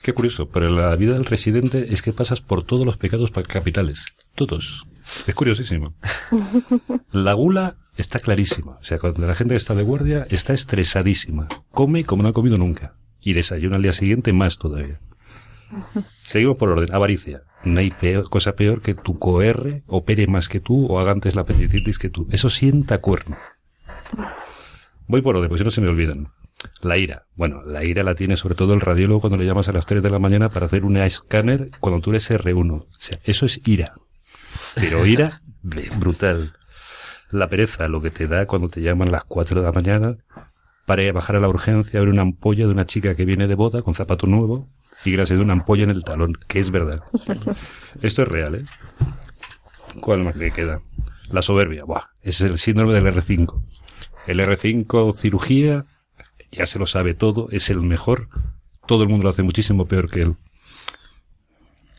qué 0.03 0.13
curioso, 0.15 0.49
pero 0.49 0.71
la 0.71 0.95
vida 0.97 1.13
del 1.15 1.25
residente 1.27 1.93
es 1.93 2.03
que 2.03 2.13
pasas 2.13 2.41
por 2.41 2.63
todos 2.65 2.85
los 2.87 2.97
pecados 2.97 3.31
capitales. 3.47 4.07
Todos. 4.35 4.85
Es 5.27 5.35
curiosísimo. 5.35 5.95
La 7.13 7.33
gula 7.33 7.77
está 7.97 8.19
clarísima. 8.19 8.79
O 8.81 8.85
sea, 8.85 8.99
cuando 8.99 9.27
la 9.27 9.35
gente 9.35 9.53
que 9.55 9.57
está 9.59 9.75
de 9.75 9.83
guardia 9.83 10.27
está 10.31 10.53
estresadísima. 10.55 11.49
Come 11.73 12.05
como 12.05 12.23
no 12.23 12.29
ha 12.29 12.33
comido 12.33 12.57
nunca. 12.59 12.95
Y 13.21 13.35
desayuna 13.35 13.77
al 13.77 13.83
día 13.83 13.93
siguiente 13.93 14.33
más 14.33 14.59
todavía. 14.59 15.01
Seguimos 16.25 16.57
por 16.59 16.71
orden. 16.71 16.93
Avaricia. 16.95 17.43
No 17.65 17.81
hay 17.81 17.93
cosa 18.31 18.53
peor 18.53 18.81
que 18.81 18.95
tu 18.95 19.19
coR 19.19 19.83
opere 19.87 20.27
más 20.27 20.49
que 20.49 20.61
tú 20.61 20.87
o 20.87 20.99
haga 20.99 21.13
antes 21.13 21.35
la 21.35 21.43
apendicitis 21.43 21.99
que 21.99 22.09
tú. 22.09 22.27
Eso 22.31 22.51
sienta 22.51 22.99
cuerno. 22.99 23.37
Voy 25.07 25.23
por 25.23 25.37
orden, 25.37 25.49
pues 25.49 25.59
si 25.59 25.65
no 25.65 25.71
se 25.71 25.81
me 25.81 25.89
olvidan. 25.89 26.29
La 26.83 26.97
ira. 26.97 27.27
Bueno, 27.37 27.63
la 27.63 27.85
ira 27.85 28.03
la 28.03 28.15
tiene 28.15 28.37
sobre 28.37 28.55
todo 28.55 28.75
el 28.75 28.81
radiólogo 28.81 29.21
cuando 29.21 29.37
le 29.37 29.47
llamas 29.47 29.69
a 29.69 29.73
las 29.73 29.87
3 29.87 30.03
de 30.03 30.11
la 30.11 30.19
mañana 30.19 30.51
para 30.51 30.67
hacer 30.67 30.85
un 30.85 30.97
escáner 30.97 31.71
cuando 31.81 32.01
tú 32.01 32.11
eres 32.11 32.31
R1. 32.31 32.73
O 32.73 32.89
sea, 32.99 33.19
eso 33.25 33.47
es 33.47 33.61
ira. 33.67 33.95
Pero 34.75 35.07
ira 35.07 35.43
brutal. 35.99 36.55
La 37.31 37.49
pereza, 37.49 37.89
lo 37.89 38.01
que 38.01 38.11
te 38.11 38.27
da 38.27 38.47
cuando 38.47 38.69
te 38.69 38.83
llaman 38.83 39.09
a 39.09 39.13
las 39.13 39.25
4 39.25 39.61
de 39.61 39.67
la 39.67 39.73
mañana 39.73 40.17
para 40.91 41.09
a 41.09 41.13
bajar 41.13 41.37
a 41.37 41.41
la 41.41 41.49
urgencia 41.49 42.01
a 42.01 42.03
ver 42.03 42.09
una 42.09 42.23
ampolla 42.23 42.67
de 42.67 42.73
una 42.73 42.85
chica 42.85 43.15
que 43.15 43.25
viene 43.25 43.47
de 43.47 43.55
boda 43.55 43.81
con 43.83 43.95
zapato 43.95 44.27
nuevo 44.27 44.69
y 45.05 45.17
ha 45.21 45.25
salido 45.25 45.45
una 45.45 45.53
ampolla 45.53 45.85
en 45.85 45.91
el 45.91 46.03
talón, 46.03 46.33
que 46.49 46.59
es 46.59 46.73
verdad. 46.73 47.05
Esto 48.03 48.23
es 48.23 48.29
real, 48.29 48.57
¿eh? 48.57 48.65
¿Cuál 50.01 50.25
más 50.25 50.35
le 50.35 50.51
queda? 50.51 50.83
La 51.31 51.43
soberbia, 51.43 51.85
buah, 51.85 52.07
ese 52.23 52.47
es 52.47 52.51
el 52.51 52.59
síndrome 52.59 52.93
del 52.93 53.07
R5. 53.07 53.63
El 54.27 54.41
R5 54.41 55.17
cirugía, 55.17 55.87
ya 56.51 56.67
se 56.67 56.81
lo 56.81 56.87
sabe 56.87 57.15
todo, 57.15 57.47
es 57.53 57.71
el 57.71 57.83
mejor. 57.83 58.29
Todo 58.89 59.05
el 59.05 59.11
mundo 59.11 59.23
lo 59.23 59.31
hace 59.31 59.45
muchísimo 59.45 59.87
peor 59.87 60.11
que 60.11 60.23
él. 60.23 60.37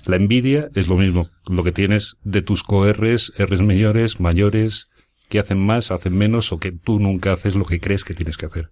La 0.03 0.17
envidia 0.17 0.67
es 0.75 0.89
lo 0.89 0.97
mismo, 0.97 1.29
lo 1.45 1.63
que 1.63 1.71
tienes 1.71 2.17
de 2.25 2.41
tus 2.41 2.61
coRs, 2.61 3.31
Rs 3.37 3.61
mayores, 3.61 4.19
mayores, 4.19 4.89
que 5.29 5.39
hacen 5.39 5.65
más, 5.65 5.91
hacen 5.91 6.17
menos, 6.17 6.51
o 6.51 6.59
que 6.59 6.73
tú 6.73 6.99
nunca 6.99 7.31
haces 7.31 7.55
lo 7.55 7.63
que 7.63 7.79
crees 7.79 8.03
que 8.03 8.13
tienes 8.13 8.35
que 8.35 8.47
hacer. 8.47 8.69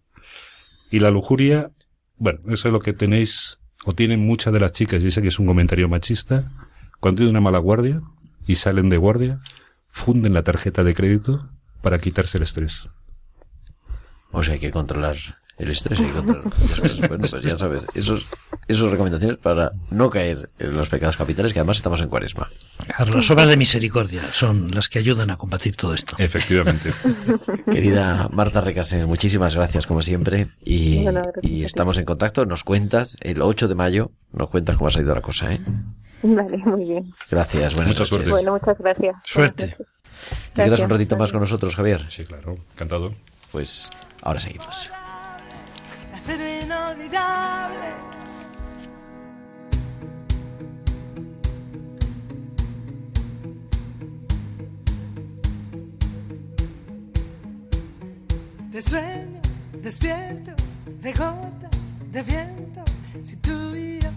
Y 0.91 0.99
la 0.99 1.11
lujuria, 1.11 1.71
bueno, 2.17 2.39
eso 2.47 2.67
es 2.67 2.71
lo 2.71 2.79
que 2.79 2.93
tenéis, 2.93 3.59
o 3.85 3.93
tienen 3.93 4.25
muchas 4.25 4.53
de 4.53 4.59
las 4.59 4.71
chicas, 4.71 5.03
y 5.03 5.11
sé 5.11 5.21
que 5.21 5.27
es 5.27 5.39
un 5.39 5.45
comentario 5.45 5.87
machista, 5.87 6.51
cuando 6.99 7.19
tienen 7.19 7.35
una 7.35 7.41
mala 7.41 7.59
guardia 7.59 8.01
y 8.45 8.55
salen 8.55 8.89
de 8.89 8.97
guardia, 8.97 9.41
funden 9.89 10.33
la 10.33 10.43
tarjeta 10.43 10.83
de 10.83 10.93
crédito 10.93 11.49
para 11.81 11.99
quitarse 11.99 12.37
el 12.37 12.43
estrés. 12.43 12.89
O 14.31 14.43
sea, 14.43 14.55
hay 14.55 14.59
que 14.59 14.71
controlar 14.71 15.17
el 15.59 15.69
estrés, 15.71 15.99
hay 15.99 16.05
que. 16.07 16.21
Bueno, 17.07 17.25
pues 17.29 17.43
ya 17.43 17.55
sabes, 17.57 17.85
esos, 17.93 18.25
esos 18.67 18.89
recomendaciones 18.91 19.37
para 19.37 19.71
no 19.91 20.09
caer 20.09 20.49
en 20.59 20.75
los 20.75 20.89
pecados 20.89 21.17
capitales, 21.17 21.53
que 21.53 21.59
además 21.59 21.77
estamos 21.77 22.01
en 22.01 22.07
cuaresma. 22.09 22.47
Claro, 22.95 23.13
las 23.17 23.29
obras 23.29 23.47
de 23.47 23.57
misericordia 23.57 24.23
son 24.31 24.71
las 24.71 24.89
que 24.89 24.99
ayudan 24.99 25.29
a 25.29 25.37
combatir 25.37 25.75
todo 25.75 25.93
esto. 25.93 26.15
Efectivamente. 26.17 26.91
Querida 27.71 28.29
Marta 28.31 28.61
Recases, 28.61 29.05
muchísimas 29.05 29.53
gracias 29.55 29.85
como 29.85 30.01
siempre 30.01 30.47
y, 30.63 31.03
Bueno, 31.03 31.21
gracias 31.23 31.43
a 31.43 31.47
y 31.47 31.49
ti. 31.59 31.63
estamos 31.65 31.97
en 31.97 32.05
contacto. 32.05 32.45
Nos 32.45 32.63
cuentas 32.63 33.17
el 33.21 33.41
8 33.41 33.67
de 33.67 33.75
mayo, 33.75 34.11
nos 34.31 34.49
cuentas 34.49 34.77
cómo 34.77 34.87
ha 34.87 34.91
salido 34.91 35.13
la 35.13 35.21
cosa, 35.21 35.53
¿eh? 35.53 35.59
Vale, 36.23 36.57
muy 36.57 36.85
bien. 36.85 37.13
Gracias, 37.31 37.73
buenas 37.75 37.89
Mucha 37.89 37.99
noches. 37.99 38.07
suerte. 38.09 38.31
Bueno, 38.31 38.51
muchas 38.53 38.77
gracias. 38.77 39.15
Suerte. 39.25 39.67
¿Te 39.67 40.63
quedas 40.63 40.67
un 40.67 40.87
Gracias. 40.87 40.89
ratito 40.89 41.17
más 41.17 41.31
con 41.31 41.39
nosotros, 41.41 41.75
Javier? 41.75 42.05
Sí, 42.09 42.25
claro, 42.25 42.57
encantado. 42.73 43.13
Pues 43.51 43.89
ahora 44.21 44.39
seguimos. 44.41 44.89
Acero 46.29 46.47
inolvidable. 46.47 47.89
De 58.69 58.79
sueños 58.79 59.41
despiertos, 59.81 60.55
de 61.01 61.13
gotas 61.13 62.11
de 62.11 62.21
viento. 62.21 62.83
Si 63.23 63.35
tú 63.37 63.75
y 63.75 63.99
yo 63.99 64.11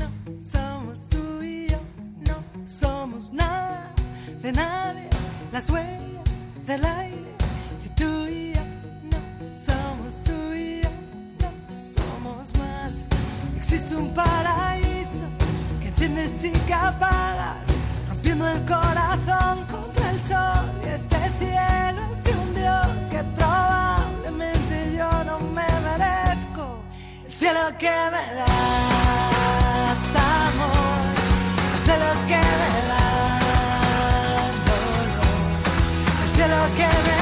no 0.00 0.08
somos 0.50 1.06
tú 1.10 1.42
y 1.42 1.66
yo, 1.66 1.80
no 2.26 2.66
somos 2.66 3.30
nada 3.30 3.92
de 4.40 4.52
nadie. 4.52 5.10
Las 5.52 5.68
huellas 5.68 6.46
del 6.66 6.82
aire. 6.82 7.37
Un 13.90 14.12
paraíso 14.12 15.24
que 15.80 15.88
enciendes 15.88 16.44
y 16.44 16.50
que 16.50 16.74
apagas, 16.74 17.56
rompiendo 18.08 18.46
el 18.46 18.64
corazón 18.66 19.64
contra 19.64 20.10
el 20.10 20.20
sol. 20.20 20.70
Y 20.84 20.88
este 20.88 21.16
cielo 21.38 22.02
es 22.12 22.24
de 22.24 22.32
un 22.38 22.54
Dios 22.54 22.86
que 23.10 23.24
probablemente 23.34 24.94
yo 24.94 25.10
no 25.24 25.38
me 25.40 25.66
merezco. 25.86 26.82
El 27.26 27.32
cielo 27.32 27.60
que 27.78 27.90
me 28.12 28.34
das, 28.38 28.48
amor. 30.16 31.02
Los 31.72 31.82
celos 31.86 32.18
que 32.28 32.36
me 32.60 32.70
dan 32.90 34.52
dolor. 34.68 35.24
El 36.24 36.28
cielo 36.36 36.58
que 36.76 36.88
me 37.08 37.17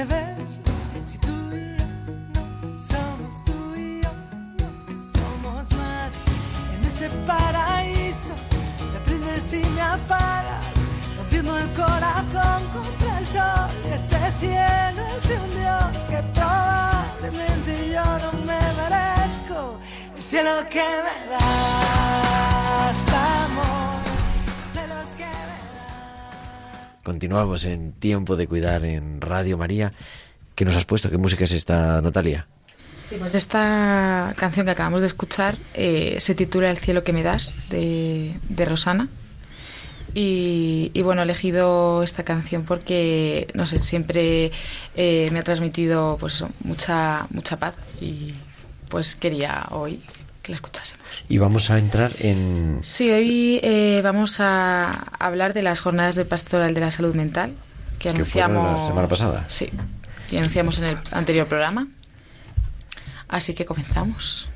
de 0.00 0.06
besos. 0.06 0.60
Si 1.06 1.18
tú 1.18 1.28
y 1.52 1.76
yo 1.76 1.84
somos 2.78 3.44
tú 3.44 3.52
y 3.76 4.00
yo, 4.02 4.10
no 5.42 7.26
paraíso. 7.26 8.34
Me 8.92 9.00
prendes 9.04 9.52
y 9.52 9.68
me 9.70 9.82
apagas, 9.82 10.64
rompiendo 11.18 11.58
el 11.58 11.68
corazón 11.74 12.62
contra 12.72 13.18
el 13.18 13.26
sol. 13.26 13.70
Este 13.92 14.18
cielo 14.40 15.02
es 15.16 15.28
de 15.28 15.36
un 15.44 15.50
Dios 15.60 16.06
que 16.08 16.22
probablemente 16.34 17.90
yo 17.94 18.04
no 18.04 18.32
me 18.48 18.60
merezco. 18.80 19.78
El 20.16 20.22
cielo 20.30 20.68
que 20.70 20.86
me 21.04 21.30
das, 21.30 22.29
Continuamos 27.02 27.64
en 27.64 27.92
Tiempo 27.92 28.36
de 28.36 28.46
Cuidar 28.46 28.84
en 28.84 29.20
Radio 29.20 29.56
María. 29.56 29.92
¿Qué 30.54 30.64
nos 30.64 30.76
has 30.76 30.84
puesto? 30.84 31.08
¿Qué 31.08 31.16
música 31.16 31.44
es 31.44 31.52
esta, 31.52 32.02
Natalia? 32.02 32.46
Sí, 33.08 33.16
pues 33.18 33.34
esta 33.34 34.34
canción 34.36 34.66
que 34.66 34.72
acabamos 34.72 35.00
de 35.00 35.06
escuchar 35.06 35.56
eh, 35.74 36.16
se 36.20 36.34
titula 36.34 36.70
El 36.70 36.78
cielo 36.78 37.02
que 37.02 37.12
me 37.12 37.22
das, 37.22 37.56
de, 37.70 38.34
de 38.48 38.64
Rosana. 38.66 39.08
Y, 40.12 40.90
bueno, 41.02 41.22
he 41.22 41.24
elegido 41.24 42.02
esta 42.02 42.24
canción 42.24 42.64
porque, 42.64 43.48
no 43.54 43.66
sé, 43.66 43.78
siempre 43.78 44.50
eh, 44.96 45.28
me 45.32 45.38
ha 45.38 45.42
transmitido 45.42 46.16
pues 46.18 46.44
mucha, 46.64 47.26
mucha 47.30 47.58
paz 47.58 47.76
y 48.00 48.34
pues 48.88 49.14
quería 49.14 49.68
hoy 49.70 50.00
que 50.50 50.52
la 50.52 50.56
escuchásemos. 50.56 51.06
Y 51.28 51.38
vamos 51.38 51.70
a 51.70 51.78
entrar 51.78 52.10
en... 52.18 52.80
Sí, 52.82 53.10
hoy 53.10 53.60
eh, 53.62 54.00
vamos 54.02 54.40
a 54.40 54.90
hablar 55.18 55.54
de 55.54 55.62
las 55.62 55.80
jornadas 55.80 56.16
de 56.16 56.24
pastoral 56.24 56.74
de 56.74 56.80
la 56.80 56.90
salud 56.90 57.14
mental 57.14 57.54
que 57.98 58.04
Que 58.04 58.08
anunciamos 58.10 58.80
la 58.80 58.86
semana 58.86 59.08
pasada. 59.08 59.44
Sí, 59.48 59.70
y 60.30 60.36
anunciamos 60.38 60.78
en 60.78 60.84
el 60.84 60.98
anterior 61.12 61.46
programa. 61.46 61.86
Así 63.28 63.54
que 63.54 63.64
comenzamos. 63.64 64.48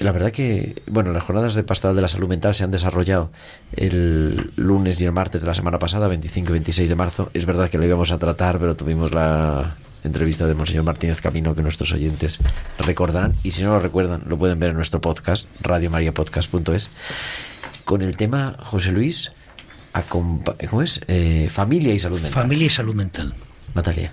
La 0.00 0.10
verdad 0.10 0.32
que, 0.32 0.82
bueno, 0.86 1.12
las 1.12 1.22
jornadas 1.22 1.54
de 1.54 1.62
pastoral 1.62 1.94
de 1.94 2.02
la 2.02 2.08
salud 2.08 2.28
mental 2.28 2.54
se 2.54 2.64
han 2.64 2.72
desarrollado 2.72 3.30
el 3.76 4.50
lunes 4.56 5.00
y 5.00 5.04
el 5.04 5.12
martes 5.12 5.42
de 5.42 5.46
la 5.46 5.54
semana 5.54 5.78
pasada, 5.78 6.08
25 6.08 6.48
y 6.48 6.52
26 6.52 6.88
de 6.88 6.94
marzo. 6.96 7.30
Es 7.34 7.46
verdad 7.46 7.70
que 7.70 7.78
lo 7.78 7.84
íbamos 7.84 8.10
a 8.10 8.18
tratar, 8.18 8.58
pero 8.58 8.74
tuvimos 8.74 9.12
la 9.12 9.74
entrevista 10.04 10.46
de 10.46 10.54
Monseñor 10.54 10.84
Martínez 10.84 11.20
Camino 11.20 11.54
que 11.54 11.62
nuestros 11.62 11.92
oyentes 11.92 12.38
recordarán. 12.78 13.34
Y 13.42 13.50
si 13.50 13.62
no 13.62 13.70
lo 13.70 13.80
recuerdan, 13.80 14.22
lo 14.26 14.38
pueden 14.38 14.60
ver 14.60 14.70
en 14.70 14.76
nuestro 14.76 15.00
podcast, 15.00 15.48
radiomariapodcast.es, 15.60 16.90
con 17.84 18.02
el 18.02 18.16
tema, 18.16 18.56
José 18.60 18.92
Luis, 18.92 19.32
¿cómo 20.08 20.82
es? 20.82 21.00
Eh, 21.08 21.48
familia 21.52 21.94
y 21.94 21.98
salud 21.98 22.20
mental. 22.20 22.42
Familia 22.42 22.66
y 22.66 22.70
salud 22.70 22.94
mental. 22.94 23.34
Natalia. 23.74 24.12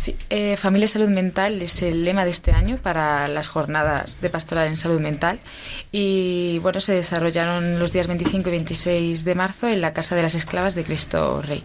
Sí, 0.00 0.16
eh, 0.30 0.56
Familia 0.56 0.86
y 0.86 0.88
Salud 0.88 1.10
Mental 1.10 1.60
es 1.60 1.82
el 1.82 2.06
lema 2.06 2.24
de 2.24 2.30
este 2.30 2.52
año 2.52 2.78
para 2.78 3.28
las 3.28 3.48
jornadas 3.48 4.22
de 4.22 4.30
pastoral 4.30 4.66
en 4.66 4.78
salud 4.78 4.98
mental 4.98 5.40
y 5.92 6.58
bueno, 6.60 6.80
se 6.80 6.94
desarrollaron 6.94 7.78
los 7.78 7.92
días 7.92 8.06
25 8.06 8.48
y 8.48 8.52
26 8.52 9.24
de 9.26 9.34
marzo 9.34 9.68
en 9.68 9.82
la 9.82 9.92
Casa 9.92 10.16
de 10.16 10.22
las 10.22 10.34
Esclavas 10.34 10.74
de 10.74 10.84
Cristo 10.84 11.42
Rey. 11.42 11.64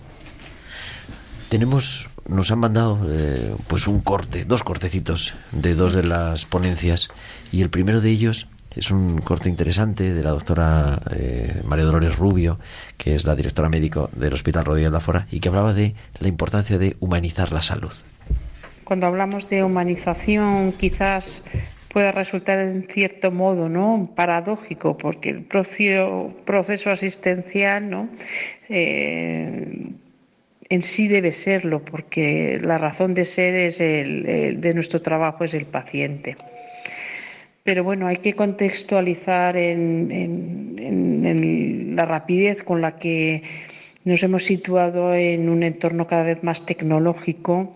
Tenemos, 1.48 2.10
nos 2.28 2.52
han 2.52 2.60
mandado 2.60 3.00
eh, 3.12 3.54
pues 3.68 3.88
un 3.88 4.00
corte, 4.02 4.46
dos 4.46 4.64
cortecitos 4.64 5.34
de 5.52 5.76
dos 5.76 5.94
de 5.94 6.04
las 6.04 6.46
ponencias 6.46 7.10
y 7.52 7.62
el 7.62 7.70
primero 7.70 8.02
de 8.02 8.10
ellos 8.10 8.48
es 8.76 8.92
un 8.92 9.20
corte 9.22 9.48
interesante 9.48 10.14
de 10.14 10.22
la 10.24 10.32
doctora 10.32 11.00
eh, 11.12 11.62
María 11.66 11.86
Dolores 11.86 12.18
Rubio, 12.18 12.60
que 12.98 13.16
es 13.16 13.24
la 13.24 13.36
directora 13.36 13.70
médico 13.70 14.10
del 14.14 14.34
Hospital 14.34 14.66
Rodríguez 14.66 14.92
de 14.92 15.00
Fora 15.00 15.28
y 15.32 15.40
que 15.40 15.48
hablaba 15.50 15.74
de 15.74 15.96
la 16.20 16.28
importancia 16.28 16.78
de 16.78 16.98
humanizar 17.00 17.54
la 17.54 17.62
salud. 17.62 17.94
Cuando 18.84 19.06
hablamos 19.08 19.50
de 19.50 19.64
humanización, 19.64 20.74
quizás 20.74 21.42
pueda 21.88 22.12
resultar 22.12 22.60
en 22.60 22.86
cierto 22.92 23.32
modo 23.32 23.70
no 23.70 24.10
paradójico 24.16 24.98
porque 24.98 25.30
el 25.30 25.48
procio- 25.48 26.34
proceso 26.46 26.92
asistencial 26.92 27.90
no 27.90 28.10
Eh, 28.68 29.92
en 30.70 30.82
sí 30.82 31.07
debe 31.07 31.32
serlo 31.32 31.84
porque 31.84 32.59
la 32.61 32.78
razón 32.78 33.13
de 33.13 33.26
ser 33.26 33.55
es 33.55 33.80
el, 33.80 34.59
de 34.59 34.74
nuestro 34.74 35.01
trabajo 35.01 35.43
es 35.43 35.53
el 35.53 35.66
paciente. 35.66 36.36
Pero 37.63 37.84
bueno 37.84 38.07
hay 38.07 38.18
que 38.18 38.34
contextualizar 38.34 39.57
en- 39.57 40.11
en 40.11 41.95
la 41.95 42.05
rapidez 42.05 42.63
con 42.63 42.82
la 42.82 42.97
que 42.97 43.41
nos 44.03 44.22
hemos 44.24 44.43
situado 44.43 45.16
en 45.16 45.49
un 45.49 45.63
entorno 45.63 46.05
cada 46.07 46.24
vez 46.24 46.43
más 46.43 46.66
tecnológico 46.66 47.76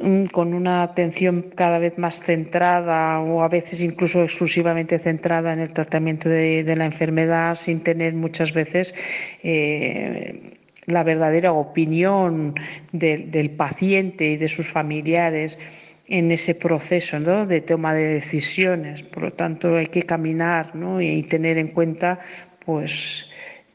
mm, 0.00 0.26
con 0.26 0.54
una 0.54 0.82
atención 0.84 1.46
cada 1.56 1.78
vez 1.78 1.98
más 1.98 2.22
centrada 2.22 3.18
o 3.20 3.42
a 3.42 3.48
veces 3.48 3.80
incluso 3.80 4.22
exclusivamente 4.22 4.98
centrada 4.98 5.52
en 5.52 5.60
el 5.60 5.70
tratamiento 5.72 6.28
de, 6.28 6.62
de 6.64 6.76
la 6.76 6.84
enfermedad 6.84 7.54
sin 7.56 7.80
tener 7.80 8.14
muchas 8.14 8.52
veces 8.52 8.94
eh, 9.42 10.54
la 10.86 11.02
verdadera 11.02 11.52
opinión 11.52 12.54
del, 12.92 13.30
del 13.30 13.50
paciente 13.50 14.26
y 14.32 14.36
de 14.36 14.48
sus 14.48 14.66
familiares 14.68 15.58
en 16.06 16.30
ese 16.30 16.54
proceso 16.54 17.18
¿no? 17.18 17.46
de 17.46 17.60
toma 17.60 17.94
de 17.94 18.04
decisiones. 18.14 19.02
Por 19.02 19.22
lo 19.22 19.32
tanto, 19.32 19.76
hay 19.76 19.86
que 19.86 20.02
caminar 20.02 20.74
¿no? 20.74 21.00
y 21.00 21.22
tener 21.22 21.58
en 21.58 21.68
cuenta 21.68 22.20
pues, 22.64 23.26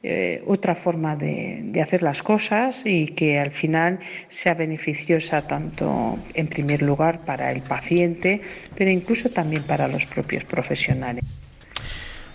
eh, 0.03 0.43
otra 0.45 0.75
forma 0.75 1.15
de, 1.15 1.61
de 1.63 1.81
hacer 1.81 2.03
las 2.03 2.21
cosas 2.21 2.83
y 2.85 3.07
que 3.07 3.39
al 3.39 3.51
final 3.51 3.99
sea 4.27 4.53
beneficiosa 4.53 5.41
tanto 5.47 6.17
en 6.33 6.47
primer 6.47 6.81
lugar 6.81 7.21
para 7.21 7.51
el 7.51 7.61
paciente, 7.61 8.41
pero 8.75 8.91
incluso 8.91 9.29
también 9.29 9.63
para 9.63 9.87
los 9.87 10.05
propios 10.05 10.43
profesionales. 10.43 11.23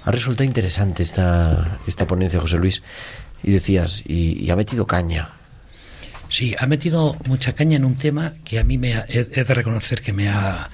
Ha 0.05 0.11
resultado 0.11 0.45
interesante 0.45 1.03
esta, 1.03 1.79
esta 1.87 2.07
ponencia, 2.07 2.39
José 2.39 2.59
Luis, 2.59 2.83
y 3.45 3.53
decías, 3.53 4.03
y, 4.07 4.43
y 4.45 4.51
ha 4.51 4.57
metido 4.57 4.87
caña. 4.87 5.29
Sí, 6.29 6.57
ha 6.59 6.67
metido 6.67 7.17
mucha 7.27 7.53
caña 7.53 7.77
en 7.77 7.85
un 7.85 7.95
tema 7.97 8.35
que 8.45 8.59
a 8.59 8.65
mí 8.65 8.79
me 8.79 8.95
ha- 8.95 9.07
he, 9.09 9.21
he 9.33 9.45
de 9.45 9.55
reconocer 9.55 10.03
que 10.03 10.13
me 10.13 10.29
ha 10.29 10.69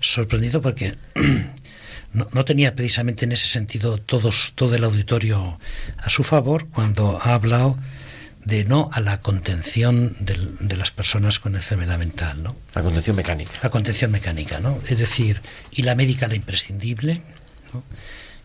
sorprendido 0.00 0.60
porque 0.60 0.96
no, 2.12 2.26
no 2.32 2.44
tenía 2.44 2.74
precisamente 2.74 3.24
en 3.24 3.32
ese 3.32 3.46
sentido 3.48 3.98
todos, 3.98 4.52
todo 4.54 4.74
el 4.74 4.84
auditorio 4.84 5.58
a 5.98 6.10
su 6.10 6.22
favor 6.24 6.66
cuando 6.68 7.18
ha 7.22 7.34
hablado 7.34 7.78
de 8.44 8.64
no 8.64 8.90
a 8.92 9.00
la 9.00 9.20
contención 9.20 10.16
del- 10.20 10.56
de 10.60 10.76
las 10.76 10.90
personas 10.90 11.38
con 11.40 11.54
enfermedad 11.56 11.98
mental, 11.98 12.42
¿no? 12.42 12.56
La 12.74 12.82
contención 12.82 13.16
mecánica. 13.16 13.52
La 13.62 13.70
contención 13.70 14.10
mecánica, 14.10 14.60
¿no? 14.60 14.78
Es 14.86 14.98
decir, 14.98 15.40
y 15.72 15.82
la 15.82 15.94
médica 15.94 16.28
la 16.28 16.34
imprescindible, 16.36 17.22
¿no? 17.72 17.82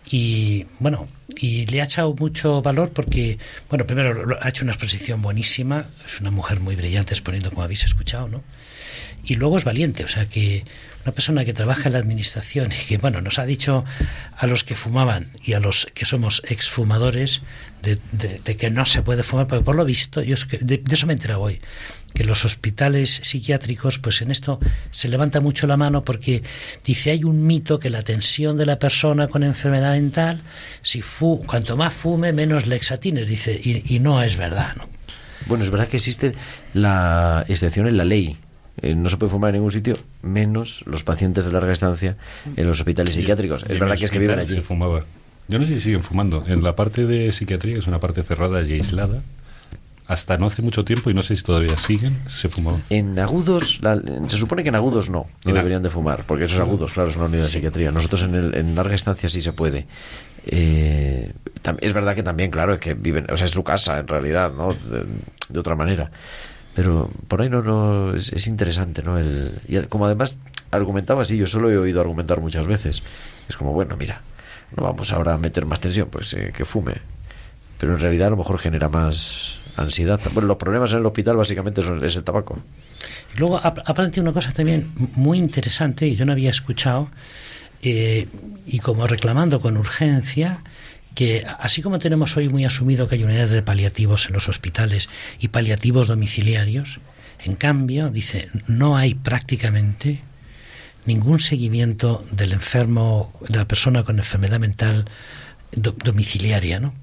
Y 0.09 0.65
bueno, 0.79 1.07
y 1.35 1.65
le 1.67 1.81
ha 1.81 1.85
echado 1.85 2.13
mucho 2.15 2.61
valor 2.61 2.89
porque, 2.89 3.37
bueno, 3.69 3.85
primero 3.85 4.37
ha 4.41 4.49
hecho 4.49 4.63
una 4.63 4.73
exposición 4.73 5.21
buenísima, 5.21 5.85
es 6.05 6.19
una 6.19 6.31
mujer 6.31 6.59
muy 6.59 6.75
brillante 6.75 7.13
exponiendo 7.13 7.49
como 7.49 7.63
habéis 7.63 7.83
escuchado, 7.83 8.27
¿no? 8.27 8.43
Y 9.23 9.35
luego 9.35 9.57
es 9.57 9.63
valiente, 9.63 10.03
o 10.03 10.07
sea 10.07 10.25
que 10.25 10.65
una 11.03 11.13
persona 11.13 11.45
que 11.45 11.53
trabaja 11.53 11.87
en 11.87 11.93
la 11.93 11.99
administración 11.99 12.71
y 12.71 12.85
que, 12.87 12.97
bueno, 12.97 13.21
nos 13.21 13.39
ha 13.39 13.45
dicho 13.45 13.85
a 14.37 14.47
los 14.47 14.63
que 14.63 14.75
fumaban 14.75 15.31
y 15.43 15.53
a 15.53 15.59
los 15.59 15.87
que 15.93 16.05
somos 16.05 16.41
exfumadores 16.47 17.41
de, 17.81 17.99
de, 18.11 18.39
de 18.39 18.57
que 18.57 18.69
no 18.71 18.85
se 18.85 19.03
puede 19.03 19.23
fumar, 19.23 19.47
porque 19.47 19.63
por 19.63 19.75
lo 19.75 19.85
visto, 19.85 20.21
yo 20.21 20.33
es 20.33 20.45
que 20.45 20.57
de, 20.57 20.77
de 20.77 20.93
eso 20.93 21.05
me 21.05 21.13
he 21.13 21.15
enterado 21.15 21.41
hoy, 21.41 21.61
que 22.13 22.23
los 22.23 22.45
hospitales 22.45 23.21
psiquiátricos, 23.23 23.99
pues 23.99 24.21
en 24.21 24.31
esto 24.31 24.59
se 24.91 25.07
levanta 25.07 25.39
mucho 25.39 25.67
la 25.67 25.77
mano 25.77 26.03
porque 26.03 26.43
dice 26.83 27.11
hay 27.11 27.23
un 27.23 27.45
mito 27.45 27.79
que 27.79 27.89
la 27.89 28.01
tensión 28.01 28.57
de 28.57 28.65
la 28.65 28.79
persona 28.79 29.27
con 29.27 29.43
enfermedad 29.43 29.91
mental, 29.93 30.41
si 30.81 31.01
fu, 31.01 31.43
cuanto 31.45 31.77
más 31.77 31.93
fume, 31.93 32.33
menos 32.33 32.67
lexatines, 32.67 33.27
dice, 33.27 33.59
y, 33.61 33.95
y 33.95 33.99
no 33.99 34.21
es 34.21 34.37
verdad, 34.37 34.75
¿no? 34.75 34.89
Bueno, 35.47 35.63
es 35.63 35.69
verdad 35.69 35.87
que 35.87 35.97
existe 35.97 36.35
la 36.73 37.45
excepción 37.47 37.87
en 37.87 37.97
la 37.97 38.05
ley. 38.05 38.37
Eh, 38.81 38.95
no 38.95 39.09
se 39.09 39.17
puede 39.17 39.31
fumar 39.31 39.49
en 39.49 39.55
ningún 39.55 39.71
sitio, 39.71 39.97
menos 40.21 40.83
los 40.85 41.03
pacientes 41.03 41.45
de 41.45 41.51
larga 41.51 41.71
estancia 41.71 42.15
en 42.55 42.67
los 42.67 42.79
hospitales 42.79 43.15
psiquiátricos. 43.15 43.65
Y 43.67 43.73
Es 43.73 43.79
verdad 43.79 43.97
que 43.97 44.05
es 44.05 44.11
que 44.11 44.19
viven 44.19 44.39
allí. 44.39 44.55
Se 44.55 44.61
fumaba. 44.61 45.05
Yo 45.47 45.59
no 45.59 45.65
sé 45.65 45.73
si 45.73 45.79
siguen 45.79 46.03
fumando. 46.03 46.45
En 46.47 46.63
la 46.63 46.75
parte 46.75 47.05
de 47.05 47.31
psiquiatría, 47.31 47.73
que 47.73 47.79
es 47.79 47.87
una 47.87 47.99
parte 47.99 48.23
cerrada 48.23 48.61
y 48.61 48.73
aislada, 48.73 49.21
hasta 50.11 50.37
no 50.37 50.47
hace 50.47 50.61
mucho 50.61 50.83
tiempo, 50.83 51.09
y 51.09 51.13
no 51.13 51.23
sé 51.23 51.35
si 51.35 51.43
todavía 51.43 51.77
siguen, 51.77 52.17
se 52.27 52.49
fumaba. 52.49 52.79
En 52.89 53.17
agudos, 53.17 53.79
la- 53.81 54.01
se 54.27 54.37
supone 54.37 54.61
que 54.63 54.69
en 54.69 54.75
agudos 54.75 55.09
no, 55.09 55.27
no 55.45 55.53
deberían 55.53 55.81
de 55.83 55.89
fumar, 55.89 56.25
porque 56.25 56.45
esos 56.45 56.59
agudos, 56.59 56.91
claro, 56.93 57.09
es 57.09 57.15
una 57.15 57.25
unidad 57.25 57.43
de 57.45 57.49
psiquiatría. 57.51 57.91
Nosotros 57.91 58.23
en, 58.23 58.35
el- 58.35 58.55
en 58.55 58.75
larga 58.75 58.93
estancia 58.95 59.29
sí 59.29 59.39
se 59.41 59.53
puede. 59.53 59.85
Eh, 60.45 61.31
es 61.81 61.93
verdad 61.93 62.15
que 62.15 62.23
también, 62.23 62.51
claro, 62.51 62.73
es 62.73 62.79
que 62.79 62.93
viven, 62.93 63.25
o 63.31 63.37
sea, 63.37 63.45
es 63.45 63.51
su 63.51 63.63
casa 63.63 63.99
en 63.99 64.07
realidad, 64.07 64.51
¿no? 64.53 64.73
De, 64.73 65.05
de 65.49 65.59
otra 65.59 65.75
manera. 65.75 66.11
Pero 66.75 67.09
por 67.27 67.41
ahí 67.41 67.49
no, 67.49 67.61
no 67.61 68.13
es, 68.15 68.33
es 68.33 68.47
interesante, 68.47 69.03
¿no? 69.03 69.17
El, 69.17 69.59
y 69.67 69.77
como 69.81 70.05
además 70.05 70.37
argumentaba 70.71 71.21
así, 71.21 71.37
yo 71.37 71.47
solo 71.47 71.69
he 71.69 71.77
oído 71.77 72.01
argumentar 72.01 72.39
muchas 72.41 72.65
veces. 72.67 73.03
Es 73.49 73.57
como, 73.57 73.73
bueno, 73.73 73.95
mira, 73.97 74.21
no 74.75 74.83
vamos 74.83 75.11
ahora 75.13 75.33
a 75.33 75.37
meter 75.37 75.65
más 75.65 75.79
tensión, 75.81 76.09
pues 76.09 76.33
eh, 76.33 76.51
que 76.55 76.65
fume. 76.65 76.95
Pero 77.77 77.93
en 77.93 77.99
realidad 77.99 78.27
a 78.27 78.31
lo 78.31 78.37
mejor 78.37 78.57
genera 78.59 78.89
más 78.89 79.57
ansiedad. 79.77 80.19
Bueno, 80.33 80.47
los 80.47 80.57
problemas 80.57 80.91
en 80.93 80.99
el 80.99 81.05
hospital 81.05 81.37
básicamente 81.37 81.81
son, 81.83 82.03
es 82.03 82.15
el 82.15 82.23
tabaco. 82.23 82.59
Luego 83.37 83.57
ha, 83.57 83.67
ha 83.67 83.93
planteado 83.93 84.29
una 84.29 84.33
cosa 84.33 84.51
también 84.51 84.91
muy 85.15 85.37
interesante 85.37 86.07
y 86.07 86.15
yo 86.15 86.25
no 86.25 86.31
había 86.33 86.49
escuchado 86.49 87.09
eh, 87.81 88.27
y 88.65 88.79
como 88.79 89.07
reclamando 89.07 89.59
con 89.61 89.77
urgencia 89.77 90.63
que 91.15 91.45
así 91.59 91.81
como 91.81 91.99
tenemos 91.99 92.37
hoy 92.37 92.47
muy 92.47 92.63
asumido 92.63 93.07
que 93.07 93.15
hay 93.15 93.23
unidades 93.23 93.49
de 93.49 93.61
paliativos 93.61 94.27
en 94.27 94.33
los 94.33 94.47
hospitales 94.47 95.09
y 95.39 95.49
paliativos 95.49 96.07
domiciliarios, 96.07 96.99
en 97.43 97.55
cambio, 97.55 98.09
dice, 98.09 98.49
no 98.67 98.95
hay 98.95 99.15
prácticamente 99.15 100.21
ningún 101.05 101.39
seguimiento 101.39 102.23
del 102.31 102.53
enfermo, 102.53 103.33
de 103.49 103.57
la 103.57 103.67
persona 103.67 104.03
con 104.03 104.19
enfermedad 104.19 104.59
mental 104.59 105.05
do- 105.71 105.95
domiciliaria, 106.03 106.79
¿no? 106.79 106.93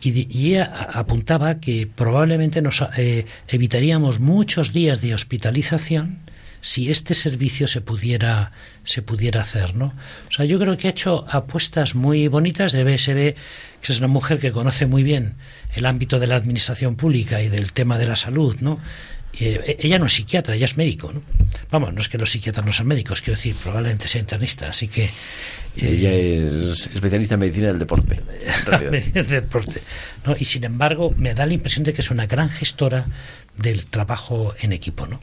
Y, 0.00 0.28
y 0.36 0.56
apuntaba 0.56 1.58
que 1.58 1.88
probablemente 1.92 2.62
nos 2.62 2.84
eh, 2.96 3.26
evitaríamos 3.48 4.20
muchos 4.20 4.72
días 4.72 5.00
de 5.00 5.14
hospitalización 5.14 6.20
si 6.60 6.90
este 6.90 7.14
servicio 7.14 7.68
se 7.68 7.80
pudiera 7.80 8.52
se 8.84 9.02
pudiera 9.02 9.42
hacer, 9.42 9.74
¿no? 9.74 9.94
O 10.28 10.32
sea, 10.32 10.44
yo 10.44 10.58
creo 10.58 10.76
que 10.76 10.88
ha 10.88 10.90
hecho 10.90 11.24
apuestas 11.30 11.94
muy 11.94 12.28
bonitas. 12.28 12.72
Debe 12.72 12.98
se 12.98 13.14
ve 13.14 13.36
que 13.82 13.92
es 13.92 13.98
una 13.98 14.08
mujer 14.08 14.38
que 14.38 14.50
conoce 14.50 14.86
muy 14.86 15.02
bien 15.02 15.34
el 15.74 15.86
ámbito 15.86 16.18
de 16.18 16.26
la 16.26 16.36
administración 16.36 16.96
pública 16.96 17.42
y 17.42 17.48
del 17.48 17.72
tema 17.72 17.98
de 17.98 18.06
la 18.06 18.16
salud, 18.16 18.56
¿no? 18.60 18.80
Eh, 19.40 19.76
ella 19.80 19.98
no 19.98 20.06
es 20.06 20.14
psiquiatra, 20.14 20.54
ella 20.54 20.64
es 20.64 20.76
médico, 20.76 21.12
¿no? 21.12 21.22
Vamos, 21.70 21.92
no 21.94 22.00
es 22.00 22.08
que 22.08 22.18
los 22.18 22.30
psiquiatras 22.30 22.64
no 22.66 22.72
sean 22.72 22.88
médicos, 22.88 23.20
quiero 23.22 23.36
decir, 23.36 23.54
probablemente 23.54 24.08
sea 24.08 24.20
internista, 24.20 24.68
así 24.70 24.88
que... 24.88 25.04
eh, 25.04 25.10
Ella 25.76 26.12
es 26.12 26.88
especialista 26.92 27.34
en 27.34 27.40
medicina 27.40 27.68
del 27.68 27.78
deporte. 27.78 28.20
en 28.42 28.64
realidad. 28.66 28.90
de 29.12 29.22
deporte. 29.22 29.80
¿no? 30.26 30.34
Y 30.38 30.44
sin 30.44 30.64
embargo, 30.64 31.14
me 31.16 31.34
da 31.34 31.46
la 31.46 31.52
impresión 31.52 31.84
de 31.84 31.92
que 31.92 32.00
es 32.00 32.10
una 32.10 32.26
gran 32.26 32.50
gestora 32.50 33.06
del 33.56 33.86
trabajo 33.86 34.54
en 34.60 34.72
equipo, 34.72 35.06
¿no? 35.06 35.16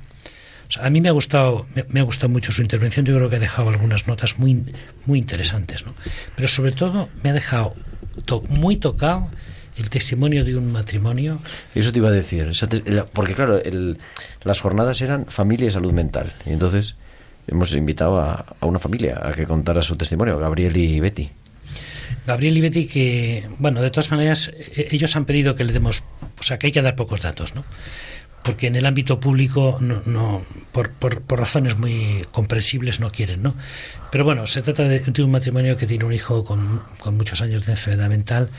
O 0.68 0.72
sea, 0.72 0.86
a 0.86 0.90
mí 0.90 1.02
me 1.02 1.10
ha 1.10 1.12
gustado, 1.12 1.68
me, 1.76 1.84
me 1.90 2.00
ha 2.00 2.04
gustado 2.04 2.30
mucho 2.30 2.52
su 2.52 2.62
intervención. 2.62 3.06
Yo 3.06 3.16
creo 3.16 3.30
que 3.30 3.36
ha 3.36 3.40
dejado 3.40 3.70
algunas 3.70 4.08
notas 4.08 4.40
muy, 4.40 4.64
muy 5.06 5.20
interesantes, 5.20 5.86
¿no? 5.86 5.94
Pero 6.36 6.48
sobre 6.48 6.72
todo 6.72 7.10
me 7.24 7.30
ha 7.32 7.34
dejado 7.34 7.76
to- 8.26 8.42
muy 8.50 8.78
tocado 8.78 9.30
el 9.78 9.90
testimonio 9.90 10.44
de 10.46 10.56
un 10.56 10.72
matrimonio. 10.72 11.40
Eso 11.74 11.92
te 11.92 12.00
iba 12.00 12.10
a 12.10 12.12
decir. 12.12 12.52
Porque 13.14 13.34
claro, 13.34 13.62
el- 13.62 13.98
las 14.44 14.60
jornadas 14.62 15.02
eran 15.02 15.26
familia 15.26 15.68
y 15.68 15.72
salud 15.72 15.92
mental. 15.92 16.32
Y 16.46 16.52
entonces 16.52 16.96
hemos 17.48 17.74
invitado 17.76 18.20
a, 18.20 18.46
a 18.60 18.66
una 18.66 18.80
familia 18.80 19.20
a 19.24 19.32
que 19.34 19.46
contara 19.46 19.82
su 19.84 19.96
testimonio, 19.96 20.38
Gabriel 20.40 20.76
y 20.78 21.00
Betty. 21.00 21.30
Gabriel 22.26 22.58
y 22.58 22.62
Betty, 22.62 22.88
que, 22.88 23.48
bueno, 23.60 23.82
de 23.84 23.92
todas 23.92 24.10
maneras, 24.10 24.52
e- 24.76 24.88
ellos 24.92 25.16
han 25.16 25.26
pedido 25.26 25.56
que 25.56 25.64
le 25.64 25.74
demos, 25.74 26.04
o 26.40 26.44
sea, 26.44 26.58
que 26.58 26.68
hay 26.68 26.72
que 26.74 26.82
dar 26.82 26.96
pocos 26.96 27.22
datos, 27.22 27.54
¿no? 27.54 27.64
Porque 28.46 28.68
en 28.68 28.76
el 28.76 28.86
ámbito 28.86 29.20
público, 29.20 29.80
no, 29.82 30.04
no 30.06 30.44
por, 30.72 30.92
por, 30.92 31.40
razones 31.40 31.78
muy 31.78 32.26
comprensibles, 32.32 33.00
no 33.00 33.12
quieren, 33.12 33.42
¿no? 33.42 33.56
Pero 34.12 34.24
bueno, 34.24 34.46
se 34.46 34.62
trata 34.62 34.84
de, 34.84 35.00
de 35.00 35.24
un 35.24 35.32
matrimonio 35.32 35.78
que 35.78 35.88
tiene 35.88 36.06
un 36.06 36.14
hijo 36.14 36.46
con, 36.46 36.84
muchos 37.16 37.42
años 37.42 37.66
de 37.66 37.72
enfermedad 37.72 38.10
mental 38.10 38.50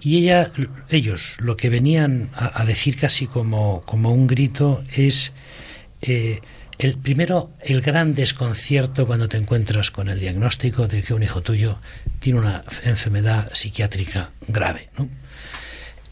y 0.00 0.18
ella, 0.18 0.50
ellos, 0.88 1.36
lo 1.40 1.56
que 1.56 1.68
venían 1.68 2.30
a, 2.34 2.64
decir 2.64 2.96
casi 2.96 3.26
como, 3.26 3.82
como 3.84 4.12
un 4.12 4.26
grito 4.26 4.82
es 4.96 5.32
eh, 6.02 6.40
el 6.78 6.96
primero 6.96 7.50
el 7.60 7.82
gran 7.82 8.14
desconcierto 8.14 9.06
cuando 9.06 9.28
te 9.28 9.36
encuentras 9.36 9.90
con 9.90 10.08
el 10.08 10.20
diagnóstico 10.20 10.88
de 10.88 11.02
que 11.02 11.12
un 11.12 11.22
hijo 11.22 11.42
tuyo 11.42 11.80
tiene 12.20 12.38
una 12.38 12.64
enfermedad 12.84 13.50
psiquiátrica 13.52 14.30
grave, 14.46 14.88
¿no? 14.96 15.08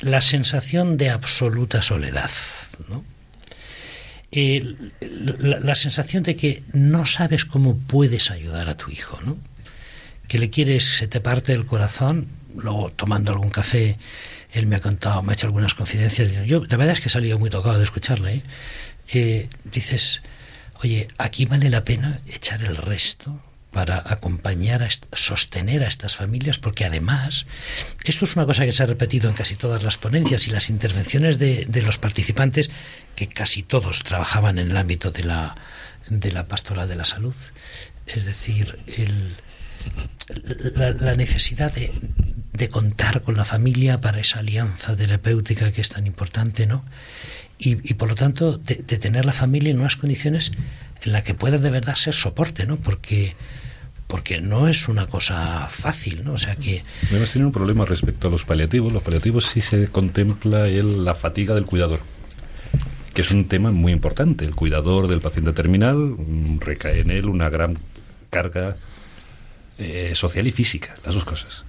La 0.01 0.20
sensación 0.20 0.99
de 0.99 1.11
absoluta 1.11 1.81
soledad, 1.81 2.31
¿no? 2.89 3.15
Eh, 4.33 4.74
la, 5.01 5.74
sensación 5.77 6.22
de 6.22 6.37
que 6.37 6.62
no 6.72 7.07
sabes 7.07 7.45
cómo 7.45 7.79
puedes 7.79 8.31
ayudar 8.31 8.68
a 8.68 8.77
tu 8.77 8.91
hijo, 8.91 9.20
¿no? 9.24 9.39
Que 10.29 10.39
le 10.39 10.51
quieres, 10.51 10.85
se 10.85 11.07
te 11.07 11.20
parte 11.20 11.53
el 11.53 11.64
corazón, 11.64 12.27
luego 12.55 12.91
tomando 12.91 13.33
algún 13.33 13.51
café, 13.51 13.97
él 14.53 14.66
me 14.66 14.77
ha 14.77 14.81
contado, 14.81 15.22
me 15.22 15.33
ha 15.33 15.35
hecho 15.35 15.47
algunas 15.47 15.74
confidencias. 15.74 16.45
Yo, 16.45 16.64
la 16.64 16.77
verdad 16.77 16.95
es 16.95 17.01
que 17.01 17.09
he 17.09 17.11
salido 17.11 17.39
muy 17.39 17.51
tocado 17.51 17.79
de 17.79 17.85
escucharle. 17.85 18.35
¿eh? 18.35 18.43
Eh, 19.12 19.49
dices, 19.64 20.22
oye, 20.83 21.09
aquí 21.18 21.47
vale 21.47 21.70
la 21.70 21.85
pena 21.85 22.20
echar 22.27 22.62
el 22.64 22.77
resto 22.77 23.41
para 23.77 24.03
acompañar, 24.07 24.83
a 24.83 24.89
sostener 25.12 25.85
a 25.85 25.89
estas 25.89 26.16
familias, 26.16 26.57
porque 26.57 26.87
además, 26.87 27.45
esto 28.05 28.24
es 28.24 28.35
una 28.35 28.47
cosa 28.47 28.64
que 28.64 28.72
se 28.72 28.83
ha 28.83 28.87
repetido 28.87 29.29
en 29.29 29.37
casi 29.37 29.55
todas 29.55 29.83
las 29.83 29.99
ponencias 29.99 30.49
y 30.49 30.51
las 30.51 30.70
intervenciones 30.70 31.39
de, 31.39 31.83
los 31.85 31.99
participantes, 31.99 32.70
que 33.16 33.27
casi 33.27 33.62
todos 33.62 34.03
trabajaban 34.03 34.59
en 34.59 34.70
el 34.70 34.77
ámbito 34.79 35.11
de 35.11 35.24
la, 35.24 35.57
de 36.09 36.33
la 36.33 36.49
pastoral 36.49 36.89
de 36.89 36.97
la 36.97 37.05
salud. 37.05 37.35
Es 38.07 38.24
decir, 38.24 38.79
el, 38.97 39.37
la, 40.74 41.14
necesidad 41.14 41.70
de, 41.70 41.93
de 42.55 42.70
contar 42.70 43.20
con 43.20 43.37
la 43.37 43.45
familia 43.45 44.01
para 44.01 44.20
esa 44.20 44.39
alianza 44.39 44.97
terapéutica 44.97 45.70
que 45.70 45.83
es 45.83 45.91
tan 45.91 46.07
importante, 46.07 46.66
¿no? 46.66 46.83
Y, 47.59 47.72
y 47.91 47.93
por 47.93 48.09
lo 48.09 48.14
tanto, 48.14 48.57
de, 48.57 48.77
de 48.77 48.97
tener 48.97 49.27
la 49.27 49.35
familia 49.35 49.70
en 49.70 49.81
unas 49.81 49.97
condiciones 49.97 50.53
en 51.03 51.12
las 51.12 51.24
que 51.24 51.35
pueda 51.35 51.59
de 51.59 51.68
verdad 51.68 51.97
ser 51.97 52.14
soporte, 52.14 52.64
¿no? 52.64 52.79
Porque 52.79 53.37
porque 54.07 54.40
no 54.40 54.68
es 54.68 54.88
una 54.88 55.07
cosa 55.07 55.66
fácil, 55.68 56.24
¿no? 56.24 56.34
O 56.34 56.38
sea 56.38 56.57
que 56.57 56.84
Además 57.11 57.32
tiene 57.32 57.46
un 57.46 57.52
problema 57.52 57.84
respecto 57.84 58.28
a 58.28 58.30
los 58.30 58.44
paliativos. 58.44 58.92
Los 58.92 59.02
paliativos 59.02 59.46
sí 59.46 59.61
se 59.61 59.88
contempla 59.88 60.68
el, 60.68 61.04
la 61.04 61.14
fatiga 61.14 61.54
del 61.54 61.66
cuidador, 61.66 62.00
que 63.14 63.22
es 63.22 63.30
un 63.30 63.48
tema 63.48 63.72
muy 63.72 63.92
importante. 63.92 64.44
El 64.44 64.54
cuidador 64.54 65.09
del 65.09 65.20
paciente 65.20 65.52
terminal 65.52 66.16
recae 66.61 67.00
en 67.00 67.11
él 67.11 67.26
una 67.26 67.48
gran 67.48 67.78
carga 68.30 68.76
eh, 69.78 70.12
social 70.14 70.46
y 70.46 70.52
física, 70.52 70.94
las 71.04 71.14
dos 71.14 71.24
cosas. 71.24 71.64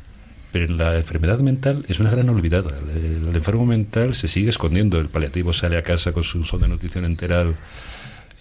Pero 0.51 0.65
en 0.65 0.77
la 0.77 0.95
enfermedad 0.95 1.39
mental 1.39 1.85
es 1.89 1.99
una 1.99 2.11
gran 2.11 2.29
olvidada. 2.29 2.71
El, 2.95 3.35
enfermo 3.35 3.65
mental 3.65 4.13
se 4.13 4.27
sigue 4.27 4.49
escondiendo. 4.49 4.99
El 4.99 5.09
paliativo 5.09 5.53
sale 5.53 5.77
a 5.77 5.83
casa 5.83 6.13
con 6.13 6.23
su 6.23 6.43
son 6.43 6.61
de 6.61 6.67
nutrición 6.67 7.03
enteral 7.03 7.55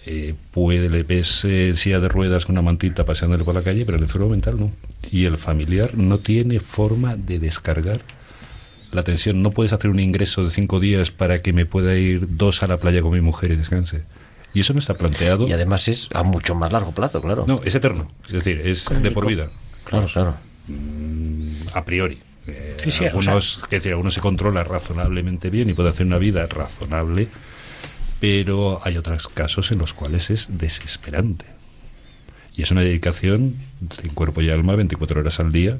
eh, 0.09 0.35
puede, 0.51 0.89
le 0.89 1.03
ves 1.03 1.43
eh, 1.43 1.73
silla 1.75 1.99
de 1.99 2.07
ruedas 2.07 2.45
con 2.45 2.53
una 2.53 2.61
mantita 2.61 3.03
paseándole 3.05 3.43
por 3.43 3.53
la 3.53 3.61
calle, 3.61 3.85
pero 3.85 3.97
el 3.97 4.03
enfermo 4.03 4.29
mental 4.29 4.57
no. 4.57 4.71
Y 5.11 5.25
el 5.25 5.37
familiar 5.37 5.97
no 5.97 6.19
tiene 6.19 6.61
forma 6.61 7.17
de 7.17 7.39
descargar 7.39 7.99
la 8.93 9.03
tensión. 9.03 9.43
No 9.43 9.51
puedes 9.51 9.73
hacer 9.73 9.91
un 9.91 9.99
ingreso 9.99 10.45
de 10.45 10.51
cinco 10.51 10.79
días 10.79 11.11
para 11.11 11.41
que 11.41 11.51
me 11.51 11.65
pueda 11.65 11.95
ir 11.97 12.37
dos 12.37 12.63
a 12.63 12.67
la 12.67 12.77
playa 12.77 13.01
con 13.01 13.11
mi 13.11 13.19
mujer 13.19 13.51
y 13.51 13.57
descanse. 13.57 14.05
Y 14.53 14.61
eso 14.61 14.71
no 14.71 14.79
está 14.79 14.93
planteado. 14.93 15.45
Y 15.45 15.51
además 15.51 15.89
es 15.89 16.07
a 16.13 16.23
mucho 16.23 16.55
más 16.55 16.71
largo 16.71 16.93
plazo, 16.93 17.21
claro. 17.21 17.43
No, 17.45 17.59
es 17.65 17.75
eterno. 17.75 18.09
Es 18.27 18.31
decir, 18.31 18.61
es 18.63 18.85
de 19.01 19.11
por 19.11 19.27
vida. 19.27 19.49
Claro, 19.83 20.07
claro. 20.07 20.35
Mm, 20.67 21.49
a 21.73 21.83
priori. 21.83 22.19
Eh, 22.47 22.77
Sí, 22.81 22.91
sí, 22.91 23.03
o 23.03 23.07
algunos, 23.07 23.59
es 23.61 23.69
decir, 23.69 23.91
algunos 23.91 24.13
se 24.13 24.21
controla 24.21 24.63
razonablemente 24.63 25.49
bien 25.49 25.69
y 25.69 25.73
puede 25.73 25.89
hacer 25.89 26.05
una 26.05 26.17
vida 26.17 26.45
razonable, 26.45 27.27
pero 28.19 28.79
hay 28.83 28.97
otros 28.97 29.27
casos 29.27 29.71
en 29.71 29.79
los 29.79 29.93
cuales 29.93 30.29
es 30.29 30.47
desesperante. 30.57 31.45
Y 32.55 32.63
es 32.63 32.71
una 32.71 32.81
dedicación 32.81 33.55
en 34.03 34.09
cuerpo 34.13 34.41
y 34.41 34.49
alma 34.49 34.75
24 34.75 35.19
horas 35.19 35.39
al 35.39 35.51
día, 35.51 35.77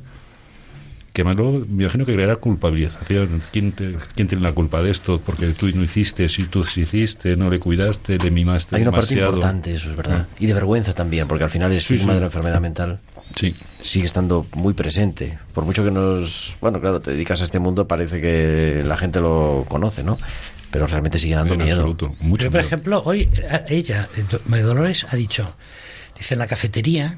que 1.13 1.23
más 1.23 1.35
luego 1.35 1.65
me 1.67 1.83
imagino 1.85 2.05
que 2.05 2.13
creará 2.13 2.35
culpabilización. 2.35 3.41
¿Quién, 3.51 3.71
te- 3.71 3.95
¿Quién 4.13 4.27
tiene 4.27 4.43
la 4.43 4.51
culpa 4.51 4.83
de 4.83 4.91
esto? 4.91 5.19
Porque 5.25 5.47
tú 5.47 5.67
no 5.73 5.83
hiciste, 5.83 6.29
si 6.29 6.43
tú 6.43 6.63
sí 6.63 6.81
hiciste, 6.81 7.35
no 7.35 7.49
le 7.49 7.59
cuidaste, 7.59 8.19
le 8.19 8.29
mimaste 8.29 8.75
Hay 8.75 8.83
una 8.83 8.91
parte 8.91 9.15
importante, 9.15 9.73
eso 9.73 9.89
es 9.89 9.95
verdad. 9.95 10.27
Y 10.39 10.45
de 10.45 10.53
vergüenza 10.53 10.93
también, 10.93 11.27
porque 11.27 11.43
al 11.43 11.49
final 11.49 11.71
el 11.71 11.81
Sí, 11.81 11.95
estigma 11.95 12.13
sí. 12.13 12.15
de 12.15 12.19
la 12.19 12.25
enfermedad 12.27 12.61
mental 12.61 12.99
Sí. 13.35 13.55
sigue 13.81 14.05
estando 14.05 14.45
muy 14.53 14.75
presente. 14.75 15.39
Por 15.53 15.65
mucho 15.65 15.83
que 15.83 15.89
nos... 15.89 16.55
Bueno, 16.61 16.79
claro, 16.79 17.01
te 17.01 17.09
dedicas 17.11 17.41
a 17.41 17.45
este 17.45 17.57
mundo, 17.57 17.87
parece 17.87 18.21
que 18.21 18.83
la 18.85 18.95
gente 18.97 19.19
lo 19.19 19.65
conoce, 19.67 20.03
¿no? 20.03 20.19
Pero 20.77 20.87
realmente 20.87 21.17
sigue 21.17 21.33
dando 21.35 21.55
En 21.55 21.63
miedo. 21.63 21.77
absoluto. 21.77 22.15
Mucho 22.19 22.43
Pero, 22.43 22.51
por 22.51 22.59
miedo. 22.61 22.67
ejemplo, 22.67 23.01
hoy 23.03 23.29
eh, 23.33 23.65
ella, 23.69 24.07
María 24.45 24.65
Dolores, 24.65 25.05
ha 25.09 25.15
dicho, 25.15 25.57
dice, 26.15 26.35
en 26.35 26.39
la 26.39 26.45
cafetería 26.47 27.17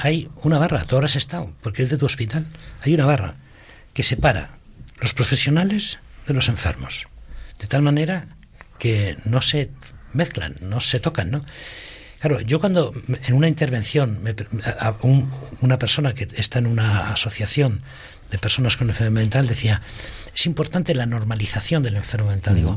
hay 0.00 0.28
una 0.42 0.58
barra, 0.58 0.84
tú 0.84 0.96
ahora 0.96 1.06
has 1.06 1.14
estado, 1.16 1.52
porque 1.62 1.84
es 1.84 1.90
de 1.90 1.98
tu 1.98 2.06
hospital, 2.06 2.46
hay 2.82 2.94
una 2.94 3.06
barra 3.06 3.36
que 3.94 4.02
separa 4.02 4.58
los 5.00 5.14
profesionales 5.14 5.98
de 6.26 6.34
los 6.34 6.48
enfermos, 6.48 7.06
de 7.60 7.66
tal 7.68 7.82
manera 7.82 8.26
que 8.80 9.16
no 9.24 9.40
se 9.42 9.70
mezclan, 10.12 10.56
no 10.60 10.80
se 10.80 10.98
tocan, 11.00 11.30
¿no? 11.30 11.44
Claro, 12.20 12.40
yo 12.40 12.58
cuando 12.58 12.92
en 13.28 13.34
una 13.34 13.46
intervención 13.46 14.20
me 14.24 14.34
pre- 14.34 14.48
a- 14.64 14.88
a 14.88 14.96
un- 15.02 15.30
una 15.60 15.78
persona 15.78 16.14
que 16.14 16.26
está 16.36 16.58
en 16.58 16.66
una 16.66 17.12
asociación 17.12 17.82
de 18.30 18.38
personas 18.38 18.76
con 18.76 18.88
enfermedad 18.88 19.22
mental 19.22 19.46
decía, 19.46 19.82
es 20.34 20.46
importante 20.46 20.94
la 20.94 21.06
normalización 21.06 21.82
del 21.82 21.96
enfermo 21.96 22.30
mental. 22.30 22.54
Digo, 22.54 22.76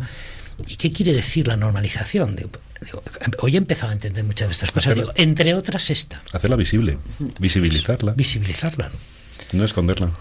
¿y 0.67 0.75
qué 0.77 0.91
quiere 0.91 1.13
decir 1.13 1.47
la 1.47 1.57
normalización? 1.57 2.35
Digo, 2.35 2.49
digo, 2.81 3.03
hoy 3.39 3.55
he 3.55 3.57
empezado 3.57 3.89
a 3.91 3.93
entender 3.93 4.23
muchas 4.23 4.47
de 4.47 4.51
estas 4.53 4.71
cosas. 4.71 4.91
Hacerla- 4.93 5.13
Digo, 5.13 5.13
entre 5.17 5.53
otras 5.53 5.89
esta, 5.89 6.21
Hacerla 6.33 6.55
visible, 6.55 6.97
visibilizarla, 7.39 8.13
visibilizarla. 8.13 8.89
¿no? 8.89 9.59
no 9.59 9.65
esconderla. 9.65 10.11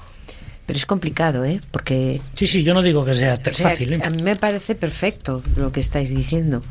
Pero 0.66 0.76
es 0.78 0.86
complicado, 0.86 1.44
¿eh? 1.44 1.60
Porque 1.72 2.20
Sí, 2.32 2.46
sí, 2.46 2.62
yo 2.62 2.74
no 2.74 2.82
digo 2.82 3.04
que 3.04 3.14
sea 3.14 3.36
t- 3.36 3.50
o 3.50 3.52
sea, 3.54 3.70
fácil. 3.70 3.92
¿eh? 3.94 4.00
a 4.04 4.10
mí 4.10 4.22
me 4.22 4.36
parece 4.36 4.74
perfecto 4.74 5.42
lo 5.56 5.72
que 5.72 5.80
estáis 5.80 6.10
diciendo, 6.14 6.62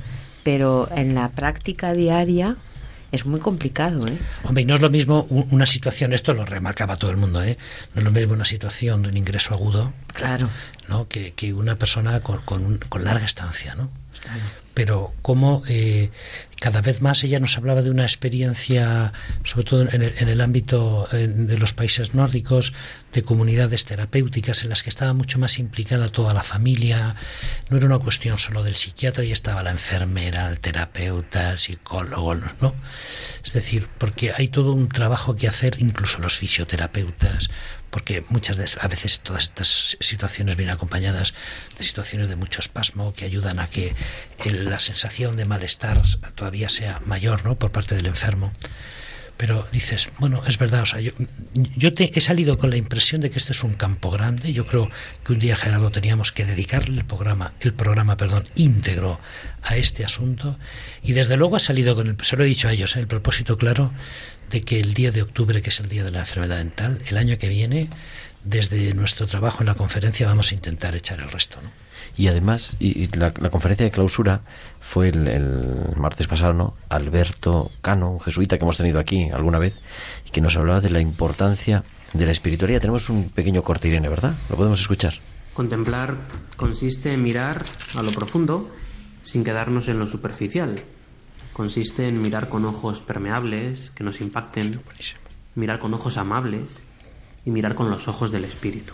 pero 0.44 0.90
en 0.96 1.16
la 1.16 1.30
práctica 1.32 1.94
diaria 1.94 2.56
Es 3.12 3.26
muy 3.26 3.40
complicado, 3.40 4.08
¿eh? 4.08 4.18
Hombre, 4.44 4.64
y 4.64 4.66
no 4.66 4.76
es 4.76 4.82
lo 4.82 4.90
mismo 4.90 5.26
una 5.30 5.66
situación, 5.66 6.14
esto 6.14 6.34
lo 6.34 6.46
remarcaba 6.46 6.96
todo 6.96 7.10
el 7.12 7.18
mundo, 7.18 7.42
¿eh? 7.44 7.58
No 7.96 8.02
es 8.02 8.06
lo 8.06 8.12
mismo 8.12 8.34
una 8.34 8.46
situación 8.46 9.02
de 9.02 9.10
un 9.10 9.18
ingreso 9.18 9.54
agudo, 9.54 9.94
Claro. 10.14 10.50
¿no? 10.88 11.08
Que, 11.08 11.34
que 11.34 11.54
una 11.54 11.76
persona 11.76 12.20
con, 12.20 12.38
con, 12.42 12.66
un- 12.66 12.78
con 12.78 13.04
larga 13.04 13.26
estancia, 13.26 13.74
¿no? 13.76 13.90
Pero 14.74 15.14
como 15.22 15.64
eh, 15.68 16.12
cada 16.60 16.82
vez 16.82 17.02
más 17.02 17.24
ella 17.24 17.40
nos 17.40 17.58
hablaba 17.58 17.82
de 17.82 17.90
una 17.90 18.04
experiencia, 18.04 19.14
sobre 19.44 19.66
todo 19.66 19.82
en 19.90 20.02
el, 20.02 20.14
en 20.18 20.30
el 20.30 20.42
ámbito 20.42 21.08
de 21.12 21.58
los 21.58 21.74
países 21.74 22.14
nórdicos, 22.14 22.74
de 23.14 23.24
comunidades 23.24 23.86
terapéuticas 23.86 24.64
en 24.64 24.70
las 24.70 24.84
que 24.84 24.90
estaba 24.90 25.14
mucho 25.14 25.40
más 25.40 25.60
implicada 25.60 26.10
toda 26.10 26.34
la 26.34 26.44
familia. 26.44 27.16
No 27.70 27.78
era 27.78 27.86
una 27.86 28.00
cuestión 28.00 28.38
solo 28.38 28.64
del 28.64 28.76
psiquiatra, 28.76 29.24
y 29.24 29.32
estaba 29.32 29.64
la 29.64 29.72
enfermera, 29.72 30.50
el 30.50 30.60
terapeuta, 30.60 31.52
el 31.52 31.60
psicólogo, 31.60 32.36
¿no? 32.36 32.76
Es 33.44 33.54
decir, 33.54 33.88
porque 33.98 34.32
hay 34.36 34.50
todo 34.50 34.74
un 34.74 34.90
trabajo 34.90 35.36
que 35.36 35.48
hacer, 35.48 35.78
incluso 35.80 36.20
los 36.20 36.38
fisioterapeutas, 36.38 37.50
porque 37.90 38.24
muchas 38.30 38.58
de, 38.58 38.70
a 38.80 38.88
veces 38.88 39.20
todas 39.22 39.44
estas 39.44 39.98
situaciones 40.00 40.56
vienen 40.58 40.76
acompañadas 40.76 41.34
de 41.78 41.84
situaciones 41.84 42.30
de 42.30 42.36
mucho 42.36 42.60
espasmo 42.62 43.14
que 43.14 43.26
ayudan 43.26 43.60
a 43.60 43.68
que 43.68 43.96
el- 44.46 44.70
la 44.70 44.80
sensación 44.80 45.38
de 45.38 45.46
malestar 45.46 46.02
todavía 46.36 46.70
sea 46.70 47.02
mayor 47.06 47.44
¿no? 47.46 47.56
por 47.56 47.72
parte 47.72 47.96
del 47.96 48.06
enfermo. 48.06 48.52
Pero 49.38 49.66
dices, 49.72 50.10
bueno, 50.20 50.44
es 50.48 50.58
verdad, 50.58 50.82
o 50.82 50.86
sea, 50.86 51.00
yo, 51.00 51.12
yo 51.78 51.94
te, 51.94 52.12
he 52.14 52.20
salido 52.20 52.58
con 52.58 52.72
la 52.72 52.76
impresión 52.76 53.22
de 53.22 53.30
que 53.30 53.40
este 53.40 53.54
es 53.54 53.64
un 53.64 53.74
campo 53.74 54.12
grande. 54.12 54.52
Yo 54.52 54.68
creo 54.68 54.90
que 55.24 55.32
un 55.32 55.40
día, 55.40 55.56
Gerardo, 55.56 55.92
teníamos 55.92 56.34
que 56.34 56.44
dedicarle 56.44 56.98
el 57.00 57.06
programa, 57.06 57.54
el 57.62 57.74
programa, 57.74 58.18
perdón, 58.18 58.44
íntegro 58.56 59.18
a 59.64 59.78
este 59.78 60.04
asunto. 60.04 60.60
Y 61.04 61.14
desde 61.14 61.38
luego 61.38 61.56
ha 61.56 61.62
salido 61.62 61.96
con 61.96 62.08
el, 62.10 62.18
se 62.22 62.36
lo 62.36 62.44
he 62.44 62.48
dicho 62.48 62.68
a 62.68 62.74
ellos, 62.74 62.98
¿eh? 62.98 63.00
el 63.00 63.08
propósito 63.08 63.56
claro 63.56 63.94
de 64.50 64.62
que 64.62 64.80
el 64.80 64.94
día 64.94 65.12
de 65.12 65.22
octubre, 65.22 65.62
que 65.62 65.70
es 65.70 65.80
el 65.80 65.90
día 65.90 66.04
de 66.04 66.12
la 66.12 66.20
enfermedad 66.20 66.58
mental, 66.58 67.00
el 67.08 67.18
año 67.18 67.38
que 67.38 67.50
viene, 67.50 67.90
desde 68.44 68.94
nuestro 68.94 69.28
trabajo 69.28 69.62
en 69.62 69.68
la 69.68 69.76
conferencia, 69.76 70.28
vamos 70.28 70.52
a 70.52 70.56
intentar 70.56 70.96
echar 70.96 71.20
el 71.20 71.30
resto, 71.30 71.62
¿no? 71.62 71.72
Y 72.18 72.28
además, 72.28 72.76
y, 72.80 73.04
y 73.04 73.08
la, 73.08 73.34
la 73.40 73.50
conferencia 73.50 73.86
de 73.86 73.92
clausura 73.92 74.42
fue 74.82 75.10
el, 75.10 75.28
el 75.28 75.96
martes 75.96 76.28
pasado, 76.28 76.54
¿no? 76.54 76.76
Alberto 76.90 77.72
Cano, 77.82 78.12
un 78.12 78.20
jesuita 78.20 78.58
que 78.58 78.64
hemos 78.64 78.78
tenido 78.78 79.00
aquí 79.00 79.30
alguna 79.30 79.60
vez, 79.60 79.76
y 80.26 80.32
que 80.32 80.42
nos 80.42 80.58
hablaba 80.58 80.82
de 80.82 80.90
la 80.90 81.00
importancia 81.00 81.84
de 82.14 82.26
la 82.26 82.32
espiritualidad. 82.32 82.82
Tenemos 82.82 83.10
un 83.10 83.30
pequeño 83.30 83.64
corte, 83.64 83.88
Irene, 83.88 84.10
¿verdad? 84.10 84.34
Lo 84.50 84.56
podemos 84.56 84.82
escuchar. 84.82 85.14
Contemplar 85.54 86.16
consiste 86.56 87.14
en 87.14 87.22
mirar 87.22 87.66
a 87.96 88.02
lo 88.02 88.12
profundo 88.12 88.70
sin 89.24 89.44
quedarnos 89.44 89.88
en 89.88 90.00
lo 90.00 90.08
superficial. 90.08 90.82
Consiste 91.54 92.08
en 92.08 92.22
mirar 92.22 92.50
con 92.50 92.66
ojos 92.66 93.02
permeables 93.02 93.92
que 93.92 94.04
nos 94.04 94.22
impacten, 94.22 94.82
mirar 95.56 95.80
con 95.80 95.94
ojos 95.94 96.18
amables 96.18 96.80
y 97.46 97.52
mirar 97.52 97.76
con 97.76 97.90
los 97.90 98.08
ojos 98.08 98.32
del 98.32 98.46
espíritu. 98.46 98.94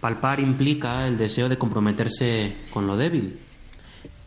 Palpar 0.00 0.40
implica 0.40 1.06
el 1.06 1.18
deseo 1.18 1.48
de 1.48 1.58
comprometerse 1.58 2.56
con 2.72 2.86
lo 2.86 2.96
débil 2.96 3.38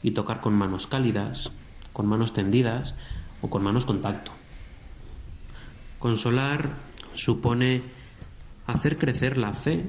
y 0.04 0.12
tocar 0.12 0.42
con 0.42 0.54
manos 0.54 0.88
cálidas, 0.88 1.52
con 1.94 2.08
manos 2.08 2.34
tendidas 2.34 2.94
o 3.42 3.50
con 3.50 3.64
manos 3.64 3.86
con 3.86 4.02
tacto. 4.02 4.32
Consolar 6.00 6.70
supone 7.16 7.84
hacer 8.68 8.98
crecer 8.98 9.38
la 9.38 9.54
fe, 9.54 9.86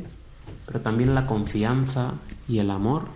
pero 0.67 0.81
también 0.81 1.15
la 1.15 1.27
confianza 1.27 2.15
y 2.49 2.59
el 2.59 2.71
amor 2.71 3.09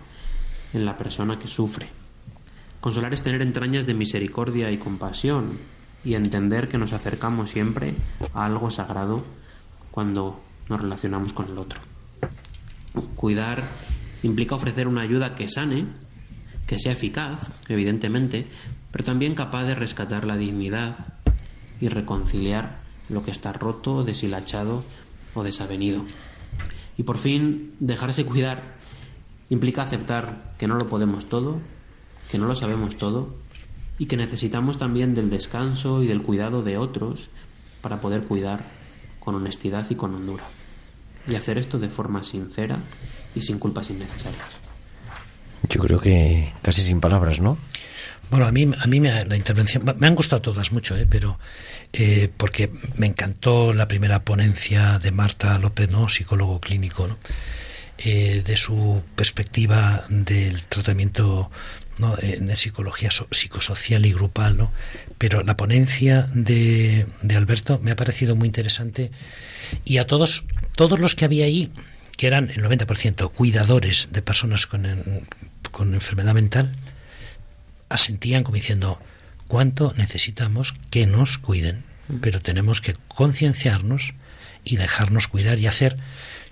en 0.73 0.85
la 0.85 0.97
persona 0.97 1.39
que 1.39 1.47
sufre. 1.47 1.96
Consolar 2.87 3.13
es 3.13 3.21
tener 3.21 3.41
entrañas 3.41 3.85
de 3.85 3.93
misericordia 3.93 4.71
y 4.71 4.77
compasión 4.77 5.57
y 6.05 6.15
entender 6.15 6.69
que 6.69 6.77
nos 6.77 6.93
acercamos 6.93 7.49
siempre 7.49 7.95
a 8.33 8.45
algo 8.45 8.69
sagrado 8.69 9.25
cuando 9.91 10.41
nos 10.69 10.81
relacionamos 10.81 11.33
con 11.33 11.49
el 11.49 11.57
otro. 11.57 11.81
Cuidar 13.17 13.65
implica 14.23 14.55
ofrecer 14.55 14.87
una 14.87 15.01
ayuda 15.01 15.35
que 15.35 15.49
sane, 15.49 15.83
que 16.65 16.79
sea 16.79 16.93
eficaz, 16.93 17.51
evidentemente, 17.67 18.47
pero 18.93 19.03
también 19.03 19.35
capaz 19.35 19.65
de 19.65 19.75
rescatar 19.75 20.23
la 20.23 20.37
dignidad 20.37 20.95
y 21.81 21.89
reconciliar 21.89 22.79
lo 23.09 23.21
que 23.21 23.31
está 23.31 23.51
roto, 23.51 24.05
deshilachado 24.05 24.81
o 25.33 25.43
desavenido. 25.43 26.05
Y 26.97 27.03
por 27.03 27.17
fin, 27.17 27.73
dejarse 27.81 28.25
cuidar 28.25 28.77
implica 29.49 29.81
aceptar 29.81 30.53
que 30.57 30.69
no 30.69 30.75
lo 30.75 30.87
podemos 30.87 31.27
todo, 31.27 31.59
que 32.29 32.37
no 32.37 32.47
lo 32.47 32.55
sabemos 32.55 32.97
todo 32.97 33.35
y 33.99 34.05
que 34.05 34.17
necesitamos 34.17 34.77
también 34.77 35.15
del 35.15 35.29
descanso 35.29 36.03
y 36.03 36.07
del 36.07 36.21
cuidado 36.21 36.61
de 36.61 36.77
otros 36.77 37.29
para 37.81 38.01
poder 38.01 38.23
cuidar 38.23 38.63
con 39.19 39.35
honestidad 39.35 39.85
y 39.89 39.95
con 39.95 40.13
hondura. 40.13 40.43
Y 41.27 41.35
hacer 41.35 41.57
esto 41.57 41.79
de 41.79 41.89
forma 41.89 42.23
sincera 42.23 42.77
y 43.35 43.41
sin 43.41 43.59
culpas 43.59 43.89
innecesarias. 43.89 44.59
Yo 45.69 45.81
creo 45.81 45.99
que 45.99 46.53
casi 46.61 46.81
sin 46.81 47.01
palabras, 47.01 47.39
¿no? 47.39 47.57
Bueno, 48.29 48.45
a 48.45 48.51
mí, 48.51 48.69
a 48.77 48.87
mí 48.87 48.99
me, 48.99 49.25
la 49.25 49.37
intervención, 49.37 49.83
me 49.97 50.07
han 50.07 50.15
gustado 50.15 50.41
todas 50.41 50.71
mucho, 50.71 50.95
¿eh? 50.97 51.07
pero 51.09 51.39
eh, 51.93 52.29
porque 52.35 52.71
me 52.97 53.07
encantó 53.07 53.73
la 53.73 53.87
primera 53.87 54.23
ponencia 54.23 54.99
de 54.99 55.11
Marta 55.11 55.57
López, 55.59 55.89
¿no? 55.89 56.09
psicólogo 56.09 56.59
clínico, 56.59 57.07
¿no? 57.07 57.17
Eh, 57.99 58.43
de 58.45 58.57
su 58.57 59.01
perspectiva 59.15 60.03
del 60.09 60.63
tratamiento 60.65 61.49
¿no? 61.99 62.15
en 62.21 62.55
psicología 62.57 63.11
so- 63.11 63.27
psicosocial 63.31 64.05
y 64.05 64.13
grupal, 64.13 64.57
¿no? 64.57 64.71
pero 65.17 65.43
la 65.43 65.57
ponencia 65.57 66.27
de, 66.33 67.05
de 67.21 67.35
Alberto 67.35 67.79
me 67.83 67.91
ha 67.91 67.95
parecido 67.95 68.35
muy 68.35 68.47
interesante 68.47 69.11
y 69.85 69.97
a 69.97 70.07
todos, 70.07 70.43
todos 70.75 70.99
los 70.99 71.15
que 71.15 71.25
había 71.25 71.45
ahí, 71.45 71.71
que 72.17 72.27
eran 72.27 72.49
el 72.49 72.63
90% 72.63 73.31
cuidadores 73.31 74.09
de 74.11 74.21
personas 74.21 74.67
con, 74.67 74.85
en- 74.85 75.27
con 75.71 75.93
enfermedad 75.93 76.33
mental, 76.33 76.73
asentían 77.89 78.43
como 78.43 78.55
diciendo 78.55 78.99
cuánto 79.47 79.93
necesitamos 79.97 80.73
que 80.89 81.05
nos 81.07 81.37
cuiden, 81.37 81.83
pero 82.21 82.41
tenemos 82.41 82.79
que 82.81 82.95
concienciarnos 83.07 84.13
y 84.63 84.75
dejarnos 84.77 85.27
cuidar 85.27 85.59
y 85.59 85.67
hacer. 85.67 85.97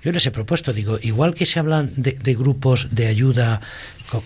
Yo 0.06 0.12
les 0.12 0.26
he 0.28 0.32
propuesto, 0.32 0.72
digo, 0.72 1.00
igual 1.02 1.34
que 1.34 1.48
se 1.48 1.58
hablan 1.58 1.92
de, 1.98 2.36
grupos 2.36 2.90
de 2.92 3.08
ayuda 3.08 3.60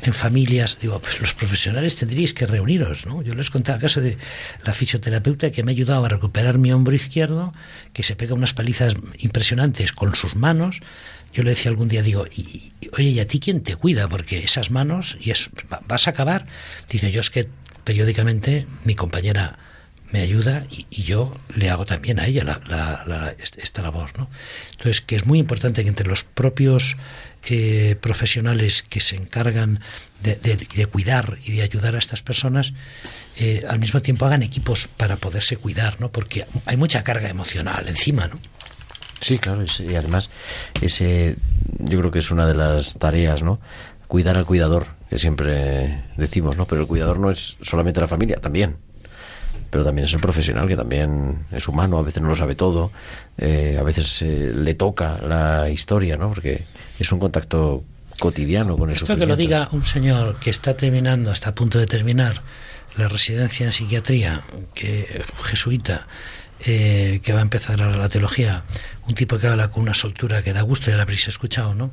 en 0.02 0.14
familias, 0.14 0.78
digo, 0.82 1.00
pues 1.00 1.22
los 1.22 1.34
profesionales 1.34 1.96
tendríais 1.96 2.34
que 2.34 2.46
reuniros, 2.46 3.06
¿no? 3.06 3.22
Yo 3.22 3.34
les 3.34 3.50
conté 3.50 3.72
el 3.72 3.80
caso 3.80 4.02
de 4.02 4.18
la 4.66 4.74
fisioterapeuta 4.74 5.52
que 5.52 5.64
me 5.64 5.72
ha 5.72 5.76
ayudado 5.76 6.04
a 6.04 6.10
recuperar 6.10 6.58
mi 6.58 6.74
hombro 6.74 6.94
izquierdo, 6.96 7.54
que 7.94 8.04
se 8.04 8.18
pega 8.18 8.34
unas 8.36 8.54
palizas 8.54 8.94
impresionantes 9.20 9.94
con 9.94 10.16
sus 10.16 10.36
manos. 10.36 10.82
Yo 11.34 11.44
le 11.44 11.52
decía 11.52 11.72
algún 11.72 11.88
día, 11.88 12.02
digo, 12.02 12.28
y, 12.28 12.74
oye, 12.98 13.10
¿y 13.12 13.20
a 13.22 13.28
ti 13.28 13.40
quién 13.40 13.62
te 13.64 13.78
cuida? 13.78 14.10
Porque 14.10 14.40
esas 14.44 14.72
manos, 14.72 15.16
y 15.22 15.32
es, 15.32 15.50
va- 15.72 15.82
vas 15.88 16.08
a 16.08 16.12
acabar. 16.12 16.46
Dice, 16.90 17.10
yo 17.12 17.22
es 17.22 17.30
que 17.30 17.48
periódicamente 17.86 18.68
mi 18.84 18.96
compañera 18.96 19.58
me 20.12 20.22
ayuda 20.22 20.66
y, 20.72 20.88
y 20.90 21.04
yo 21.04 21.36
le 21.56 21.70
hago 21.70 21.86
también 21.86 22.20
a 22.20 22.26
ella 22.26 22.44
la, 22.44 22.60
la- 22.68 23.04
la- 23.06 23.32
est- 23.32 23.58
esta 23.60 23.82
labor. 23.82 24.12
¿no? 24.18 24.30
Entonces, 24.72 25.02
que 25.02 25.16
es 25.16 25.26
muy 25.26 25.40
importante 25.40 25.84
que 25.84 25.90
entre 25.90 26.08
los 26.10 26.24
propios 26.24 26.96
eh, 27.50 27.96
profesionales 28.02 28.84
que 28.88 29.00
se 29.02 29.16
encargan 29.16 29.80
de, 30.24 30.36
de- 30.36 30.86
cuidar 30.88 31.38
y 31.46 31.54
de 31.54 31.62
ayudar 31.62 31.96
a 31.96 32.00
estas 32.00 32.22
personas, 32.22 32.74
eh, 33.38 33.64
al 33.70 33.80
mismo 33.80 34.02
tiempo 34.02 34.26
hagan 34.26 34.44
equipos 34.44 34.90
para 34.98 35.16
poderse 35.16 35.58
cuidar, 35.58 36.00
¿no? 36.02 36.12
porque 36.12 36.46
hay 36.66 36.76
mucha 36.78 37.04
carga 37.04 37.30
emocional 37.30 37.88
encima. 37.88 38.28
¿no? 38.28 38.40
Sí, 39.22 39.38
claro, 39.38 39.64
y 39.80 39.96
además 39.96 40.30
ese 40.82 41.36
yo 41.80 42.00
creo 42.00 42.12
que 42.12 42.20
es 42.20 42.32
una 42.32 42.48
de 42.48 42.56
las 42.56 42.98
tareas, 43.00 43.44
¿no? 43.44 43.60
Cuidar 44.08 44.38
al 44.38 44.46
cuidador, 44.46 44.88
que 45.10 45.20
siempre 45.20 46.04
decimos, 46.18 46.56
¿no? 46.58 46.66
Pero 46.66 46.82
el 46.82 46.88
cuidador 46.88 47.20
no 47.20 47.30
es 47.30 47.58
solamente 47.62 48.00
la 48.02 48.08
familia, 48.08 48.38
también. 48.38 48.78
Pero 49.70 49.84
también 49.84 50.06
es 50.06 50.14
el 50.14 50.20
profesional, 50.20 50.68
que 50.68 50.76
también 50.76 51.46
es 51.52 51.68
humano, 51.68 52.00
a 52.00 52.02
veces 52.02 52.22
no 52.22 52.30
lo 52.30 52.36
sabe 52.36 52.56
todo, 52.56 52.92
eh, 53.38 53.78
a 53.80 53.84
veces 53.84 54.22
eh, 54.24 54.52
le 54.56 54.74
toca 54.74 55.20
la 55.22 55.70
historia, 55.70 56.18
¿no? 56.18 56.30
Porque 56.30 56.64
es 56.98 57.12
un 57.12 57.20
contacto 57.20 57.84
cotidiano 58.20 58.78
con 58.78 58.90
el 58.90 58.96
Esto 58.96 59.16
que 59.18 59.26
lo 59.26 59.36
diga 59.36 59.70
un 59.72 59.86
señor 59.86 60.40
que 60.40 60.50
está 60.50 60.76
terminando, 60.76 61.32
está 61.32 61.52
a 61.52 61.56
punto 61.56 61.80
de 61.80 61.86
terminar 61.86 62.42
la 62.98 63.08
residencia 63.08 63.66
en 63.66 63.74
psiquiatría, 63.74 64.42
que 64.74 65.24
jesuita, 65.44 66.08
eh, 66.60 67.22
que 67.24 67.32
va 67.32 67.40
a 67.40 67.44
empezar 67.44 67.82
ahora 67.82 67.98
la 67.98 68.10
teología, 68.10 68.64
un 69.08 69.16
tipo 69.16 69.38
que 69.38 69.48
habla 69.48 69.70
con 69.70 69.84
una 69.84 69.94
soltura 69.94 70.42
que 70.44 70.52
da 70.52 70.62
gusto, 70.62 70.90
ya 70.92 70.98
la 70.98 71.04
habréis 71.04 71.28
escuchado, 71.28 71.74
¿no? 71.76 71.92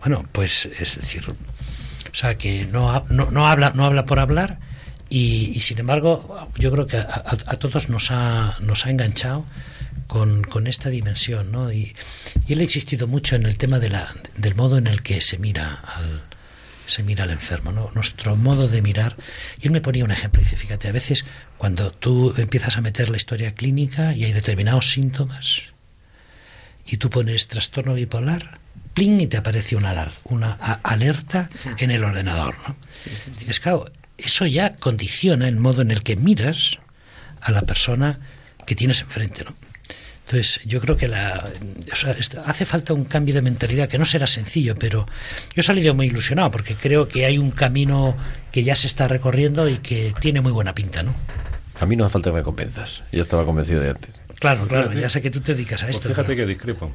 Bueno, 0.00 0.26
pues 0.32 0.66
es 0.66 0.96
decir, 0.96 1.24
o 1.28 2.14
sea, 2.14 2.36
que 2.36 2.66
no, 2.66 3.04
no, 3.08 3.30
no 3.30 3.46
habla, 3.46 3.72
no 3.74 3.84
habla 3.84 4.06
por 4.06 4.18
hablar 4.18 4.58
y, 5.10 5.50
y, 5.56 5.60
sin 5.60 5.78
embargo 5.80 6.48
yo 6.56 6.70
creo 6.70 6.86
que 6.86 6.96
a, 6.96 7.02
a- 7.02 7.52
a 7.52 7.56
todos 7.56 7.88
nos 7.88 8.10
ha, 8.10 8.56
nos 8.60 8.86
ha 8.86 8.90
enganchado 8.90 9.44
con, 10.06 10.42
con 10.44 10.66
esta 10.66 10.88
dimensión, 10.88 11.52
¿no? 11.52 11.70
Y, 11.72 11.94
y 12.46 12.52
él 12.52 12.60
ha 12.60 12.62
existido 12.62 13.06
mucho 13.06 13.36
en 13.36 13.44
el 13.44 13.56
tema 13.58 13.78
de 13.78 13.90
la, 13.90 14.14
del 14.36 14.54
modo 14.54 14.78
en 14.78 14.86
el 14.86 15.02
que 15.02 15.20
se 15.20 15.36
mira 15.38 15.74
al, 15.84 16.22
se 16.86 17.02
mira 17.04 17.24
al 17.24 17.30
enfermo, 17.30 17.70
¿no? 17.72 17.90
Nuestro 17.94 18.34
modo 18.36 18.66
de 18.66 18.82
mirar. 18.82 19.16
Y 19.60 19.66
él 19.66 19.70
me 19.72 19.80
ponía 19.80 20.04
un 20.04 20.10
ejemplo, 20.10 20.40
dice, 20.42 20.56
fíjate, 20.56 20.88
a 20.88 20.92
veces 20.92 21.24
cuando 21.58 21.92
tú 21.92 22.34
empiezas 22.36 22.76
a 22.76 22.80
meter 22.80 23.08
la 23.10 23.16
historia 23.16 23.54
clínica 23.54 24.12
y 24.14 24.24
hay 24.24 24.32
determinados 24.32 24.90
síntomas, 24.90 25.62
y 26.86 26.96
tú 26.96 27.08
pones 27.10 27.46
trastorno 27.46 27.94
bipolar, 27.94 28.58
pling, 28.94 29.20
y 29.20 29.26
te 29.28 29.36
aparece 29.36 29.76
una, 29.76 30.10
una 30.24 30.52
alerta 30.82 31.48
en 31.78 31.90
el 31.92 32.02
ordenador, 32.02 32.56
¿no? 32.66 32.76
Dices, 33.38 33.60
claro, 33.60 33.90
eso 34.24 34.46
ya 34.46 34.76
condiciona 34.76 35.48
el 35.48 35.56
modo 35.56 35.82
en 35.82 35.90
el 35.90 36.02
que 36.02 36.16
miras 36.16 36.78
a 37.40 37.52
la 37.52 37.62
persona 37.62 38.20
que 38.66 38.74
tienes 38.74 39.00
enfrente, 39.00 39.44
¿no? 39.44 39.54
Entonces, 40.26 40.60
yo 40.64 40.80
creo 40.80 40.96
que 40.96 41.08
la, 41.08 41.44
o 41.92 41.96
sea, 41.96 42.12
est- 42.12 42.36
hace 42.46 42.64
falta 42.64 42.94
un 42.94 43.04
cambio 43.04 43.34
de 43.34 43.42
mentalidad 43.42 43.88
que 43.88 43.98
no 43.98 44.04
será 44.04 44.28
sencillo, 44.28 44.76
pero 44.78 45.06
yo 45.54 45.60
he 45.60 45.62
salido 45.62 45.92
muy 45.92 46.06
ilusionado 46.06 46.52
porque 46.52 46.76
creo 46.76 47.08
que 47.08 47.26
hay 47.26 47.36
un 47.36 47.50
camino 47.50 48.16
que 48.52 48.62
ya 48.62 48.76
se 48.76 48.86
está 48.86 49.08
recorriendo 49.08 49.68
y 49.68 49.78
que 49.78 50.14
tiene 50.20 50.40
muy 50.40 50.52
buena 50.52 50.72
pinta, 50.72 51.02
¿no? 51.02 51.12
A 51.80 51.86
mí 51.86 51.96
no 51.96 52.04
hace 52.04 52.12
falta 52.12 52.30
que 52.30 52.36
me 52.36 52.42
convenzas. 52.44 53.02
Yo 53.10 53.22
estaba 53.24 53.44
convencido 53.44 53.80
de 53.80 53.90
antes. 53.90 54.22
Claro, 54.38 54.68
claro, 54.68 54.84
Fíjate. 54.84 55.00
ya 55.00 55.08
sé 55.08 55.20
que 55.20 55.30
tú 55.32 55.40
te 55.40 55.54
dedicas 55.54 55.82
a 55.82 55.86
Pues 55.86 55.96
esto. 55.96 56.08
fíjate 56.10 56.26
pero- 56.28 56.36
que 56.36 56.46
discrepo. 56.46 56.92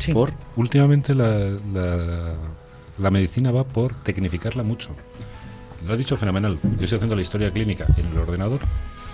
Sí. 0.00 0.12
¿Por? 0.12 0.32
Últimamente 0.56 1.14
la, 1.14 1.28
la, 1.72 2.34
la 2.98 3.10
medicina 3.10 3.50
va 3.52 3.62
por 3.64 3.94
tecnificarla 4.02 4.62
mucho. 4.64 4.96
Lo 5.86 5.92
ha 5.92 5.96
dicho 5.96 6.16
fenomenal. 6.16 6.58
Yo 6.62 6.84
estoy 6.84 6.96
haciendo 6.96 7.16
la 7.16 7.22
historia 7.22 7.50
clínica 7.50 7.86
en 7.96 8.06
el 8.06 8.18
ordenador, 8.18 8.60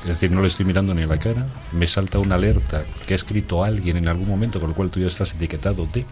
es 0.03 0.09
decir, 0.09 0.31
no 0.31 0.41
le 0.41 0.49
estoy 0.49 0.65
mirando 0.65 0.95
ni 0.95 1.05
la 1.07 1.19
cara, 1.19 1.47
me 1.73 1.87
salta 1.87 2.19
una 2.19 2.35
alerta 2.35 2.85
que 3.07 3.15
ha 3.15 3.17
escrito 3.17 3.65
alguien 3.65 3.97
en 3.97 4.09
algún 4.09 4.29
momento, 4.29 4.61
con 4.61 4.71
lo 4.71 4.75
cual 4.75 4.91
tú 4.91 5.01
ya 5.01 5.07
estás 5.07 5.35
etiquetado 5.35 5.87
de. 5.93 6.05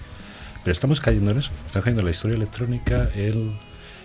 Pero 0.64 0.72
estamos 0.72 1.00
cayendo 1.00 1.30
en 1.32 1.38
eso. 1.38 1.50
Estamos 1.66 1.84
cayendo 1.84 2.00
en 2.00 2.06
la 2.06 2.10
historia 2.12 2.36
electrónica, 2.36 3.10
el 3.14 3.52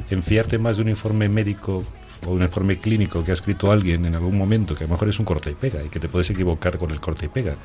enfiarte 0.10 0.58
más 0.58 0.78
de 0.78 0.84
un 0.84 0.90
informe 0.90 1.30
médico 1.30 1.84
o 2.26 2.32
un 2.32 2.42
informe 2.42 2.78
clínico 2.80 3.24
que 3.24 3.32
ha 3.32 3.34
escrito 3.34 3.72
alguien 3.72 4.06
en 4.06 4.16
algún 4.16 4.38
momento, 4.38 4.76
que 4.76 4.86
a 4.86 4.88
lo 4.88 4.94
mejor 4.94 5.10
es 5.10 5.20
un 5.20 5.26
corte 5.26 5.52
y 5.52 5.56
pega 5.56 5.84
y 5.84 5.90
que 5.90 6.00
te 6.00 6.10
puedes 6.10 6.30
equivocar 6.30 6.78
con 6.78 6.92
el 6.92 7.00
corte 7.00 7.28
y 7.28 7.30
pega 7.30 7.56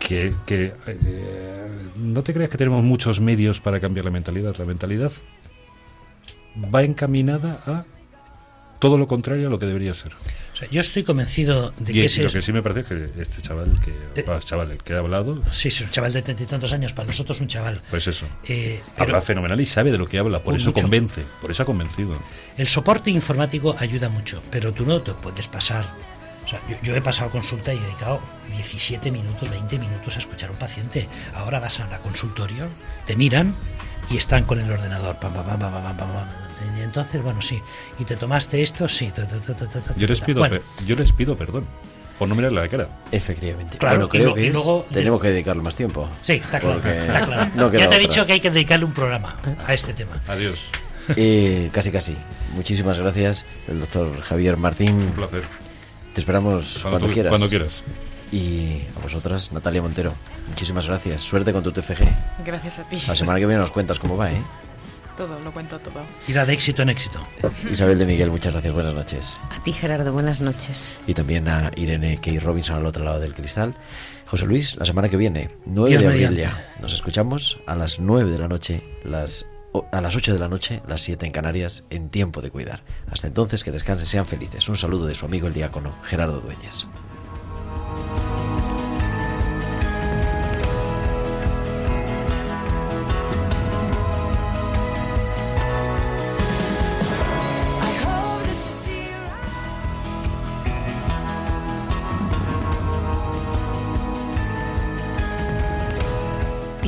que, 0.00 0.34
que, 0.46 0.72
eh, 0.86 1.68
no 1.96 2.24
te 2.24 2.32
creas 2.32 2.50
que 2.50 2.58
tenemos 2.58 2.82
muchos 2.82 3.20
medios 3.20 3.60
para 3.60 3.78
cambiar 3.78 4.06
la 4.06 4.10
mentalidad. 4.10 4.56
La 4.56 4.64
mentalidad 4.64 5.12
va 6.74 6.82
encaminada 6.82 7.60
a 7.66 7.84
todo 8.78 8.96
lo 8.96 9.06
contrario 9.06 9.48
a 9.48 9.50
lo 9.50 9.58
que 9.58 9.66
debería 9.66 9.94
ser. 9.94 10.12
O 10.14 10.56
sea, 10.56 10.68
yo 10.70 10.80
estoy 10.80 11.02
convencido 11.04 11.70
de 11.78 11.92
Y 11.92 11.94
que 11.94 12.00
lo 12.00 12.06
ese 12.06 12.24
es, 12.26 12.32
que 12.32 12.42
sí 12.42 12.52
me 12.52 12.62
parece 12.62 12.80
es 12.80 12.86
que 12.86 13.22
este 13.22 13.42
chaval, 13.42 13.78
que, 13.80 14.22
va, 14.22 14.40
chaval, 14.40 14.70
el 14.72 14.78
que 14.78 14.94
ha 14.94 14.98
hablado, 14.98 15.42
sí, 15.52 15.68
es 15.68 15.80
un 15.82 15.90
chaval 15.90 16.12
de 16.12 16.22
treinta 16.22 16.42
y 16.42 16.46
tantos 16.46 16.72
años, 16.72 16.92
para 16.94 17.06
nosotros 17.08 17.40
un 17.40 17.48
chaval. 17.48 17.82
pues 17.90 18.06
eso, 18.06 18.26
Eh, 18.48 18.80
habla 18.96 19.20
fenomenal 19.22 19.60
y 19.60 19.66
sabe 19.66 19.92
de 19.92 19.98
lo 19.98 20.06
que 20.06 20.18
habla, 20.18 20.38
por 20.42 20.52
Pues 20.54 20.62
eso 20.62 20.70
mucho. 20.70 20.82
convence, 20.82 21.22
por 21.42 21.50
eso 21.50 21.62
ha 21.62 21.66
convencido. 21.66 22.18
el 22.56 22.66
soporte 22.66 23.10
informático 23.10 23.76
ayuda 23.78 24.08
mucho, 24.08 24.42
pero 24.50 24.72
tú 24.72 24.86
no 24.86 25.00
te 25.02 25.12
puedes 25.12 25.46
pasar. 25.48 25.84
O 26.44 26.48
sea, 26.48 26.60
yo, 26.68 26.76
yo 26.82 26.96
he 26.96 27.00
pasado 27.02 27.30
consulta 27.30 27.72
y 27.72 27.76
he 27.76 27.80
dedicado 27.80 28.20
17 28.48 29.10
minutos, 29.10 29.48
20 29.48 29.78
minutos 29.78 30.16
a 30.16 30.18
escuchar 30.18 30.48
a 30.48 30.52
un 30.52 30.58
paciente. 30.58 31.06
Ahora 31.34 31.60
vas 31.60 31.78
a 31.80 31.86
la 31.86 31.98
consultorio, 31.98 32.66
te 33.06 33.14
miran 33.14 33.54
y 34.10 34.16
están 34.16 34.44
con 34.44 34.58
el 34.58 34.70
ordenador. 34.70 35.18
pam, 35.20 35.32
pam, 35.34 35.44
pam, 35.46 35.60
pam, 35.60 35.72
pam, 35.72 35.96
pam, 35.96 36.12
pam. 36.12 36.26
Y 36.78 36.82
entonces, 36.82 37.22
bueno, 37.22 37.40
sí. 37.42 37.60
¿Y 37.98 38.04
te 38.04 38.16
tomaste 38.16 38.62
esto? 38.62 38.88
Sí. 38.88 39.10
ta, 39.10 39.26
ta, 39.26 39.38
ta, 39.40 39.54
ta, 39.54 39.66
ta, 39.68 39.80
ta, 39.80 39.94
Yo 39.96 40.06
les 40.06 40.20
pido, 40.20 40.38
Bueno, 40.40 40.58
yo 40.86 40.96
les 40.96 41.12
pido 41.12 41.36
perdón 41.36 41.66
por 42.18 42.28
no 42.28 42.34
mirarle 42.34 42.60
la 42.60 42.68
cara. 42.68 42.88
Efectivamente. 43.12 43.78
Claro, 43.78 43.94
bueno, 43.96 44.06
y 44.06 44.08
creo 44.10 44.28
lo- 44.30 44.34
que 44.34 44.42
y 44.42 44.46
es- 44.48 44.52
luego- 44.52 44.86
tenemos 44.92 45.20
que 45.22 45.28
dedicarle 45.30 45.62
más 45.62 45.74
tiempo. 45.76 46.08
Sí, 46.22 46.34
está 46.34 46.58
claro. 46.60 46.78
Está 46.86 47.26
claro. 47.26 47.50
no 47.54 47.66
ya 47.66 47.78
te 47.78 47.82
he 47.82 47.86
otra. 47.86 47.98
dicho 47.98 48.26
que 48.26 48.32
hay 48.34 48.40
que 48.40 48.50
dedicarle 48.50 48.84
un 48.84 48.92
programa 48.92 49.36
a 49.66 49.72
este 49.74 49.92
tema. 49.94 50.12
Adiós. 50.28 50.66
Eh, 51.16 51.70
casi, 51.72 51.90
casi. 51.90 52.16
Muchísimas 52.54 52.98
gracias, 52.98 53.44
el 53.68 53.80
doctor 53.80 54.20
Javier 54.22 54.56
Martín. 54.56 54.94
Un 54.96 55.12
placer. 55.12 55.44
Te 56.14 56.20
esperamos 56.20 56.78
Cuando 56.82 56.90
cuando, 56.90 57.06
tú- 57.08 57.12
quieras. 57.14 57.30
cuando 57.30 57.48
quieras. 57.48 57.82
Y 58.32 58.82
a 58.96 59.00
vosotras, 59.02 59.50
Natalia 59.50 59.82
Montero, 59.82 60.12
muchísimas 60.48 60.86
gracias. 60.86 61.20
Suerte 61.22 61.52
con 61.52 61.62
tu 61.64 61.72
TFG. 61.72 62.04
Gracias 62.44 62.78
a 62.78 62.82
ti. 62.88 62.96
La 63.08 63.16
semana 63.16 63.38
que 63.40 63.46
viene 63.46 63.60
nos 63.60 63.70
cuentas 63.72 63.98
cómo 63.98 64.16
va, 64.16 64.30
¿eh? 64.30 64.40
Todo, 65.20 65.38
lo 65.40 65.52
cuento 65.52 65.78
todo. 65.78 66.06
Irá 66.28 66.46
de 66.46 66.54
éxito 66.54 66.80
en 66.80 66.88
éxito. 66.88 67.20
Isabel 67.70 67.98
de 67.98 68.06
Miguel, 68.06 68.30
muchas 68.30 68.54
gracias. 68.54 68.72
Buenas 68.72 68.94
noches. 68.94 69.36
A 69.50 69.62
ti, 69.62 69.70
Gerardo, 69.70 70.14
buenas 70.14 70.40
noches. 70.40 70.96
Y 71.06 71.12
también 71.12 71.46
a 71.46 71.70
Irene 71.76 72.16
Key 72.16 72.38
Robinson 72.38 72.76
al 72.76 72.86
otro 72.86 73.04
lado 73.04 73.20
del 73.20 73.34
cristal. 73.34 73.74
José 74.24 74.46
Luis, 74.46 74.76
la 74.76 74.86
semana 74.86 75.10
que 75.10 75.18
viene, 75.18 75.50
9 75.66 75.90
Dios 75.90 76.00
de 76.00 76.08
abril 76.08 76.30
mediante. 76.30 76.40
ya. 76.40 76.74
Nos 76.80 76.94
escuchamos 76.94 77.58
a 77.66 77.76
las 77.76 78.00
9 78.00 78.30
de 78.30 78.38
la 78.38 78.48
noche, 78.48 78.82
las, 79.04 79.46
a 79.92 80.00
las 80.00 80.16
8 80.16 80.32
de 80.32 80.38
la 80.38 80.48
noche, 80.48 80.80
las 80.88 81.02
7 81.02 81.26
en 81.26 81.32
Canarias, 81.32 81.84
en 81.90 82.08
tiempo 82.08 82.40
de 82.40 82.50
cuidar. 82.50 82.82
Hasta 83.10 83.26
entonces, 83.26 83.62
que 83.62 83.72
descansen, 83.72 84.06
sean 84.06 84.24
felices. 84.24 84.70
Un 84.70 84.78
saludo 84.78 85.04
de 85.04 85.14
su 85.14 85.26
amigo 85.26 85.48
el 85.48 85.52
diácono 85.52 85.98
Gerardo 86.02 86.40
Dueñas. 86.40 86.86